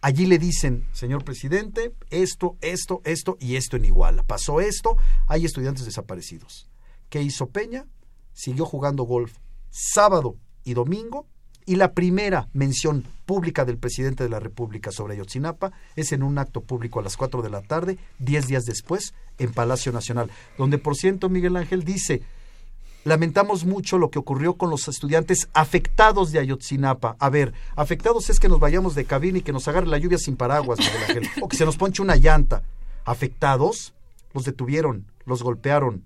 Allí 0.00 0.26
le 0.26 0.38
dicen, 0.38 0.86
señor 0.92 1.24
presidente, 1.24 1.94
esto, 2.10 2.56
esto, 2.60 3.00
esto 3.04 3.36
y 3.40 3.56
esto 3.56 3.76
en 3.76 3.86
Iguala. 3.86 4.22
Pasó 4.22 4.60
esto, 4.60 4.96
hay 5.26 5.44
estudiantes 5.44 5.84
desaparecidos. 5.84 6.68
¿Qué 7.08 7.22
hizo 7.22 7.48
Peña? 7.48 7.86
Siguió 8.32 8.66
jugando 8.66 9.04
golf 9.04 9.32
sábado 9.70 10.36
y 10.64 10.74
domingo 10.74 11.26
y 11.66 11.76
la 11.76 11.92
primera 11.92 12.48
mención 12.52 13.04
pública 13.26 13.64
del 13.64 13.76
presidente 13.76 14.22
de 14.22 14.30
la 14.30 14.38
República 14.38 14.92
sobre 14.92 15.14
Ayotzinapa 15.14 15.72
es 15.96 16.12
en 16.12 16.22
un 16.22 16.38
acto 16.38 16.60
público 16.60 17.00
a 17.00 17.02
las 17.02 17.16
4 17.16 17.42
de 17.42 17.50
la 17.50 17.60
tarde, 17.60 17.98
10 18.20 18.46
días 18.46 18.64
después, 18.64 19.14
en 19.38 19.52
Palacio 19.52 19.92
Nacional, 19.92 20.30
donde 20.56 20.78
por 20.78 20.94
ciento 20.94 21.28
Miguel 21.28 21.56
Ángel 21.56 21.82
dice, 21.82 22.22
lamentamos 23.06 23.64
mucho 23.64 23.98
lo 23.98 24.10
que 24.10 24.18
ocurrió 24.18 24.54
con 24.54 24.68
los 24.68 24.88
estudiantes 24.88 25.48
afectados 25.54 26.32
de 26.32 26.40
Ayotzinapa. 26.40 27.14
A 27.20 27.30
ver, 27.30 27.54
afectados 27.76 28.28
es 28.30 28.40
que 28.40 28.48
nos 28.48 28.58
vayamos 28.58 28.96
de 28.96 29.04
cabina 29.04 29.38
y 29.38 29.42
que 29.42 29.52
nos 29.52 29.68
agarre 29.68 29.86
la 29.86 29.98
lluvia 29.98 30.18
sin 30.18 30.36
paraguas, 30.36 30.80
Miguel 30.80 31.02
Ángel, 31.02 31.28
o 31.40 31.46
que 31.46 31.56
se 31.56 31.64
nos 31.64 31.76
ponche 31.76 32.02
una 32.02 32.16
llanta. 32.16 32.64
Afectados, 33.04 33.94
los 34.34 34.44
detuvieron, 34.44 35.06
los 35.24 35.44
golpearon, 35.44 36.02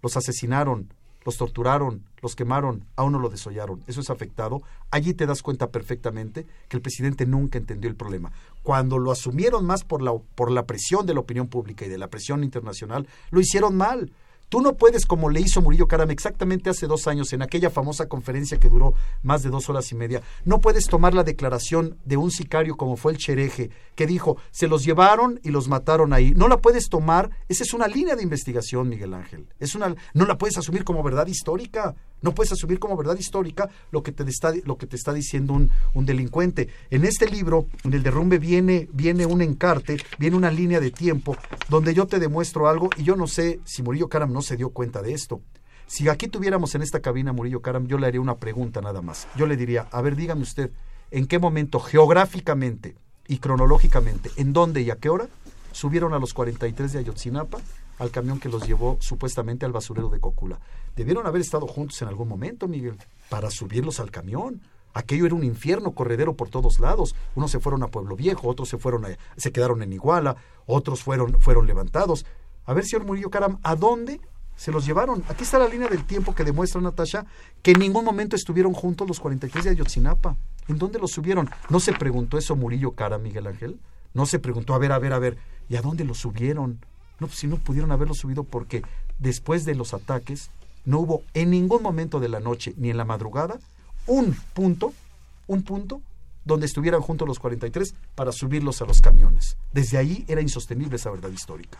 los 0.00 0.16
asesinaron, 0.16 0.94
los 1.26 1.36
torturaron, 1.36 2.06
los 2.22 2.34
quemaron, 2.34 2.86
a 2.96 3.02
uno 3.02 3.18
lo 3.18 3.28
desollaron. 3.28 3.84
Eso 3.86 4.00
es 4.00 4.08
afectado. 4.08 4.62
Allí 4.90 5.12
te 5.12 5.26
das 5.26 5.42
cuenta 5.42 5.68
perfectamente 5.68 6.46
que 6.68 6.76
el 6.78 6.82
presidente 6.82 7.26
nunca 7.26 7.58
entendió 7.58 7.90
el 7.90 7.96
problema. 7.96 8.32
Cuando 8.62 8.98
lo 8.98 9.12
asumieron 9.12 9.66
más 9.66 9.84
por 9.84 10.00
la, 10.00 10.14
por 10.34 10.50
la 10.50 10.64
presión 10.64 11.04
de 11.04 11.12
la 11.12 11.20
opinión 11.20 11.48
pública 11.48 11.84
y 11.84 11.90
de 11.90 11.98
la 11.98 12.08
presión 12.08 12.44
internacional, 12.44 13.06
lo 13.30 13.40
hicieron 13.40 13.76
mal. 13.76 14.10
Tú 14.50 14.60
no 14.60 14.76
puedes, 14.76 15.06
como 15.06 15.30
le 15.30 15.40
hizo 15.40 15.62
Murillo 15.62 15.86
Caram 15.86 16.10
exactamente 16.10 16.70
hace 16.70 16.88
dos 16.88 17.06
años, 17.06 17.32
en 17.32 17.40
aquella 17.40 17.70
famosa 17.70 18.08
conferencia 18.08 18.58
que 18.58 18.68
duró 18.68 18.94
más 19.22 19.44
de 19.44 19.48
dos 19.48 19.70
horas 19.70 19.92
y 19.92 19.94
media, 19.94 20.22
no 20.44 20.58
puedes 20.60 20.86
tomar 20.86 21.14
la 21.14 21.22
declaración 21.22 21.98
de 22.04 22.16
un 22.16 22.32
sicario 22.32 22.76
como 22.76 22.96
fue 22.96 23.12
el 23.12 23.18
Chereje, 23.18 23.70
que 23.94 24.08
dijo, 24.08 24.38
se 24.50 24.66
los 24.66 24.84
llevaron 24.84 25.38
y 25.44 25.50
los 25.50 25.68
mataron 25.68 26.12
ahí. 26.12 26.32
No 26.32 26.48
la 26.48 26.58
puedes 26.58 26.88
tomar, 26.88 27.30
esa 27.48 27.62
es 27.62 27.72
una 27.74 27.86
línea 27.86 28.16
de 28.16 28.24
investigación, 28.24 28.88
Miguel 28.88 29.14
Ángel. 29.14 29.46
Es 29.60 29.76
una, 29.76 29.94
no 30.14 30.26
la 30.26 30.36
puedes 30.36 30.58
asumir 30.58 30.82
como 30.82 31.04
verdad 31.04 31.28
histórica. 31.28 31.94
No 32.22 32.34
puedes 32.34 32.52
asumir 32.52 32.78
como 32.78 32.96
verdad 32.96 33.18
histórica 33.18 33.70
lo 33.90 34.02
que 34.02 34.12
te 34.12 34.22
está, 34.24 34.52
lo 34.64 34.76
que 34.76 34.86
te 34.86 34.96
está 34.96 35.12
diciendo 35.12 35.54
un, 35.54 35.70
un 35.94 36.06
delincuente. 36.06 36.68
En 36.90 37.04
este 37.04 37.28
libro, 37.28 37.66
en 37.84 37.94
el 37.94 38.02
derrumbe, 38.02 38.38
viene, 38.38 38.88
viene 38.92 39.26
un 39.26 39.42
encarte, 39.42 39.98
viene 40.18 40.36
una 40.36 40.50
línea 40.50 40.80
de 40.80 40.90
tiempo 40.90 41.36
donde 41.68 41.94
yo 41.94 42.06
te 42.06 42.18
demuestro 42.18 42.68
algo 42.68 42.90
y 42.96 43.02
yo 43.02 43.16
no 43.16 43.26
sé 43.26 43.60
si 43.64 43.82
Murillo 43.82 44.08
Caram 44.08 44.32
no 44.32 44.42
se 44.42 44.56
dio 44.56 44.70
cuenta 44.70 45.02
de 45.02 45.12
esto. 45.12 45.40
Si 45.86 46.08
aquí 46.08 46.28
tuviéramos 46.28 46.74
en 46.76 46.82
esta 46.82 47.00
cabina 47.00 47.32
Murillo 47.32 47.62
Caram, 47.62 47.86
yo 47.88 47.98
le 47.98 48.06
haría 48.06 48.20
una 48.20 48.36
pregunta 48.36 48.80
nada 48.80 49.02
más. 49.02 49.26
Yo 49.36 49.46
le 49.46 49.56
diría, 49.56 49.88
a 49.90 50.00
ver, 50.00 50.14
dígame 50.14 50.42
usted, 50.42 50.70
¿en 51.10 51.26
qué 51.26 51.38
momento 51.38 51.80
geográficamente 51.80 52.94
y 53.26 53.38
cronológicamente, 53.38 54.30
en 54.36 54.52
dónde 54.52 54.82
y 54.82 54.90
a 54.90 54.96
qué 54.96 55.08
hora 55.08 55.28
subieron 55.72 56.14
a 56.14 56.18
los 56.18 56.34
43 56.34 56.92
de 56.92 56.98
Ayotzinapa 57.00 57.58
al 58.00 58.10
camión 58.10 58.40
que 58.40 58.48
los 58.48 58.66
llevó 58.66 58.96
supuestamente 59.00 59.66
al 59.66 59.72
basurero 59.72 60.08
de 60.08 60.20
Cocula. 60.20 60.58
Debieron 60.96 61.26
haber 61.26 61.42
estado 61.42 61.66
juntos 61.66 62.00
en 62.02 62.08
algún 62.08 62.28
momento, 62.28 62.66
Miguel, 62.66 62.96
para 63.28 63.50
subirlos 63.50 64.00
al 64.00 64.10
camión. 64.10 64.62
Aquello 64.94 65.26
era 65.26 65.34
un 65.34 65.44
infierno 65.44 65.92
corredero 65.92 66.34
por 66.34 66.48
todos 66.48 66.80
lados. 66.80 67.14
Unos 67.36 67.50
se 67.50 67.60
fueron 67.60 67.82
a 67.82 67.88
Pueblo 67.88 68.16
Viejo, 68.16 68.48
otros 68.48 68.70
se 68.70 68.78
fueron 68.78 69.06
se 69.36 69.52
quedaron 69.52 69.82
en 69.82 69.92
Iguala, 69.92 70.36
otros 70.66 71.02
fueron, 71.02 71.40
fueron 71.40 71.66
levantados. 71.66 72.24
A 72.64 72.72
ver, 72.72 72.84
señor 72.84 73.06
Murillo 73.06 73.30
Caram, 73.30 73.58
¿a 73.62 73.76
dónde 73.76 74.20
se 74.56 74.72
los 74.72 74.86
llevaron? 74.86 75.22
Aquí 75.28 75.44
está 75.44 75.58
la 75.58 75.68
línea 75.68 75.88
del 75.88 76.04
tiempo 76.06 76.34
que 76.34 76.42
demuestra 76.42 76.80
Natasha 76.80 77.26
que 77.62 77.72
en 77.72 77.80
ningún 77.80 78.04
momento 78.04 78.34
estuvieron 78.34 78.72
juntos 78.72 79.06
los 79.06 79.20
43 79.20 79.64
de 79.64 79.70
Ayotzinapa. 79.72 80.36
¿En 80.68 80.78
dónde 80.78 80.98
los 80.98 81.10
subieron? 81.10 81.50
¿No 81.68 81.80
se 81.80 81.92
preguntó 81.92 82.38
eso 82.38 82.56
Murillo 82.56 82.92
Caram, 82.92 83.22
Miguel 83.22 83.46
Ángel? 83.46 83.78
No 84.14 84.24
se 84.24 84.38
preguntó, 84.38 84.74
a 84.74 84.78
ver, 84.78 84.92
a 84.92 84.98
ver, 84.98 85.12
a 85.12 85.18
ver, 85.18 85.36
¿y 85.68 85.76
a 85.76 85.82
dónde 85.82 86.04
los 86.04 86.18
subieron? 86.18 86.80
No, 87.20 87.26
pues 87.26 87.38
si 87.38 87.46
no 87.46 87.56
pudieron 87.56 87.92
haberlo 87.92 88.14
subido 88.14 88.44
porque 88.44 88.82
después 89.18 89.64
de 89.64 89.74
los 89.74 89.94
ataques 89.94 90.50
no 90.84 91.00
hubo 91.00 91.22
en 91.34 91.50
ningún 91.50 91.82
momento 91.82 92.18
de 92.20 92.28
la 92.28 92.40
noche 92.40 92.74
ni 92.76 92.90
en 92.90 92.96
la 92.96 93.04
madrugada 93.04 93.58
un 94.06 94.34
punto, 94.54 94.92
un 95.46 95.62
punto 95.62 96.00
donde 96.44 96.66
estuvieran 96.66 97.02
juntos 97.02 97.28
los 97.28 97.38
43 97.38 97.94
para 98.14 98.32
subirlos 98.32 98.80
a 98.80 98.86
los 98.86 99.00
camiones. 99.00 99.56
Desde 99.72 99.98
ahí 99.98 100.24
era 100.26 100.40
insostenible 100.40 100.96
esa 100.96 101.10
verdad 101.10 101.30
histórica. 101.30 101.78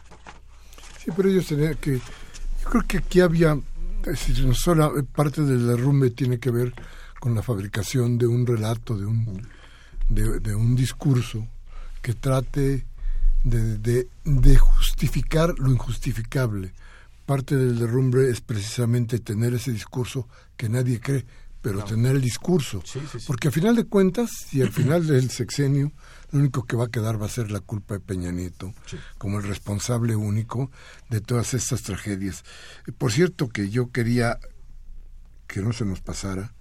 Sí, 1.03 1.11
pero 1.17 1.31
ellos 1.31 1.47
tenían 1.47 1.75
que... 1.77 1.95
Yo 1.95 2.71
creo 2.71 2.87
que 2.87 2.99
aquí 2.99 3.21
había... 3.21 3.55
no 3.55 4.55
solo 4.55 5.05
parte 5.07 5.43
del 5.43 5.67
derrumbe 5.67 6.11
tiene 6.11 6.39
que 6.39 6.51
ver 6.51 6.75
con 7.19 7.35
la 7.35 7.43
fabricación 7.43 8.19
de 8.19 8.27
un 8.27 8.47
relato, 8.47 8.97
de 8.97 9.07
un, 9.07 9.49
de 10.09 10.55
un 10.55 10.77
discurso 10.77 11.47
que 12.03 12.15
trate 12.15 12.87
de, 13.45 14.09
de, 14.25 14.57
justificar 14.57 15.59
lo 15.59 15.71
injustificable. 15.71 16.73
Parte 17.27 17.57
del 17.57 17.79
derrumbe 17.79 18.31
es 18.31 18.41
precisamente 18.41 19.19
tener 19.19 19.55
ese 19.55 19.73
discurso 19.73 20.29
que 20.57 20.69
nadie 20.69 21.01
cree, 21.01 21.25
pero 21.63 21.85
tener 21.85 22.17
el 22.17 22.23
discurso. 22.23 22.83
Porque 23.27 23.49
al 23.49 23.55
final 23.55 23.77
de 23.77 23.85
cuentas, 23.85 24.31
y 24.53 24.63
al 24.63 24.73
final 24.73 25.07
del 25.07 25.31
sexenio, 25.31 25.93
lo 26.33 26.41
único 26.41 26.65
que 26.65 26.77
va 26.77 26.87
a 26.87 26.91
quedar 26.91 27.21
va 27.21 27.27
a 27.27 27.31
ser 27.31 27.51
la 27.51 27.61
culpa 27.61 27.95
de 27.95 28.01
Peña 28.01 28.33
Nieto, 28.33 28.75
como 29.19 29.39
el 29.39 29.45
responsable 29.45 30.17
único 30.17 30.71
de 31.09 31.21
todas 31.21 31.55
estas 31.55 31.83
tragedias. 31.83 32.45
Por 32.99 33.13
cierto 33.13 33.49
que 33.49 33.71
yo 33.71 33.91
quería 33.91 34.39
que 35.47 35.61
no 35.61 35.73
se 35.73 35.85
nos 35.85 36.01
pasara, 36.01 36.55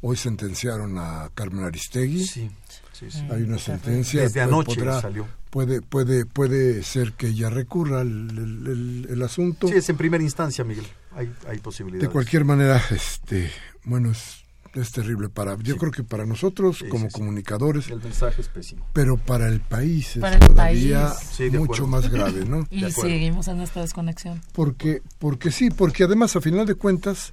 hoy 0.00 0.16
sentenciaron 0.16 0.98
a 0.98 1.30
Carmen 1.34 1.64
Aristegui. 1.64 2.24
Sí, 2.24 2.50
Hay 3.30 3.42
una 3.42 3.58
sentencia. 3.58 4.22
Desde 4.22 4.40
anoche 4.40 4.80
salió. 5.00 5.26
Puede, 5.50 5.80
puede, 5.80 6.26
puede 6.26 6.82
ser 6.82 7.12
que 7.12 7.28
ella 7.28 7.48
recurra 7.48 8.02
el, 8.02 9.06
el, 9.08 9.22
asunto. 9.22 9.68
Sí, 9.68 9.74
es 9.74 9.88
en 9.88 9.96
primera 9.96 10.22
instancia, 10.22 10.62
Miguel. 10.62 10.86
Hay, 11.14 11.32
hay 11.48 11.58
posibilidades. 11.58 12.06
De 12.06 12.12
cualquier 12.12 12.44
manera, 12.44 12.82
este, 12.90 13.50
bueno, 13.84 14.10
es 14.10 14.44
es 14.74 14.92
terrible 14.92 15.28
para 15.28 15.56
yo 15.58 15.76
creo 15.76 15.90
que 15.90 16.04
para 16.04 16.26
nosotros 16.26 16.84
como 16.90 17.08
comunicadores 17.08 17.88
el 17.88 18.00
mensaje 18.00 18.42
es 18.42 18.48
pésimo 18.48 18.86
pero 18.92 19.16
para 19.16 19.48
el 19.48 19.60
país 19.60 20.16
es 20.16 20.38
todavía 20.40 21.12
mucho 21.52 21.86
más 21.86 22.10
grave 22.10 22.44
no 22.44 22.66
y 22.70 22.90
seguimos 22.90 23.48
en 23.48 23.60
esta 23.60 23.80
desconexión 23.80 24.40
porque 24.52 25.02
porque 25.18 25.50
sí 25.50 25.70
porque 25.70 26.04
además 26.04 26.36
a 26.36 26.40
final 26.40 26.66
de 26.66 26.74
cuentas 26.74 27.32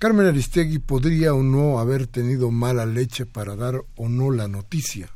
Carmen 0.00 0.26
Aristegui 0.26 0.78
podría 0.78 1.34
o 1.34 1.42
no 1.42 1.78
haber 1.78 2.06
tenido 2.06 2.50
mala 2.50 2.86
leche 2.86 3.26
para 3.26 3.54
dar 3.54 3.82
o 3.96 4.08
no 4.08 4.30
la 4.30 4.48
noticia. 4.48 5.10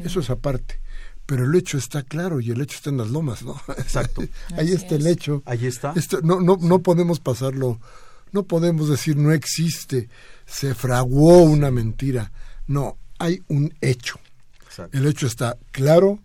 Eso 0.00 0.18
es 0.18 0.28
aparte. 0.28 0.80
Pero 1.24 1.44
el 1.44 1.54
hecho 1.54 1.78
está 1.78 2.02
claro 2.02 2.40
y 2.40 2.50
el 2.50 2.60
hecho 2.60 2.76
está 2.76 2.90
en 2.90 2.96
las 2.96 3.10
lomas 3.10 3.44
no 3.44 3.60
exacto. 3.78 4.22
Ahí 4.56 4.72
está 4.72 4.96
el 4.96 5.06
hecho 5.06 5.42
ahí 5.46 5.66
está. 5.66 5.94
No 6.22 6.40
no 6.40 6.58
no 6.60 6.80
podemos 6.80 7.20
pasarlo 7.20 7.78
no 8.32 8.42
podemos 8.42 8.88
decir 8.88 9.16
no 9.16 9.32
existe, 9.32 10.08
se 10.46 10.74
fraguó 10.74 11.42
una 11.42 11.70
mentira. 11.70 12.32
No, 12.66 12.98
hay 13.18 13.42
un 13.48 13.72
hecho. 13.80 14.18
El 14.92 15.06
hecho 15.06 15.26
está 15.28 15.56
claro, 15.70 16.18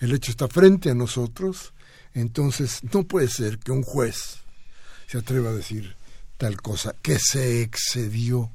el 0.00 0.12
hecho 0.12 0.30
está 0.30 0.48
frente 0.48 0.90
a 0.90 0.94
nosotros, 0.94 1.72
entonces 2.14 2.80
no 2.92 3.04
puede 3.04 3.28
ser 3.28 3.58
que 3.58 3.72
un 3.72 3.82
juez 3.82 4.38
se 5.06 5.18
atreva 5.18 5.50
a 5.50 5.54
decir 5.54 5.96
tal 6.36 6.60
cosa, 6.60 6.94
que 7.02 7.18
se 7.18 7.62
excedió. 7.62 8.50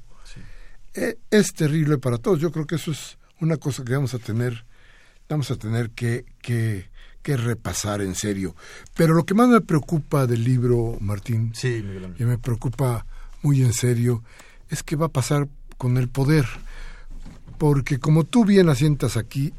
E, 0.93 1.17
es 1.29 1.53
terrible 1.53 1.97
para 1.97 2.17
todos. 2.17 2.39
Yo 2.39 2.51
creo 2.51 2.67
que 2.67 2.75
eso 2.75 2.91
es 2.91 3.17
una 3.39 3.57
cosa 3.57 3.83
que 3.83 3.93
vamos 3.93 4.13
a 4.13 4.19
tener, 4.19 4.65
vamos 5.29 5.49
a 5.51 5.55
tener 5.55 5.91
que, 5.91 6.25
que 6.41 6.91
que 7.21 7.37
repasar 7.37 8.01
en 8.01 8.15
serio. 8.15 8.55
Pero 8.95 9.13
lo 9.13 9.25
que 9.25 9.33
más 9.33 9.47
me 9.47 9.61
preocupa 9.61 10.27
del 10.27 10.43
libro, 10.43 10.97
Martín, 10.99 11.53
sí, 11.55 11.83
y 12.17 12.23
me 12.23 12.37
preocupa 12.37 13.05
muy 13.41 13.61
en 13.61 13.73
serio, 13.73 14.23
es 14.69 14.83
que 14.83 14.95
va 14.95 15.07
a 15.07 15.09
pasar 15.09 15.47
con 15.77 15.97
el 15.97 16.09
poder. 16.09 16.45
Porque 17.57 17.99
como 17.99 18.23
tú 18.23 18.45
bien 18.45 18.69
asientas 18.69 19.17
aquí, 19.17 19.53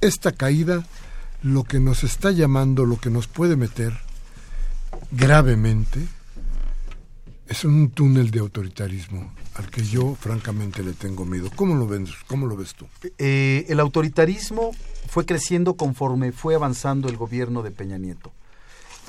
esta 0.00 0.32
caída 0.32 0.86
lo 1.42 1.64
que 1.64 1.80
nos 1.80 2.04
está 2.04 2.30
llamando, 2.30 2.84
lo 2.84 2.98
que 2.98 3.10
nos 3.10 3.26
puede 3.26 3.56
meter 3.56 3.92
gravemente, 5.10 6.00
es 7.48 7.64
un 7.64 7.90
túnel 7.90 8.30
de 8.30 8.40
autoritarismo 8.40 9.32
al 9.54 9.70
que 9.70 9.82
yo 9.82 10.14
francamente 10.14 10.82
le 10.82 10.92
tengo 10.92 11.24
miedo. 11.24 11.50
¿Cómo 11.56 11.74
lo 11.74 11.86
ves, 11.86 12.10
cómo 12.26 12.46
lo 12.46 12.56
ves 12.56 12.74
tú? 12.74 12.86
Eh, 13.16 13.64
el 13.68 13.80
autoritarismo 13.80 14.72
fue 15.08 15.24
creciendo 15.24 15.74
conforme 15.74 16.32
fue 16.32 16.54
avanzando 16.54 17.08
el 17.08 17.16
gobierno 17.16 17.62
de 17.62 17.70
Peña 17.70 17.96
Nieto. 17.98 18.32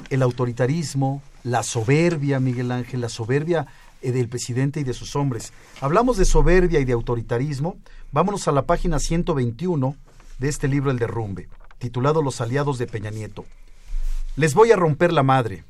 El 0.10 0.22
autoritarismo, 0.22 1.22
la 1.44 1.64
soberbia, 1.64 2.40
Miguel 2.40 2.72
Ángel, 2.72 3.02
la 3.02 3.10
soberbia 3.10 3.68
eh, 4.02 4.12
del 4.12 4.30
presidente 4.30 4.80
y 4.80 4.84
de 4.84 4.94
sus 4.94 5.18
hombres. 5.18 5.52
Hablamos 5.82 6.18
de 6.18 6.26
soberbia 6.26 6.80
y 6.80 6.86
de 6.86 6.94
autoritarismo. 6.94 7.78
Vámonos 8.14 8.48
a 8.48 8.54
la 8.54 8.66
página 8.66 9.00
121 9.00 9.96
de 10.40 10.48
este 10.48 10.70
libro 10.70 10.92
El 10.92 11.00
Derrumbe, 11.00 11.50
titulado 11.78 12.22
Los 12.22 12.40
aliados 12.40 12.78
de 12.78 12.88
Peña 12.88 13.12
Nieto. 13.12 13.44
Les 14.38 14.54
voy 14.54 14.72
a 14.72 14.78
romper 14.78 15.12
la 15.12 15.24
madre. 15.24 15.66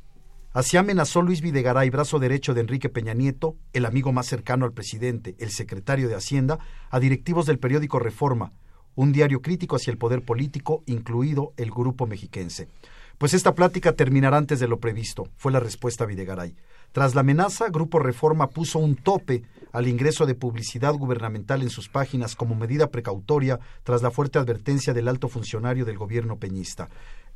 Así 0.52 0.78
amenazó 0.78 1.22
Luis 1.22 1.42
Videgaray, 1.42 1.92
brazo 1.92 2.18
derecho 2.18 2.56
de 2.56 2.62
Enrique 2.62 2.90
Peña 2.90 3.14
Nieto, 3.14 3.56
el 3.72 3.86
amigo 3.86 4.12
más 4.12 4.26
cercano 4.26 4.66
al 4.66 4.74
presidente, 4.74 5.36
el 5.38 5.52
secretario 5.52 6.10
de 6.10 6.16
Hacienda, 6.16 6.58
a 6.90 7.00
directivos 7.00 7.46
del 7.46 7.60
periódico 7.60 8.00
Reforma, 8.00 8.52
un 8.96 9.12
diario 9.12 9.44
crítico 9.44 9.76
hacia 9.76 9.92
el 9.92 10.00
poder 10.00 10.26
político, 10.26 10.82
incluido 10.88 11.54
el 11.58 11.70
grupo 11.70 12.08
mexiquense. 12.08 12.68
Pues 13.20 13.36
esta 13.36 13.54
plática 13.54 13.94
terminará 13.94 14.38
antes 14.38 14.60
de 14.60 14.68
lo 14.68 14.80
previsto, 14.80 15.28
fue 15.38 15.52
la 15.52 15.60
respuesta 15.60 16.08
Videgaray. 16.08 16.56
Tras 16.94 17.14
la 17.14 17.22
amenaza, 17.22 17.70
Grupo 17.70 18.00
Reforma 18.00 18.48
puso 18.48 18.80
un 18.80 18.96
tope 18.96 19.44
al 19.72 19.88
ingreso 19.88 20.26
de 20.26 20.34
publicidad 20.34 20.96
gubernamental 20.96 21.62
en 21.62 21.70
sus 21.70 21.90
páginas 21.90 22.36
como 22.36 22.56
medida 22.56 22.88
precautoria 22.88 23.60
tras 23.84 24.02
la 24.02 24.10
fuerte 24.10 24.40
advertencia 24.40 24.94
del 24.94 25.10
alto 25.10 25.28
funcionario 25.28 25.86
del 25.86 25.98
gobierno 25.98 26.38
peñista. 26.38 26.90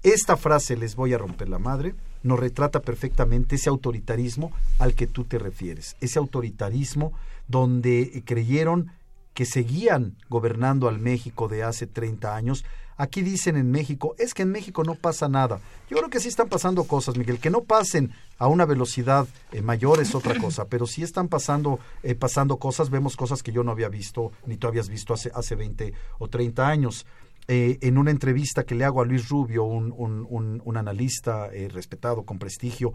Esta 0.04 0.36
frase, 0.36 0.76
les 0.76 0.98
voy 0.98 1.14
a 1.14 1.18
romper 1.18 1.48
la 1.48 1.60
madre, 1.60 1.96
nos 2.24 2.38
retrata 2.38 2.82
perfectamente 2.82 3.56
ese 3.56 3.70
autoritarismo 3.70 4.52
al 4.78 4.96
que 4.96 5.08
tú 5.08 5.24
te 5.24 5.40
refieres, 5.40 5.96
ese 6.02 6.20
autoritarismo 6.20 7.14
donde 7.48 8.22
creyeron 8.26 8.92
que 9.34 9.46
seguían 9.46 10.18
gobernando 10.30 10.90
al 10.90 11.00
México 11.00 11.48
de 11.48 11.64
hace 11.64 11.88
30 11.88 12.36
años. 12.36 12.66
Aquí 12.98 13.22
dicen 13.22 13.56
en 13.56 13.72
México, 13.72 14.14
es 14.20 14.34
que 14.34 14.44
en 14.44 14.52
México 14.52 14.84
no 14.84 14.96
pasa 14.96 15.30
nada. 15.30 15.62
Yo 15.90 15.98
creo 15.98 16.10
que 16.10 16.20
sí 16.20 16.28
están 16.28 16.50
pasando 16.50 16.84
cosas, 16.84 17.18
Miguel, 17.18 17.40
que 17.40 17.50
no 17.50 17.62
pasen 17.62 18.12
a 18.38 18.48
una 18.48 18.66
velocidad 18.66 19.26
eh, 19.54 19.62
mayor 19.62 20.02
es 20.02 20.14
otra 20.16 20.38
cosa, 20.38 20.66
pero 20.70 20.86
sí 20.86 21.02
están 21.02 21.30
pasando, 21.30 21.80
eh, 22.04 22.14
pasando 22.14 22.58
cosas, 22.58 22.90
vemos 22.90 23.16
cosas 23.16 23.42
que 23.42 23.54
yo 23.54 23.64
no 23.64 23.72
había 23.72 23.88
visto, 23.88 24.34
ni 24.46 24.58
tú 24.58 24.68
habías 24.68 24.90
visto 24.90 25.14
hace, 25.14 25.32
hace 25.34 25.56
20 25.56 25.94
o 26.20 26.28
30 26.28 26.68
años. 26.68 27.06
Eh, 27.48 27.78
en 27.82 27.98
una 27.98 28.12
entrevista 28.12 28.64
que 28.64 28.76
le 28.76 28.86
hago 28.86 29.02
a 29.02 29.06
Luis 29.06 29.28
Rubio, 29.30 29.64
un, 29.66 29.94
un, 29.98 30.62
un, 30.64 30.78
analista 30.78 31.50
eh, 31.54 31.68
respetado, 31.68 32.24
con 32.24 32.40
prestigio, 32.40 32.94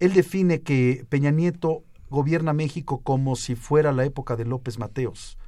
él 0.00 0.12
define 0.12 0.62
que 0.62 1.06
Peña 1.08 1.30
Nieto 1.30 1.84
gobierna 2.10 2.52
México 2.52 3.00
como 3.02 3.36
si 3.36 3.54
fuera 3.54 3.92
la 3.92 4.04
época 4.04 4.34
de 4.36 4.44
López 4.44 4.78
Mateos 4.78 5.38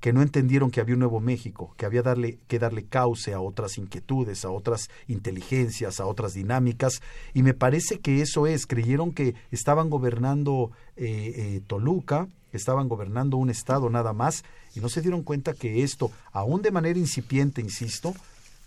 que 0.00 0.14
no 0.14 0.22
entendieron 0.22 0.70
que 0.70 0.80
había 0.80 0.94
un 0.94 1.00
nuevo 1.00 1.20
México, 1.20 1.74
que 1.76 1.84
había 1.84 2.02
darle, 2.02 2.38
que 2.48 2.58
darle 2.58 2.86
cauce 2.86 3.34
a 3.34 3.40
otras 3.40 3.76
inquietudes, 3.76 4.44
a 4.44 4.50
otras 4.50 4.88
inteligencias, 5.06 6.00
a 6.00 6.06
otras 6.06 6.32
dinámicas, 6.32 7.02
y 7.34 7.42
me 7.42 7.52
parece 7.52 8.00
que 8.00 8.22
eso 8.22 8.46
es, 8.46 8.66
creyeron 8.66 9.12
que 9.12 9.34
estaban 9.50 9.90
gobernando 9.90 10.72
eh, 10.96 11.32
eh, 11.36 11.60
Toluca, 11.66 12.28
estaban 12.52 12.88
gobernando 12.88 13.36
un 13.36 13.50
estado 13.50 13.90
nada 13.90 14.14
más, 14.14 14.42
y 14.74 14.80
no 14.80 14.88
se 14.88 15.00
dieron 15.00 15.22
cuenta 15.22 15.54
que 15.54 15.82
esto, 15.82 16.10
aún 16.32 16.62
de 16.62 16.70
manera 16.70 16.98
incipiente, 16.98 17.60
insisto, 17.60 18.14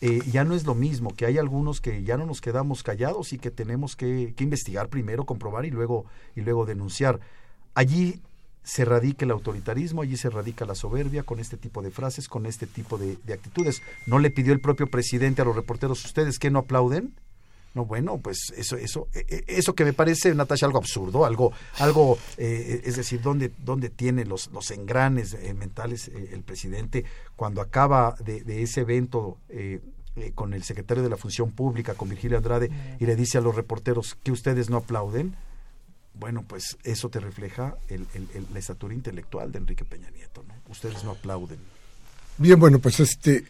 eh, 0.01 0.21
ya 0.31 0.43
no 0.43 0.55
es 0.55 0.65
lo 0.65 0.75
mismo, 0.75 1.15
que 1.15 1.25
hay 1.25 1.37
algunos 1.37 1.79
que 1.79 2.03
ya 2.03 2.17
no 2.17 2.25
nos 2.25 2.41
quedamos 2.41 2.83
callados 2.83 3.31
y 3.31 3.39
que 3.39 3.51
tenemos 3.51 3.95
que, 3.95 4.33
que 4.35 4.43
investigar 4.43 4.89
primero, 4.89 5.25
comprobar 5.25 5.65
y 5.65 5.71
luego, 5.71 6.05
y 6.35 6.41
luego 6.41 6.65
denunciar. 6.65 7.19
Allí 7.73 8.21
se 8.63 8.85
radica 8.85 9.25
el 9.25 9.31
autoritarismo, 9.31 10.01
allí 10.01 10.17
se 10.17 10.29
radica 10.29 10.65
la 10.65 10.75
soberbia 10.75 11.23
con 11.23 11.39
este 11.39 11.57
tipo 11.57 11.81
de 11.81 11.91
frases, 11.91 12.29
con 12.29 12.45
este 12.45 12.65
tipo 12.65 12.97
de, 12.97 13.17
actitudes. 13.33 13.81
¿No 14.07 14.19
le 14.19 14.31
pidió 14.31 14.53
el 14.53 14.61
propio 14.61 14.87
presidente 14.87 15.41
a 15.41 15.45
los 15.45 15.55
reporteros 15.55 16.03
ustedes 16.05 16.39
que 16.39 16.49
no 16.49 16.59
aplauden? 16.59 17.13
No, 17.73 17.85
bueno, 17.85 18.19
pues 18.19 18.53
eso, 18.55 18.77
eso, 18.77 19.07
e, 19.13 19.25
e, 19.27 19.43
eso 19.47 19.73
que 19.73 19.83
me 19.83 19.93
parece, 19.93 20.33
Natasha, 20.35 20.65
algo 20.65 20.77
absurdo, 20.77 21.25
algo, 21.25 21.51
algo, 21.79 22.17
eh, 22.37 22.81
es 22.83 22.97
decir, 22.97 23.21
¿dónde, 23.21 23.51
dónde 23.63 23.89
tiene 23.89 24.25
los, 24.25 24.51
los 24.51 24.69
engranes 24.71 25.33
eh, 25.33 25.53
mentales 25.53 26.07
eh, 26.07 26.29
el 26.33 26.43
presidente 26.43 27.03
cuando 27.35 27.61
acaba 27.61 28.15
de, 28.19 28.43
de 28.43 28.61
ese 28.61 28.81
evento 28.81 29.37
con 30.35 30.53
el 30.53 30.63
secretario 30.63 31.01
de 31.01 31.09
la 31.09 31.17
Función 31.17 31.51
Pública, 31.51 31.95
con 31.95 32.07
Virgilio 32.07 32.37
Andrade, 32.37 32.69
y 32.99 33.05
le 33.07 33.15
dice 33.15 33.39
a 33.39 33.41
los 33.41 33.55
reporteros 33.55 34.15
que 34.21 34.31
ustedes 34.31 34.69
no 34.69 34.77
aplauden? 34.77 35.35
bueno, 36.13 36.43
pues 36.47 36.77
eso 36.83 37.09
te 37.09 37.19
refleja 37.19 37.75
el, 37.89 38.05
la 38.51 38.59
estatura 38.59 38.93
intelectual 38.93 39.51
de 39.51 39.59
Enrique 39.59 39.83
Peña 39.83 40.09
Nieto. 40.11 40.43
¿no? 40.47 40.53
Ustedes 40.69 41.03
no 41.03 41.11
aplauden. 41.11 41.59
Bien, 42.37 42.59
bueno, 42.59 42.79
pues 42.79 42.99
este, 42.99 43.45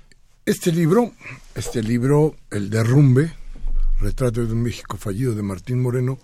este 0.46 0.72
libro, 0.72 1.12
este 1.56 1.82
libro, 1.82 2.36
El 2.50 2.70
Derrumbe, 2.70 3.34
Retrato 4.04 4.46
de 4.46 4.52
un 4.52 4.62
México 4.62 4.98
Fallido 4.98 5.34
de 5.34 5.42
Martín 5.42 5.82
Moreno, 5.82 6.20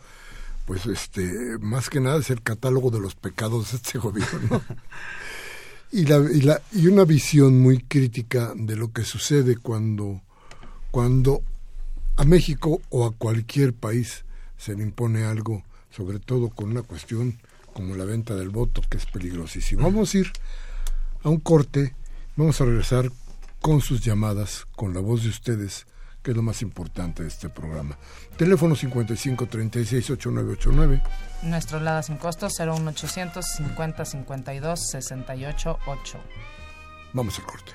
pues 0.65 0.85
este, 0.85 1.57
más 1.59 1.89
que 1.89 1.99
nada 1.99 2.19
es 2.19 2.29
el 2.29 2.41
catálogo 2.41 2.91
de 2.91 2.99
los 2.99 3.15
pecados 3.15 3.71
de 3.71 3.77
este 3.77 3.97
gobierno. 3.99 4.61
y, 5.91 6.05
la, 6.05 6.17
y, 6.31 6.41
la, 6.41 6.61
y 6.73 6.87
una 6.87 7.05
visión 7.05 7.59
muy 7.59 7.79
crítica 7.79 8.53
de 8.55 8.75
lo 8.75 8.91
que 8.91 9.03
sucede 9.03 9.57
cuando, 9.57 10.21
cuando 10.91 11.41
a 12.17 12.25
México 12.25 12.81
o 12.89 13.05
a 13.05 13.13
cualquier 13.13 13.73
país 13.73 14.25
se 14.57 14.75
le 14.75 14.83
impone 14.83 15.23
algo 15.23 15.63
sobre 15.91 16.19
todo 16.19 16.49
con 16.49 16.71
una 16.71 16.83
cuestión 16.83 17.39
como 17.73 17.95
la 17.95 18.05
venta 18.05 18.35
del 18.35 18.49
voto, 18.49 18.81
que 18.89 18.97
es 18.97 19.05
peligrosísimo. 19.05 19.83
Vamos 19.83 20.13
a 20.13 20.19
ir 20.19 20.31
a 21.23 21.29
un 21.29 21.39
corte, 21.39 21.95
vamos 22.35 22.59
a 22.61 22.65
regresar 22.65 23.11
con 23.61 23.81
sus 23.81 24.01
llamadas, 24.01 24.65
con 24.75 24.93
la 24.93 24.99
voz 24.99 25.23
de 25.23 25.29
ustedes, 25.29 25.85
que 26.21 26.31
es 26.31 26.37
lo 26.37 26.43
más 26.43 26.61
importante 26.61 27.23
de 27.23 27.29
este 27.29 27.49
programa. 27.49 27.97
Teléfono 28.37 28.75
55 28.75 29.47
36 29.47 30.09
8989. 30.11 31.01
Nuestro 31.43 31.79
LADA 31.79 32.03
sin 32.03 32.17
costo 32.17 32.47
01800 32.47 33.45
50 33.45 34.05
52 34.05 34.89
68 34.91 35.79
8. 35.85 36.17
Vamos 37.13 37.39
al 37.39 37.45
corte. 37.45 37.71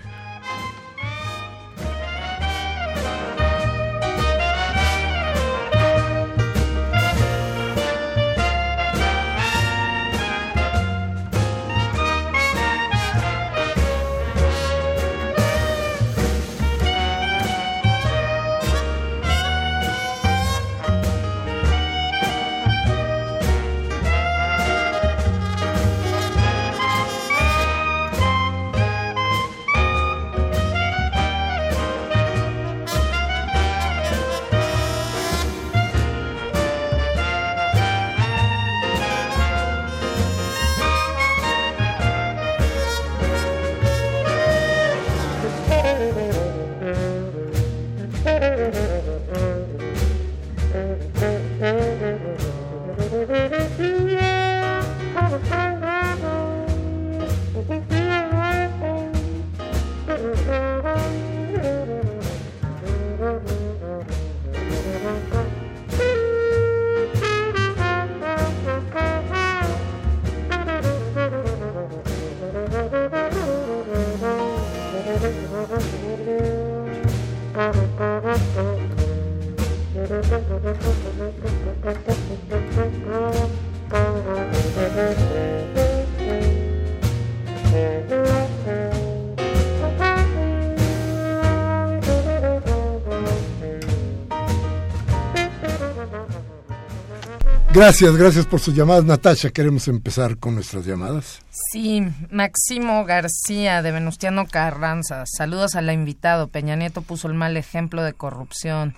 Gracias, 97.75 98.17
gracias 98.17 98.47
por 98.47 98.61
sus 98.61 98.73
llamadas. 98.73 99.05
Natasha, 99.05 99.51
queremos 99.51 99.89
empezar 99.89 100.39
con 100.39 100.55
nuestras 100.55 100.87
llamadas. 100.87 101.41
Sí, 101.51 102.07
Máximo 102.31 103.05
García 103.05 103.83
de 103.83 103.91
Venustiano 103.91 104.47
Carranza. 104.47 105.25
Saludos 105.27 105.75
al 105.75 105.91
invitado. 105.91 106.47
Peña 106.47 106.77
Nieto 106.77 107.03
puso 107.03 107.27
el 107.27 107.35
mal 107.35 107.57
ejemplo 107.57 108.05
de 108.05 108.13
corrupción. 108.13 108.95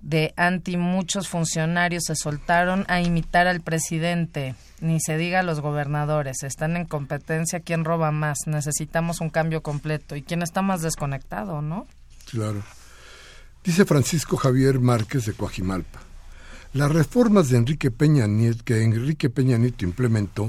De 0.00 0.32
anti 0.36 0.76
muchos 0.76 1.26
funcionarios 1.26 2.04
se 2.06 2.14
soltaron 2.14 2.84
a 2.86 3.00
imitar 3.00 3.48
al 3.48 3.62
presidente. 3.62 4.54
Ni 4.80 5.00
se 5.00 5.16
diga 5.16 5.40
a 5.40 5.42
los 5.42 5.58
gobernadores. 5.58 6.44
Están 6.44 6.76
en 6.76 6.84
competencia 6.84 7.58
quién 7.58 7.84
roba 7.84 8.12
más. 8.12 8.38
Necesitamos 8.46 9.20
un 9.20 9.30
cambio 9.30 9.60
completo. 9.64 10.14
¿Y 10.14 10.22
quién 10.22 10.42
está 10.42 10.62
más 10.62 10.82
desconectado, 10.82 11.62
no? 11.62 11.88
Claro. 12.30 12.62
Dice 13.64 13.84
Francisco 13.84 14.36
Javier 14.36 14.78
Márquez 14.78 15.26
de 15.26 15.32
Coajimalpa. 15.32 16.13
Las 16.74 16.90
reformas 16.90 17.50
de 17.50 17.58
Enrique 17.58 17.92
Peña 17.92 18.26
Nieto, 18.26 18.64
que 18.64 18.82
Enrique 18.82 19.30
Peña 19.30 19.56
Nieto 19.58 19.84
implementó 19.84 20.48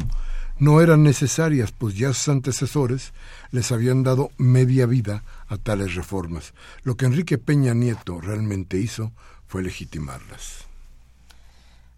no 0.58 0.82
eran 0.82 1.04
necesarias, 1.04 1.72
pues 1.72 1.96
ya 1.96 2.14
sus 2.14 2.30
antecesores 2.30 3.14
les 3.52 3.72
habían 3.72 4.02
dado 4.02 4.32
media 4.40 4.88
vida 4.88 5.22
a 5.48 5.58
tales 5.58 5.94
reformas. 5.94 6.56
Lo 6.82 6.98
que 6.98 7.06
Enrique 7.06 7.38
Peña 7.38 7.76
Nieto 7.76 8.20
realmente 8.22 8.78
hizo 8.78 9.12
fue 9.46 9.62
legitimarlas. 9.62 10.66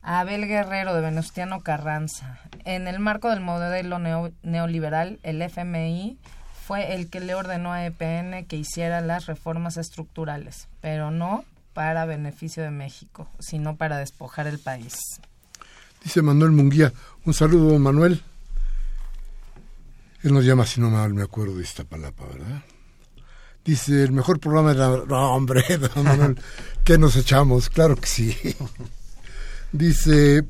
Abel 0.02 0.46
Guerrero 0.46 0.94
de 0.94 1.00
Venustiano 1.00 1.62
Carranza. 1.62 2.42
En 2.66 2.90
el 2.90 3.00
marco 3.00 3.30
del 3.30 3.40
modelo 3.40 3.98
neoliberal, 4.44 5.20
el 5.24 5.42
FMI 5.42 6.18
fue 6.66 6.96
el 6.96 7.10
que 7.10 7.22
le 7.22 7.34
ordenó 7.34 7.72
a 7.72 7.86
EPN 7.86 8.46
que 8.46 8.58
hiciera 8.58 9.00
las 9.00 9.26
reformas 9.26 9.78
estructurales, 9.78 10.68
pero 10.82 11.12
no 11.12 11.46
para 11.78 12.08
beneficio 12.08 12.64
de 12.64 12.72
México, 12.72 13.30
sino 13.38 13.78
para 13.78 14.00
despojar 14.00 14.48
el 14.48 14.58
país. 14.58 14.98
Dice 16.04 16.24
Manuel 16.24 16.52
Munguía, 16.52 16.92
un 17.24 17.36
saludo 17.36 17.78
Manuel. 17.78 18.24
Él 20.24 20.34
nos 20.34 20.44
llama, 20.44 20.66
si 20.66 20.82
no 20.82 20.90
mal 20.90 21.14
me 21.14 21.22
acuerdo 21.22 21.56
de 21.58 21.64
esta 21.64 21.84
palabra, 21.84 22.26
¿verdad? 22.34 22.64
Dice, 23.64 24.04
el 24.04 24.12
mejor 24.12 24.40
programa 24.40 24.74
de 24.74 24.80
la... 24.80 25.04
No, 25.08 25.36
hombre, 25.36 25.64
Manuel, 25.96 26.42
¿qué 26.84 26.98
nos 26.98 27.16
echamos? 27.16 27.70
Claro 27.70 27.96
que 27.96 28.08
sí. 28.08 28.36
Dice, 29.72 30.46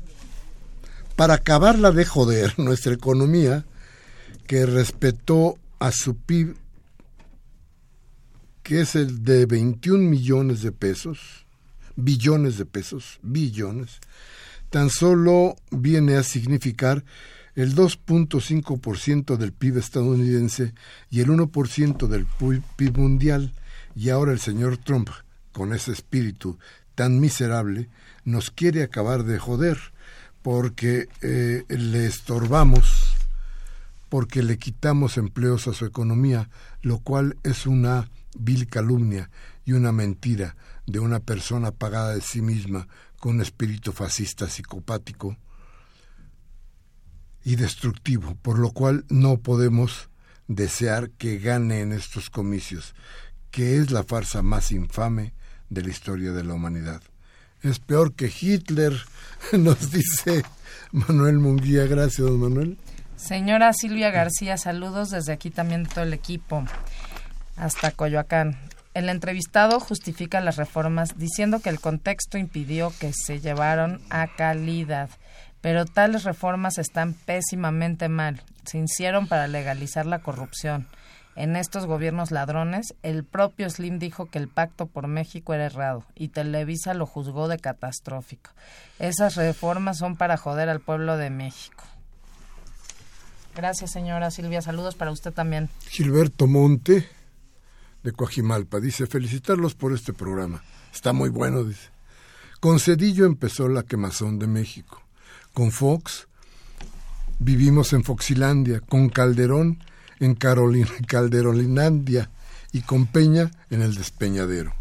para 1.14 1.34
acabarla 1.34 1.92
de 1.92 2.06
joder, 2.06 2.58
nuestra 2.58 2.94
economía, 2.94 3.66
que 4.46 4.64
respetó 4.64 5.58
a 5.78 5.92
su 5.92 6.16
PIB 6.16 6.56
que 8.68 8.82
es 8.82 8.96
el 8.96 9.24
de 9.24 9.46
21 9.46 10.10
millones 10.10 10.60
de 10.60 10.72
pesos, 10.72 11.46
billones 11.96 12.58
de 12.58 12.66
pesos, 12.66 13.18
billones, 13.22 13.98
tan 14.68 14.90
solo 14.90 15.56
viene 15.70 16.16
a 16.16 16.22
significar 16.22 17.02
el 17.54 17.74
2.5% 17.74 19.38
del 19.38 19.52
PIB 19.52 19.78
estadounidense 19.78 20.74
y 21.08 21.20
el 21.20 21.28
1% 21.28 22.08
del 22.08 22.26
PIB 22.76 22.98
mundial, 22.98 23.54
y 23.96 24.10
ahora 24.10 24.32
el 24.32 24.38
señor 24.38 24.76
Trump, 24.76 25.08
con 25.52 25.72
ese 25.72 25.92
espíritu 25.92 26.58
tan 26.94 27.20
miserable, 27.20 27.88
nos 28.26 28.50
quiere 28.50 28.82
acabar 28.82 29.24
de 29.24 29.38
joder, 29.38 29.78
porque 30.42 31.08
eh, 31.22 31.64
le 31.70 32.04
estorbamos, 32.04 33.14
porque 34.10 34.42
le 34.42 34.58
quitamos 34.58 35.16
empleos 35.16 35.68
a 35.68 35.72
su 35.72 35.86
economía, 35.86 36.50
lo 36.82 36.98
cual 36.98 37.38
es 37.44 37.66
una 37.66 38.10
vil 38.36 38.66
calumnia 38.68 39.30
y 39.64 39.72
una 39.72 39.92
mentira 39.92 40.56
de 40.86 40.98
una 40.98 41.20
persona 41.20 41.72
pagada 41.72 42.14
de 42.14 42.20
sí 42.20 42.40
misma 42.40 42.88
con 43.18 43.36
un 43.36 43.42
espíritu 43.42 43.92
fascista 43.92 44.48
psicopático 44.48 45.36
y 47.44 47.56
destructivo, 47.56 48.36
por 48.42 48.58
lo 48.58 48.70
cual 48.70 49.04
no 49.08 49.38
podemos 49.38 50.10
desear 50.48 51.10
que 51.10 51.38
gane 51.38 51.80
en 51.80 51.92
estos 51.92 52.30
comicios, 52.30 52.94
que 53.50 53.78
es 53.78 53.90
la 53.90 54.04
farsa 54.04 54.42
más 54.42 54.72
infame 54.72 55.34
de 55.68 55.82
la 55.82 55.90
historia 55.90 56.32
de 56.32 56.44
la 56.44 56.54
humanidad. 56.54 57.02
Es 57.62 57.78
peor 57.78 58.14
que 58.14 58.32
Hitler, 58.40 58.94
nos 59.52 59.90
dice 59.90 60.44
Manuel 60.92 61.38
Munguía. 61.38 61.86
Gracias, 61.86 62.30
Manuel. 62.30 62.78
Señora 63.16 63.72
Silvia 63.72 64.10
García, 64.10 64.56
saludos 64.56 65.10
desde 65.10 65.32
aquí 65.32 65.50
también 65.50 65.86
todo 65.86 66.04
el 66.04 66.12
equipo 66.12 66.64
hasta 67.58 67.90
Coyoacán. 67.90 68.56
El 68.94 69.08
entrevistado 69.08 69.78
justifica 69.80 70.40
las 70.40 70.56
reformas 70.56 71.18
diciendo 71.18 71.60
que 71.60 71.68
el 71.68 71.80
contexto 71.80 72.38
impidió 72.38 72.92
que 72.98 73.12
se 73.12 73.40
llevaron 73.40 74.00
a 74.10 74.34
calidad, 74.34 75.10
pero 75.60 75.84
tales 75.84 76.24
reformas 76.24 76.78
están 76.78 77.14
pésimamente 77.14 78.08
mal. 78.08 78.42
Se 78.64 78.78
hicieron 78.78 79.28
para 79.28 79.46
legalizar 79.46 80.06
la 80.06 80.20
corrupción. 80.20 80.88
En 81.36 81.54
estos 81.54 81.86
gobiernos 81.86 82.32
ladrones, 82.32 82.94
el 83.04 83.22
propio 83.22 83.70
Slim 83.70 84.00
dijo 84.00 84.26
que 84.26 84.38
el 84.38 84.48
pacto 84.48 84.86
por 84.86 85.06
México 85.06 85.54
era 85.54 85.66
errado 85.66 86.04
y 86.16 86.28
Televisa 86.28 86.94
lo 86.94 87.06
juzgó 87.06 87.46
de 87.46 87.58
catastrófico. 87.58 88.50
Esas 88.98 89.36
reformas 89.36 89.98
son 89.98 90.16
para 90.16 90.36
joder 90.36 90.68
al 90.68 90.80
pueblo 90.80 91.16
de 91.16 91.30
México. 91.30 91.84
Gracias, 93.54 93.92
señora 93.92 94.32
Silvia. 94.32 94.62
Saludos 94.62 94.96
para 94.96 95.12
usted 95.12 95.32
también. 95.32 95.68
Gilberto 95.88 96.48
Monte 96.48 97.08
Coajimalpa. 98.12 98.80
Dice, 98.80 99.06
felicitarlos 99.06 99.74
por 99.74 99.92
este 99.92 100.12
programa. 100.12 100.62
Está 100.92 101.12
muy 101.12 101.30
bueno, 101.30 101.64
dice. 101.64 101.90
Con 102.60 102.80
Cedillo 102.80 103.26
empezó 103.26 103.68
la 103.68 103.82
quemazón 103.82 104.38
de 104.38 104.46
México. 104.46 105.02
Con 105.52 105.70
Fox 105.70 106.28
vivimos 107.38 107.92
en 107.92 108.04
Foxilandia. 108.04 108.80
Con 108.80 109.08
Calderón 109.08 109.82
en 110.20 110.34
Carolina, 110.34 110.90
Calderolinandia. 111.06 112.30
Y 112.72 112.82
con 112.82 113.06
Peña 113.06 113.50
en 113.70 113.82
el 113.82 113.94
despeñadero. 113.94 114.74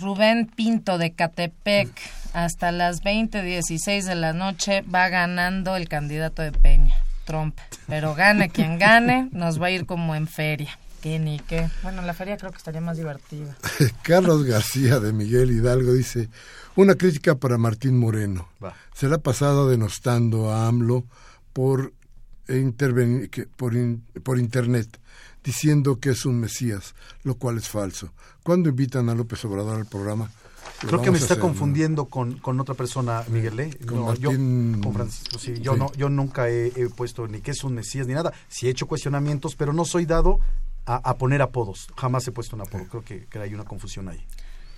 Rubén 0.00 0.46
Pinto 0.46 0.96
de 0.96 1.12
Catepec, 1.12 1.90
hasta 2.32 2.72
las 2.72 3.02
20:16 3.02 4.04
de 4.04 4.14
la 4.14 4.32
noche 4.32 4.82
va 4.82 5.08
ganando 5.08 5.76
el 5.76 5.88
candidato 5.88 6.40
de 6.42 6.52
Peña, 6.52 6.96
Trump. 7.30 7.56
Pero 7.86 8.14
gane 8.16 8.50
quien 8.50 8.78
gane, 8.78 9.28
nos 9.32 9.60
va 9.62 9.66
a 9.66 9.70
ir 9.70 9.86
como 9.86 10.16
en 10.16 10.26
feria. 10.26 10.76
¿Qué 11.00 11.18
ni 11.20 11.38
qué? 11.38 11.68
Bueno, 11.84 12.02
la 12.02 12.12
feria 12.12 12.36
creo 12.36 12.50
que 12.50 12.58
estaría 12.58 12.80
más 12.80 12.96
divertida. 12.96 13.56
Carlos 14.02 14.42
García 14.44 14.98
de 14.98 15.12
Miguel 15.12 15.52
Hidalgo 15.52 15.92
dice, 15.92 16.28
una 16.76 16.96
crítica 16.96 17.36
para 17.36 17.56
Martín 17.56 17.96
Moreno. 17.98 18.48
Va. 18.62 18.74
Se 18.94 19.08
le 19.08 19.14
ha 19.14 19.18
pasado 19.18 19.68
denostando 19.70 20.50
a 20.50 20.66
AMLO 20.66 21.04
por, 21.52 21.92
intervenir, 22.48 23.30
que- 23.30 23.46
por, 23.46 23.74
in- 23.74 24.04
por 24.24 24.38
internet, 24.38 24.98
diciendo 25.44 26.00
que 26.00 26.10
es 26.10 26.26
un 26.26 26.38
mesías, 26.40 26.94
lo 27.22 27.36
cual 27.36 27.56
es 27.58 27.68
falso. 27.68 28.12
¿Cuándo 28.42 28.68
invitan 28.68 29.08
a 29.08 29.14
López 29.14 29.42
Obrador 29.44 29.78
al 29.78 29.86
programa? 29.86 30.30
Creo 30.80 31.02
que 31.02 31.10
me 31.10 31.18
está 31.18 31.34
hacer, 31.34 31.38
¿no? 31.38 31.42
confundiendo 31.44 32.06
con, 32.06 32.38
con 32.38 32.58
otra 32.58 32.74
persona, 32.74 33.22
Miguel. 33.28 33.60
¿eh? 33.60 33.78
Con 33.86 33.98
No, 33.98 34.14
yo, 34.14 34.30
con 34.30 34.92
Francisco, 34.94 35.38
sí, 35.38 35.54
yo, 35.60 35.74
Sí. 35.74 35.78
No, 35.78 35.92
yo 35.92 36.08
nunca 36.08 36.48
he, 36.48 36.68
he 36.68 36.88
puesto 36.88 37.26
ni 37.28 37.40
que 37.40 37.50
es 37.50 37.64
un 37.64 37.74
mesías 37.74 38.06
ni 38.06 38.14
nada. 38.14 38.32
Sí 38.48 38.66
he 38.66 38.70
hecho 38.70 38.86
cuestionamientos, 38.86 39.56
pero 39.56 39.72
no 39.72 39.84
soy 39.84 40.06
dado 40.06 40.40
a, 40.86 40.96
a 40.96 41.18
poner 41.18 41.42
apodos. 41.42 41.88
Jamás 41.96 42.26
he 42.26 42.32
puesto 42.32 42.56
un 42.56 42.62
apodo. 42.62 42.84
Creo 42.88 43.04
que, 43.04 43.26
que 43.26 43.38
hay 43.38 43.52
una 43.52 43.64
confusión 43.64 44.08
ahí. 44.08 44.24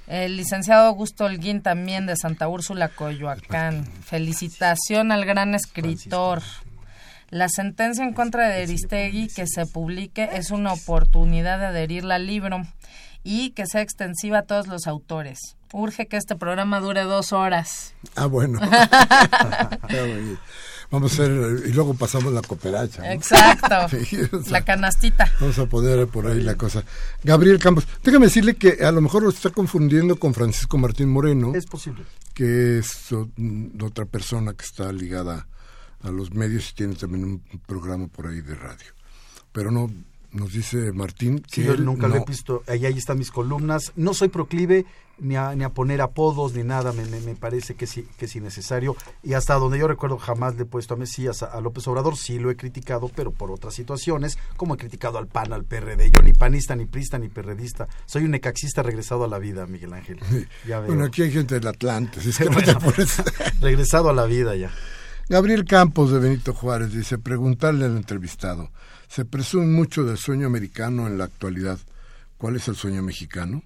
El 0.09 0.37
licenciado 0.37 0.89
Augusto 0.89 1.24
Holguín 1.24 1.62
también 1.62 2.07
de 2.07 2.16
Santa 2.16 2.49
Úrsula, 2.49 2.89
Coyoacán. 2.89 3.87
Felicitación 3.87 5.12
al 5.12 5.24
gran 5.24 5.55
escritor. 5.55 6.43
La 7.30 7.49
sentencia 7.49 8.05
en 8.05 8.12
contra 8.12 8.49
de 8.49 8.64
Aristegui 8.64 9.28
que 9.28 9.47
se 9.47 9.64
publique 9.64 10.28
es 10.35 10.51
una 10.51 10.72
oportunidad 10.72 11.59
de 11.59 11.66
adherirla 11.66 12.16
al 12.16 12.26
libro 12.26 12.61
y 13.24 13.51
que 13.51 13.64
sea 13.66 13.80
extensiva 13.80 14.41
a 14.41 14.43
todos 14.43 14.66
los 14.66 14.87
autores. 14.87 15.39
Urge 15.73 16.07
que 16.07 16.16
este 16.16 16.37
programa 16.37 16.81
dure 16.81 17.03
dos 17.03 17.33
horas. 17.33 17.95
Ah, 18.14 18.27
bueno. 18.27 18.61
Vamos 20.91 21.12
a 21.12 21.14
hacer, 21.23 21.62
y 21.66 21.73
luego 21.73 21.95
pasamos 21.95 22.33
la 22.35 22.43
cooperacha. 22.43 23.01
¿no? 23.03 23.11
Exacto. 23.11 23.89
Sí, 24.05 24.18
o 24.31 24.43
sea, 24.43 24.53
La 24.53 24.64
canastita. 24.64 25.33
Vamos 25.41 25.59
a 25.59 25.64
poner 25.66 26.07
por 26.07 26.27
ahí 26.27 26.43
la 26.43 26.57
cosa. 26.57 26.85
Gabriel 27.25 27.59
Campos, 27.59 27.87
déjame 28.03 28.27
decirle 28.27 28.55
que 28.57 28.85
a 28.85 28.93
lo 28.93 29.01
mejor 29.01 29.23
lo 29.23 29.31
está 29.31 29.49
confundiendo 29.51 30.16
con 30.16 30.35
Francisco 30.35 30.77
Martín 30.77 31.09
Moreno, 31.11 31.53
Es 31.55 31.64
posible. 31.66 32.05
que 32.35 32.79
es 32.79 33.09
otra 33.81 34.05
persona 34.05 34.53
que 34.53 34.64
está 34.66 34.93
ligada 34.93 35.47
a 36.03 36.11
los 36.11 36.33
medios 36.35 36.70
y 36.70 36.75
tiene 36.75 36.95
también 36.95 37.25
un 37.25 37.43
programa 37.66 38.09
por 38.09 38.27
ahí 38.27 38.43
de 38.43 38.55
radio. 38.55 38.87
Pero 39.53 39.70
no, 39.70 39.91
nos 40.33 40.53
dice 40.53 40.93
Martín 40.93 41.39
que 41.39 41.62
Sí, 41.62 41.64
yo 41.64 41.73
él 41.73 41.85
nunca 41.87 42.07
lo 42.09 42.16
no- 42.16 42.23
he 42.23 42.25
visto. 42.27 42.64
Ahí, 42.66 42.85
ahí 42.85 42.99
están 42.99 43.18
mis 43.18 43.31
columnas. 43.31 43.93
No 43.97 44.12
soy 44.12 44.29
proclive 44.29 44.85
ni 45.23 45.37
a, 45.37 45.55
ni 45.55 45.64
a 45.64 45.70
poner 45.70 46.03
apodos 46.03 46.53
ni 46.55 46.64
nada. 46.64 46.93
Me, 46.93 47.05
me, 47.07 47.20
me 47.20 47.35
parece 47.35 47.75
que, 47.75 47.87
sí, 47.87 48.07
que 48.18 48.27
es 48.27 48.37
innecesario. 48.37 48.97
Y 49.23 49.35
hasta 49.35 49.55
donde 49.55 49.79
yo 49.79 49.89
recuerdo, 49.89 50.18
jamás 50.18 50.57
le 50.57 50.62
he 50.62 50.66
puesto 50.66 50.95
a 50.95 50.97
Mesías, 50.97 51.43
a, 51.43 51.47
a 51.47 51.61
López 51.61 51.87
Obrador. 51.89 52.16
Sí 52.16 52.39
lo 52.39 52.51
he 52.51 52.57
criticado, 52.57 53.09
pero 53.09 53.31
por 53.31 53.51
otras 53.51 53.75
situaciones, 53.75 54.37
como 54.57 54.75
he 54.75 54.77
criticado 54.77 55.18
al 55.18 55.29
PAN, 55.29 55.53
al 55.53 55.64
PRD. 55.64 56.11
Yo 56.11 56.23
ni 56.23 56.33
panista, 56.33 56.77
ni 56.77 56.87
prista, 56.87 57.18
ni 57.18 57.29
perredista. 57.29 57.89
Soy 58.07 58.25
un 58.25 58.33
necaxista 58.33 58.83
regresado 58.83 59.25
a 59.25 59.29
la 59.29 59.39
vida, 59.39 59.66
Miguel 59.66 59.93
Ángel. 59.93 60.18
Ya 60.66 60.81
veo. 60.81 60.89
Bueno, 60.89 61.05
aquí 61.05 61.23
hay 61.23 61.31
gente 61.31 61.55
del 61.55 61.66
Atlante, 61.66 62.20
es 62.20 62.37
que 62.37 62.45
regresado 63.61 64.11
a 64.11 64.12
la 64.12 64.25
vida 64.25 64.57
ya. 64.57 64.70
Gabriel 65.29 65.64
Campos 65.64 66.11
de 66.11 66.18
Benito 66.18 66.53
Juárez 66.53 66.93
dice, 66.93 67.18
preguntarle 67.18 67.87
al 67.87 67.97
entrevistado, 67.97 68.70
se 69.09 69.25
presume 69.25 69.66
mucho 69.66 70.05
del 70.05 70.18
sueño 70.18 70.47
americano 70.47 71.07
en 71.07 71.16
la 71.16 71.25
actualidad. 71.25 71.79
¿Cuál 72.37 72.57
es 72.57 72.66
el 72.68 72.75
sueño 72.75 73.03
mexicano? 73.03 73.62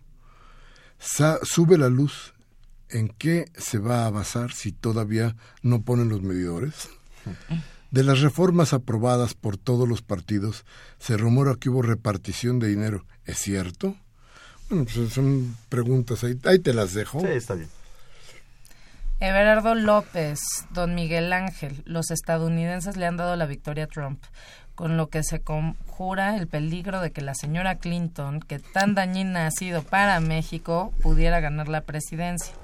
Sa- 0.98 1.38
sube 1.42 1.78
la 1.78 1.88
luz. 1.88 2.32
¿En 2.88 3.08
qué 3.08 3.46
se 3.56 3.78
va 3.78 4.06
a 4.06 4.10
basar 4.10 4.52
si 4.52 4.70
todavía 4.70 5.34
no 5.62 5.82
ponen 5.82 6.08
los 6.08 6.22
medidores? 6.22 6.88
De 7.90 8.04
las 8.04 8.20
reformas 8.20 8.72
aprobadas 8.72 9.34
por 9.34 9.56
todos 9.56 9.88
los 9.88 10.02
partidos, 10.02 10.64
se 11.00 11.16
rumora 11.16 11.56
que 11.58 11.68
hubo 11.68 11.82
repartición 11.82 12.60
de 12.60 12.68
dinero. 12.68 13.04
¿Es 13.24 13.38
cierto? 13.38 13.96
Bueno, 14.70 14.84
pues 14.84 15.12
son 15.12 15.56
preguntas 15.68 16.22
ahí. 16.22 16.38
Ahí 16.44 16.60
te 16.60 16.72
las 16.74 16.94
dejo. 16.94 17.20
Sí, 17.20 17.26
está 17.26 17.54
bien. 17.54 17.68
Everardo 19.18 19.74
López, 19.74 20.38
don 20.72 20.94
Miguel 20.94 21.32
Ángel, 21.32 21.82
los 21.86 22.10
estadounidenses 22.10 22.96
le 22.98 23.06
han 23.06 23.16
dado 23.16 23.34
la 23.36 23.46
victoria 23.46 23.84
a 23.84 23.86
Trump, 23.88 24.22
con 24.76 24.96
lo 24.96 25.08
que 25.08 25.24
se 25.24 25.40
conjura 25.40 26.36
el 26.36 26.46
peligro 26.46 27.00
de 27.00 27.10
que 27.10 27.22
la 27.22 27.34
señora 27.34 27.74
Clinton, 27.76 28.38
que 28.40 28.60
tan 28.60 28.94
dañina 28.94 29.46
ha 29.48 29.50
sido 29.50 29.82
para 29.82 30.20
México, 30.20 30.92
pudiera 31.02 31.40
ganar 31.40 31.66
la 31.68 31.80
presidencia. 31.80 32.54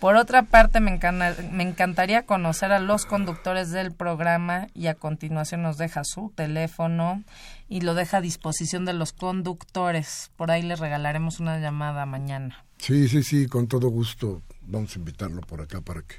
Por 0.00 0.16
otra 0.16 0.42
parte, 0.42 0.80
me, 0.80 0.90
encana- 0.90 1.34
me 1.50 1.62
encantaría 1.62 2.26
conocer 2.26 2.72
a 2.72 2.78
los 2.80 3.06
conductores 3.06 3.70
del 3.70 3.92
programa 3.92 4.66
y 4.74 4.88
a 4.88 4.94
continuación 4.94 5.62
nos 5.62 5.78
deja 5.78 6.02
su 6.04 6.30
teléfono 6.34 7.22
y 7.70 7.80
lo 7.80 7.94
deja 7.94 8.18
a 8.18 8.20
disposición 8.20 8.84
de 8.84 8.92
los 8.92 9.12
conductores. 9.14 10.30
Por 10.36 10.50
ahí 10.50 10.60
les 10.62 10.78
regalaremos 10.80 11.40
una 11.40 11.58
llamada 11.58 12.04
mañana. 12.04 12.64
Sí, 12.76 13.08
sí, 13.08 13.22
sí, 13.22 13.46
con 13.46 13.66
todo 13.66 13.88
gusto. 13.88 14.42
Vamos 14.66 14.94
a 14.94 14.98
invitarlo 14.98 15.40
por 15.40 15.62
acá 15.62 15.80
para 15.80 16.02
que 16.02 16.16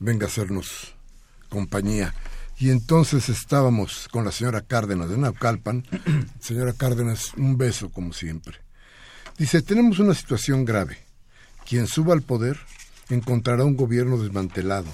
venga 0.00 0.24
a 0.26 0.28
hacernos 0.28 0.96
compañía. 1.48 2.12
Y 2.60 2.68
entonces 2.68 3.30
estábamos 3.30 4.06
con 4.08 4.26
la 4.26 4.32
señora 4.32 4.60
Cárdenas 4.60 5.08
de 5.08 5.16
Naucalpan. 5.16 5.82
señora 6.40 6.74
Cárdenas, 6.74 7.32
un 7.38 7.56
beso 7.56 7.88
como 7.88 8.12
siempre. 8.12 8.58
Dice, 9.38 9.62
tenemos 9.62 9.98
una 9.98 10.12
situación 10.12 10.66
grave. 10.66 10.98
Quien 11.66 11.86
suba 11.86 12.12
al 12.12 12.20
poder 12.20 12.58
encontrará 13.08 13.64
un 13.64 13.76
gobierno 13.76 14.18
desmantelado, 14.18 14.88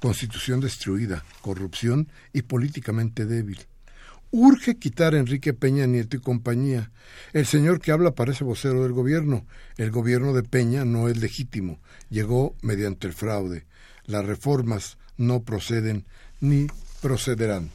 constitución 0.00 0.60
destruida, 0.60 1.24
corrupción 1.40 2.06
y 2.32 2.42
políticamente 2.42 3.26
débil. 3.26 3.58
Urge 4.30 4.78
quitar 4.78 5.14
a 5.14 5.18
Enrique 5.18 5.52
Peña 5.52 5.86
Nieto 5.86 6.16
y 6.16 6.20
compañía. 6.20 6.92
El 7.32 7.44
señor 7.44 7.80
que 7.80 7.90
habla 7.90 8.12
parece 8.12 8.44
vocero 8.44 8.84
del 8.84 8.92
gobierno. 8.92 9.44
El 9.76 9.90
gobierno 9.90 10.32
de 10.32 10.44
Peña 10.44 10.84
no 10.84 11.08
es 11.08 11.16
legítimo. 11.16 11.80
Llegó 12.08 12.54
mediante 12.62 13.08
el 13.08 13.14
fraude. 13.14 13.66
Las 14.06 14.24
reformas 14.24 14.96
no 15.16 15.42
proceden 15.42 16.06
ni 16.38 16.68
procederán. 17.00 17.70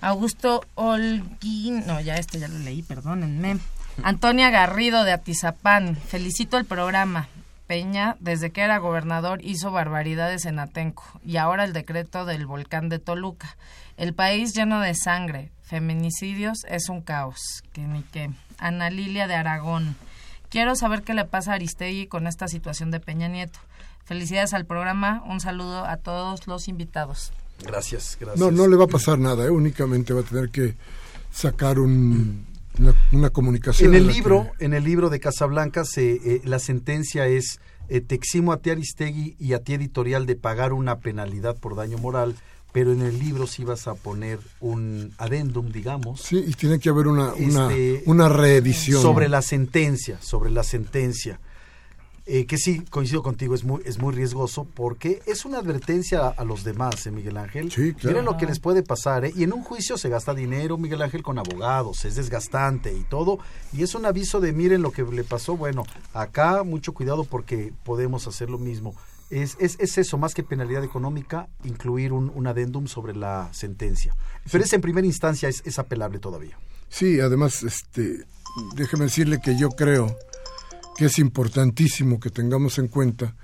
Augusto 0.00 0.64
Holguín, 0.74 1.86
no, 1.86 2.00
ya 2.00 2.16
este 2.16 2.38
ya 2.38 2.48
lo 2.48 2.58
leí, 2.58 2.82
perdónenme. 2.82 3.58
Antonia 4.02 4.50
Garrido 4.50 5.04
de 5.04 5.12
Atizapán, 5.12 5.96
felicito 5.96 6.56
el 6.56 6.64
programa. 6.64 7.28
Peña, 7.66 8.16
desde 8.18 8.50
que 8.50 8.62
era 8.62 8.78
gobernador, 8.78 9.44
hizo 9.44 9.70
barbaridades 9.70 10.44
en 10.46 10.58
Atenco 10.58 11.04
y 11.24 11.36
ahora 11.36 11.64
el 11.64 11.72
decreto 11.72 12.24
del 12.24 12.46
volcán 12.46 12.88
de 12.88 12.98
Toluca. 12.98 13.56
El 13.96 14.14
país 14.14 14.54
lleno 14.54 14.80
de 14.80 14.94
sangre, 14.94 15.52
feminicidios, 15.62 16.64
es 16.68 16.88
un 16.88 17.02
caos. 17.02 17.62
Que 17.72 17.82
ni 17.82 18.02
qué. 18.02 18.30
Ana 18.58 18.90
Lilia 18.90 19.28
de 19.28 19.34
Aragón. 19.34 19.94
Quiero 20.48 20.74
saber 20.74 21.02
qué 21.02 21.14
le 21.14 21.26
pasa 21.26 21.52
a 21.52 21.54
Aristegui 21.54 22.08
con 22.08 22.26
esta 22.26 22.48
situación 22.48 22.90
de 22.90 22.98
Peña 22.98 23.28
Nieto. 23.28 23.60
Felicidades 24.04 24.52
al 24.52 24.64
programa, 24.64 25.22
un 25.26 25.38
saludo 25.38 25.84
a 25.84 25.96
todos 25.96 26.48
los 26.48 26.66
invitados. 26.66 27.32
Gracias, 27.66 28.16
gracias. 28.20 28.38
No, 28.40 28.50
no 28.50 28.66
le 28.68 28.76
va 28.76 28.84
a 28.84 28.88
pasar 28.88 29.18
nada, 29.18 29.44
¿eh? 29.46 29.50
únicamente 29.50 30.12
va 30.12 30.20
a 30.20 30.24
tener 30.24 30.50
que 30.50 30.74
sacar 31.32 31.78
un, 31.78 32.46
una, 32.78 32.94
una 33.12 33.30
comunicación. 33.30 33.94
En 33.94 34.00
el 34.00 34.06
libro, 34.06 34.48
que- 34.58 34.64
en 34.64 34.74
el 34.74 34.84
libro 34.84 35.10
de 35.10 35.20
Casablanca, 35.20 35.84
se, 35.84 36.12
eh, 36.12 36.40
la 36.44 36.58
sentencia 36.58 37.26
es 37.26 37.60
eh, 37.88 38.00
te 38.00 38.14
eximo 38.14 38.52
a 38.52 38.58
ti 38.58 38.70
Aristegui 38.70 39.34
y 39.40 39.52
a 39.52 39.58
ti 39.64 39.74
editorial 39.74 40.24
de 40.24 40.36
pagar 40.36 40.72
una 40.72 40.98
penalidad 41.00 41.56
por 41.56 41.74
daño 41.74 41.98
moral, 41.98 42.36
pero 42.72 42.92
en 42.92 43.02
el 43.02 43.18
libro 43.18 43.48
sí 43.48 43.64
vas 43.64 43.88
a 43.88 43.94
poner 43.94 44.38
un 44.60 45.12
adendum, 45.18 45.72
digamos, 45.72 46.20
Sí, 46.20 46.44
y 46.46 46.52
tiene 46.52 46.78
que 46.78 46.88
haber 46.88 47.08
una, 47.08 47.34
una, 47.34 47.66
Este, 47.68 48.04
una 48.06 48.28
reedición. 48.28 49.02
sobre 49.02 49.28
la 49.28 49.42
sentencia, 49.42 50.18
sobre 50.22 50.52
la 50.52 50.62
sentencia. 50.62 51.40
Eh, 52.32 52.46
que 52.46 52.58
sí, 52.58 52.84
coincido 52.90 53.24
contigo, 53.24 53.56
es 53.56 53.64
muy, 53.64 53.82
es 53.84 53.98
muy 53.98 54.14
riesgoso 54.14 54.64
porque 54.64 55.20
es 55.26 55.44
una 55.44 55.58
advertencia 55.58 56.28
a, 56.28 56.44
los 56.44 56.62
demás, 56.62 57.04
¿eh, 57.06 57.10
Miguel 57.10 57.36
Ángel? 57.36 57.72
Sí, 57.72 57.92
claro. 57.92 58.08
Miren 58.10 58.24
lo 58.24 58.36
que 58.36 58.46
les 58.46 58.60
puede 58.60 58.84
pasar, 58.84 59.24
¿eh? 59.24 59.32
Y 59.34 59.42
en 59.42 59.52
un 59.52 59.64
juicio 59.64 59.98
se 59.98 60.08
gasta 60.08 60.32
dinero, 60.32 60.78
Miguel 60.78 61.02
Ángel, 61.02 61.24
con 61.24 61.40
abogados, 61.40 62.04
es 62.04 62.14
desgastante 62.14 62.94
y 62.94 63.02
todo. 63.02 63.40
Y 63.72 63.82
es 63.82 63.96
un 63.96 64.06
aviso 64.06 64.38
de, 64.38 64.52
miren 64.52 64.80
lo 64.80 64.92
que 64.92 65.02
le 65.02 65.24
pasó. 65.24 65.56
Bueno, 65.56 65.82
acá 66.14 66.62
mucho 66.62 66.94
cuidado 66.94 67.24
porque 67.24 67.72
podemos 67.82 68.28
hacer 68.28 68.48
lo 68.48 68.58
mismo. 68.58 68.94
Es, 69.30 69.56
es, 69.58 69.76
es 69.80 69.98
eso, 69.98 70.16
más 70.16 70.32
que 70.32 70.44
penalidad 70.44 70.84
económica, 70.84 71.48
incluir 71.64 72.12
un, 72.12 72.30
un 72.32 72.46
adendum 72.46 72.86
sobre 72.86 73.16
la 73.16 73.48
sentencia. 73.52 74.14
Pero 74.52 74.62
es 74.62 74.72
en 74.72 74.80
primera 74.80 75.04
instancia, 75.04 75.48
es, 75.48 75.62
es 75.66 75.80
apelable 75.80 76.20
todavía. 76.20 76.56
Sí, 76.90 77.18
además, 77.18 77.64
este, 77.64 78.24
déjeme 78.76 79.06
decirle 79.06 79.40
que 79.42 79.58
yo 79.58 79.70
creo 79.70 80.16
que 81.00 81.06
es 81.06 81.18
importantísimo 81.18 82.20
que 82.20 82.28
tengamos 82.28 82.78
en 82.78 82.88
cuenta 82.88 83.34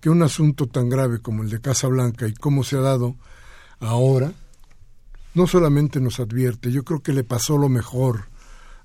que 0.00 0.08
un 0.08 0.22
asunto 0.22 0.68
tan 0.68 0.88
grave 0.88 1.18
como 1.18 1.42
el 1.42 1.50
de 1.50 1.60
Casa 1.60 1.88
Blanca 1.88 2.28
y 2.28 2.32
cómo 2.32 2.62
se 2.62 2.76
ha 2.76 2.80
dado 2.80 3.16
ahora, 3.80 4.32
no 5.34 5.48
solamente 5.48 6.00
nos 6.00 6.20
advierte, 6.20 6.70
yo 6.70 6.84
creo 6.84 7.02
que 7.02 7.12
le 7.12 7.24
pasó 7.24 7.58
lo 7.58 7.68
mejor 7.68 8.26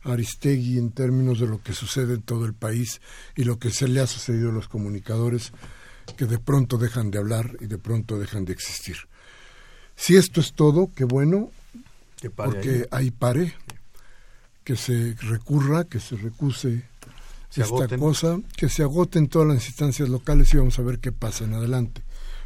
Aristegui 0.01 0.80
en 0.80 0.89
términos 0.93 1.39
de 1.39 1.45
lo 1.45 1.61
que 1.61 1.74
sucede 1.74 2.15
en 2.15 2.24
todo 2.24 2.45
el 2.45 2.55
país 2.55 3.01
y 3.36 3.43
lo 3.43 3.59
que 3.59 3.70
se 3.70 3.88
le 3.88 3.99
ha 3.99 4.07
sucedido 4.07 4.49
a 4.49 4.53
los 4.53 4.68
comunicadores 4.68 5.51
que 6.18 6.26
de 6.26 6.39
pronto 6.39 6.80
dejan 6.80 7.11
de 7.11 7.20
hablar 7.20 7.55
y 7.61 7.68
de 7.68 7.78
pronto 7.78 8.18
dejan 8.18 8.45
de 8.45 8.53
existir. 8.53 8.97
Si 9.95 10.15
esto 10.15 10.41
es 10.41 10.53
todo, 10.53 10.89
qué 10.95 11.03
bueno, 11.03 11.51
porque 12.36 12.88
ahí. 12.89 13.11
pare, 13.11 13.53
que 14.63 14.76
se 14.76 15.13
recurra, 15.20 15.84
que 15.84 15.99
se 15.99 16.15
recuse 16.15 16.84
esta 17.55 17.97
cosa, 17.97 18.39
que 18.55 18.69
se 18.69 18.83
agoten 18.83 19.27
todas 19.27 19.47
las 19.47 19.67
instancias 19.67 20.09
locales 20.09 20.53
y 20.53 20.57
vamos 20.57 20.77
a 20.79 20.83
ver 20.83 20.99
qué 20.99 21.11
pasa 21.11 21.45
en 21.45 21.53
adelante. 21.53 22.03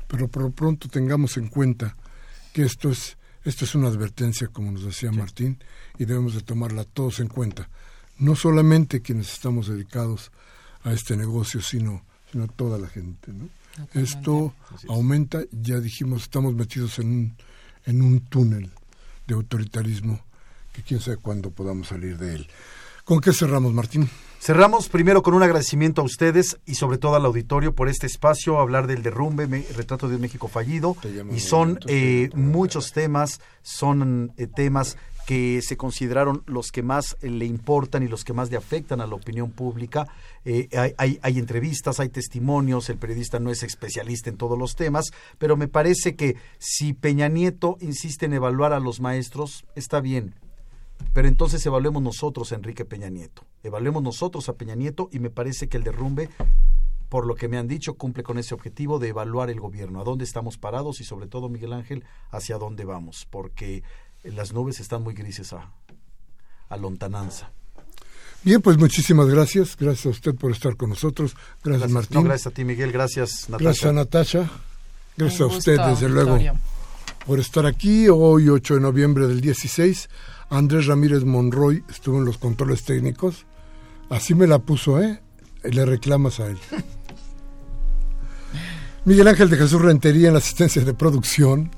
Pero 0.07 0.27
por 0.27 0.43
lo 0.43 0.51
pronto 0.51 0.87
tengamos 0.89 1.37
en 1.37 1.47
cuenta 1.47 1.95
que 2.53 2.63
esto 2.63 2.89
es 2.89 3.17
esto 3.43 3.65
es 3.65 3.73
una 3.73 3.87
advertencia, 3.87 4.49
como 4.49 4.71
nos 4.71 4.83
decía 4.83 5.11
Martín, 5.11 5.57
y 5.97 6.05
debemos 6.05 6.35
de 6.35 6.41
tomarla 6.41 6.83
todos 6.83 7.19
en 7.19 7.27
cuenta. 7.27 7.69
No 8.17 8.35
solamente 8.35 9.01
quienes 9.01 9.33
estamos 9.33 9.67
dedicados 9.67 10.31
a 10.83 10.93
este 10.93 11.17
negocio, 11.17 11.61
sino, 11.61 12.03
sino 12.31 12.47
toda 12.47 12.77
la 12.77 12.87
gente. 12.87 13.33
¿no? 13.33 13.49
Esto 13.93 14.53
aumenta, 14.87 15.41
ya 15.51 15.79
dijimos, 15.79 16.23
estamos 16.23 16.53
metidos 16.53 16.99
en 16.99 17.07
un, 17.07 17.37
en 17.85 18.01
un 18.03 18.19
túnel 18.21 18.69
de 19.25 19.33
autoritarismo 19.33 20.23
que 20.71 20.83
quién 20.83 20.99
sabe 20.99 21.17
cuándo 21.17 21.49
podamos 21.49 21.87
salir 21.87 22.17
de 22.19 22.35
él. 22.35 22.47
¿Con 23.05 23.21
qué 23.21 23.33
cerramos, 23.33 23.73
Martín? 23.73 24.07
Cerramos 24.41 24.89
primero 24.89 25.21
con 25.21 25.35
un 25.35 25.43
agradecimiento 25.43 26.01
a 26.01 26.03
ustedes 26.03 26.57
y 26.65 26.73
sobre 26.73 26.97
todo 26.97 27.13
al 27.13 27.27
auditorio 27.27 27.75
por 27.75 27.89
este 27.89 28.07
espacio, 28.07 28.57
hablar 28.57 28.87
del 28.87 29.03
derrumbe, 29.03 29.45
retrato 29.75 30.09
de 30.09 30.15
un 30.15 30.21
México 30.21 30.47
fallido. 30.47 30.97
Y 31.31 31.41
son 31.41 31.77
eh, 31.85 32.31
muchos 32.33 32.91
temas, 32.91 33.39
son 33.61 34.33
eh, 34.37 34.47
temas 34.47 34.97
que 35.27 35.61
se 35.61 35.77
consideraron 35.77 36.41
los 36.47 36.71
que 36.71 36.81
más 36.81 37.17
eh, 37.21 37.29
le 37.29 37.45
importan 37.45 38.01
y 38.01 38.07
los 38.07 38.23
que 38.23 38.33
más 38.33 38.49
le 38.49 38.57
afectan 38.57 38.99
a 38.99 39.05
la 39.05 39.13
opinión 39.13 39.51
pública. 39.51 40.07
hay, 40.43 41.19
hay, 41.21 41.37
entrevistas, 41.37 41.99
hay 41.99 42.09
testimonios, 42.09 42.89
el 42.89 42.97
periodista 42.97 43.39
no 43.39 43.51
es 43.51 43.61
especialista 43.61 44.31
en 44.31 44.37
todos 44.37 44.57
los 44.57 44.75
temas, 44.75 45.11
pero 45.37 45.55
me 45.55 45.67
parece 45.67 46.15
que 46.15 46.35
si 46.57 46.93
Peña 46.93 47.27
Nieto 47.27 47.77
insiste 47.79 48.25
en 48.25 48.33
evaluar 48.33 48.73
a 48.73 48.79
los 48.79 49.01
maestros, 49.01 49.65
está 49.75 50.01
bien, 50.01 50.33
pero 51.13 51.27
entonces 51.27 51.65
evaluemos 51.65 52.01
nosotros 52.01 52.51
a 52.51 52.55
Enrique 52.55 52.85
Peña 52.85 53.09
Nieto, 53.09 53.43
evaluemos 53.63 54.03
nosotros 54.03 54.47
a 54.49 54.53
Peña 54.53 54.75
Nieto 54.75 55.09
y 55.11 55.19
me 55.19 55.29
parece 55.29 55.67
que 55.67 55.77
el 55.77 55.83
derrumbe, 55.83 56.29
por 57.09 57.25
lo 57.25 57.35
que 57.35 57.47
me 57.47 57.57
han 57.57 57.67
dicho, 57.67 57.95
cumple 57.95 58.23
con 58.23 58.37
ese 58.37 58.53
objetivo 58.53 58.99
de 58.99 59.09
evaluar 59.09 59.49
el 59.49 59.59
gobierno, 59.59 60.01
a 60.01 60.03
dónde 60.03 60.23
estamos 60.23 60.57
parados 60.57 61.01
y 61.01 61.03
sobre 61.03 61.27
todo, 61.27 61.49
Miguel 61.49 61.73
Ángel, 61.73 62.03
hacia 62.29 62.57
dónde 62.57 62.85
vamos, 62.85 63.27
porque 63.29 63.83
las 64.23 64.53
nubes 64.53 64.79
están 64.79 65.03
muy 65.03 65.13
grises 65.13 65.53
a, 65.53 65.71
a 66.69 66.77
lontananza. 66.77 67.51
Bien, 68.43 68.59
pues 68.61 68.77
muchísimas 68.77 69.27
gracias. 69.27 69.77
Gracias 69.79 70.05
a 70.07 70.09
usted 70.09 70.33
por 70.33 70.51
estar 70.51 70.75
con 70.75 70.89
nosotros. 70.89 71.35
Gracias, 71.63 71.91
Martín. 71.91 72.23
gracias 72.23 72.47
a 72.47 72.51
ti, 72.51 72.65
Miguel. 72.65 72.91
Gracias, 72.91 73.47
Natasha. 73.49 73.63
Gracias 73.63 73.85
a 73.85 73.93
Natasha. 73.93 74.51
Gracias 75.15 75.41
a 75.41 75.45
usted, 75.45 75.79
desde 75.79 76.09
luego, 76.09 76.39
por 77.27 77.39
estar 77.39 77.65
aquí 77.67 78.07
hoy, 78.09 78.49
8 78.49 78.75
de 78.75 78.79
noviembre 78.79 79.27
del 79.27 79.41
16. 79.41 80.09
Andrés 80.51 80.85
Ramírez 80.85 81.23
Monroy 81.23 81.83
estuvo 81.89 82.17
en 82.17 82.25
los 82.25 82.37
controles 82.37 82.83
técnicos. 82.83 83.45
Así 84.09 84.35
me 84.35 84.47
la 84.47 84.59
puso, 84.59 85.01
¿eh? 85.01 85.21
le 85.63 85.85
reclamas 85.85 86.41
a 86.41 86.47
él. 86.47 86.57
Miguel 89.05 89.29
Ángel 89.29 89.49
de 89.49 89.55
Jesús 89.55 89.81
Rentería 89.81 90.27
en 90.27 90.33
la 90.33 90.39
asistencia 90.39 90.83
de 90.83 90.93
producción. 90.93 91.71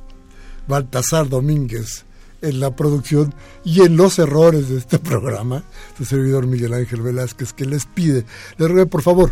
Baltasar 0.68 1.30
Domínguez 1.30 2.06
en 2.42 2.60
la 2.60 2.76
producción 2.76 3.36
y 3.64 3.82
en 3.82 3.96
los 3.96 4.18
errores 4.18 4.70
de 4.70 4.78
este 4.78 4.98
programa. 5.00 5.64
Su 5.96 6.04
servidor 6.04 6.48
Miguel 6.48 6.74
Ángel 6.74 7.02
Velázquez 7.02 7.54
que 7.54 7.66
les 7.66 7.86
pide, 7.86 8.26
les 8.58 8.72
ruego 8.72 8.90
por 8.90 9.04
favor, 9.04 9.32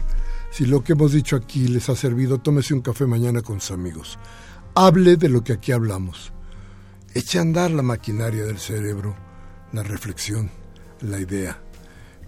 si 0.51 0.67
lo 0.67 0.83
que 0.83 0.93
hemos 0.93 1.13
dicho 1.13 1.35
aquí 1.35 1.67
les 1.67 1.89
ha 1.89 1.95
servido, 1.95 2.37
tómese 2.37 2.75
un 2.75 2.81
café 2.81 3.07
mañana 3.07 3.41
con 3.41 3.59
sus 3.59 3.71
amigos. 3.71 4.19
Hable 4.75 5.17
de 5.17 5.29
lo 5.29 5.43
que 5.43 5.53
aquí 5.53 5.71
hablamos. 5.71 6.31
Eche 7.15 7.39
a 7.39 7.41
andar 7.41 7.71
la 7.71 7.81
maquinaria 7.81 8.45
del 8.45 8.59
cerebro 8.59 9.30
la 9.73 9.83
reflexión, 9.83 10.49
la 11.01 11.19
idea. 11.19 11.61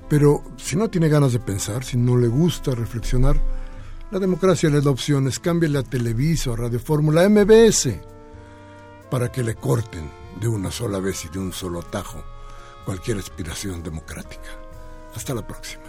Pero 0.10 0.44
si 0.58 0.76
no 0.76 0.90
tiene 0.90 1.10
ganas 1.10 1.34
de 1.34 1.40
pensar, 1.40 1.84
si 1.84 1.98
no 1.98 2.18
le 2.18 2.28
gusta 2.28 2.72
reflexionar, 2.76 3.40
la 4.12 4.20
democracia 4.20 4.70
le 4.70 4.82
da 4.82 4.92
opciones. 4.92 5.40
Cámbiale 5.40 5.80
a 5.80 5.84
Televisa 5.84 6.56
Radio 6.56 6.80
Fórmula 6.80 7.28
MBS 7.28 7.90
para 9.10 9.32
que 9.32 9.44
le 9.44 9.56
corten 9.56 10.10
de 10.40 10.48
una 10.48 10.72
sola 10.72 11.00
vez 11.00 11.26
y 11.26 11.30
de 11.30 11.40
un 11.40 11.52
solo 11.52 11.82
tajo 11.82 12.24
cualquier 12.86 13.18
aspiración 13.18 13.82
democrática. 13.82 14.50
Hasta 15.16 15.34
la 15.34 15.46
próxima. 15.46 15.84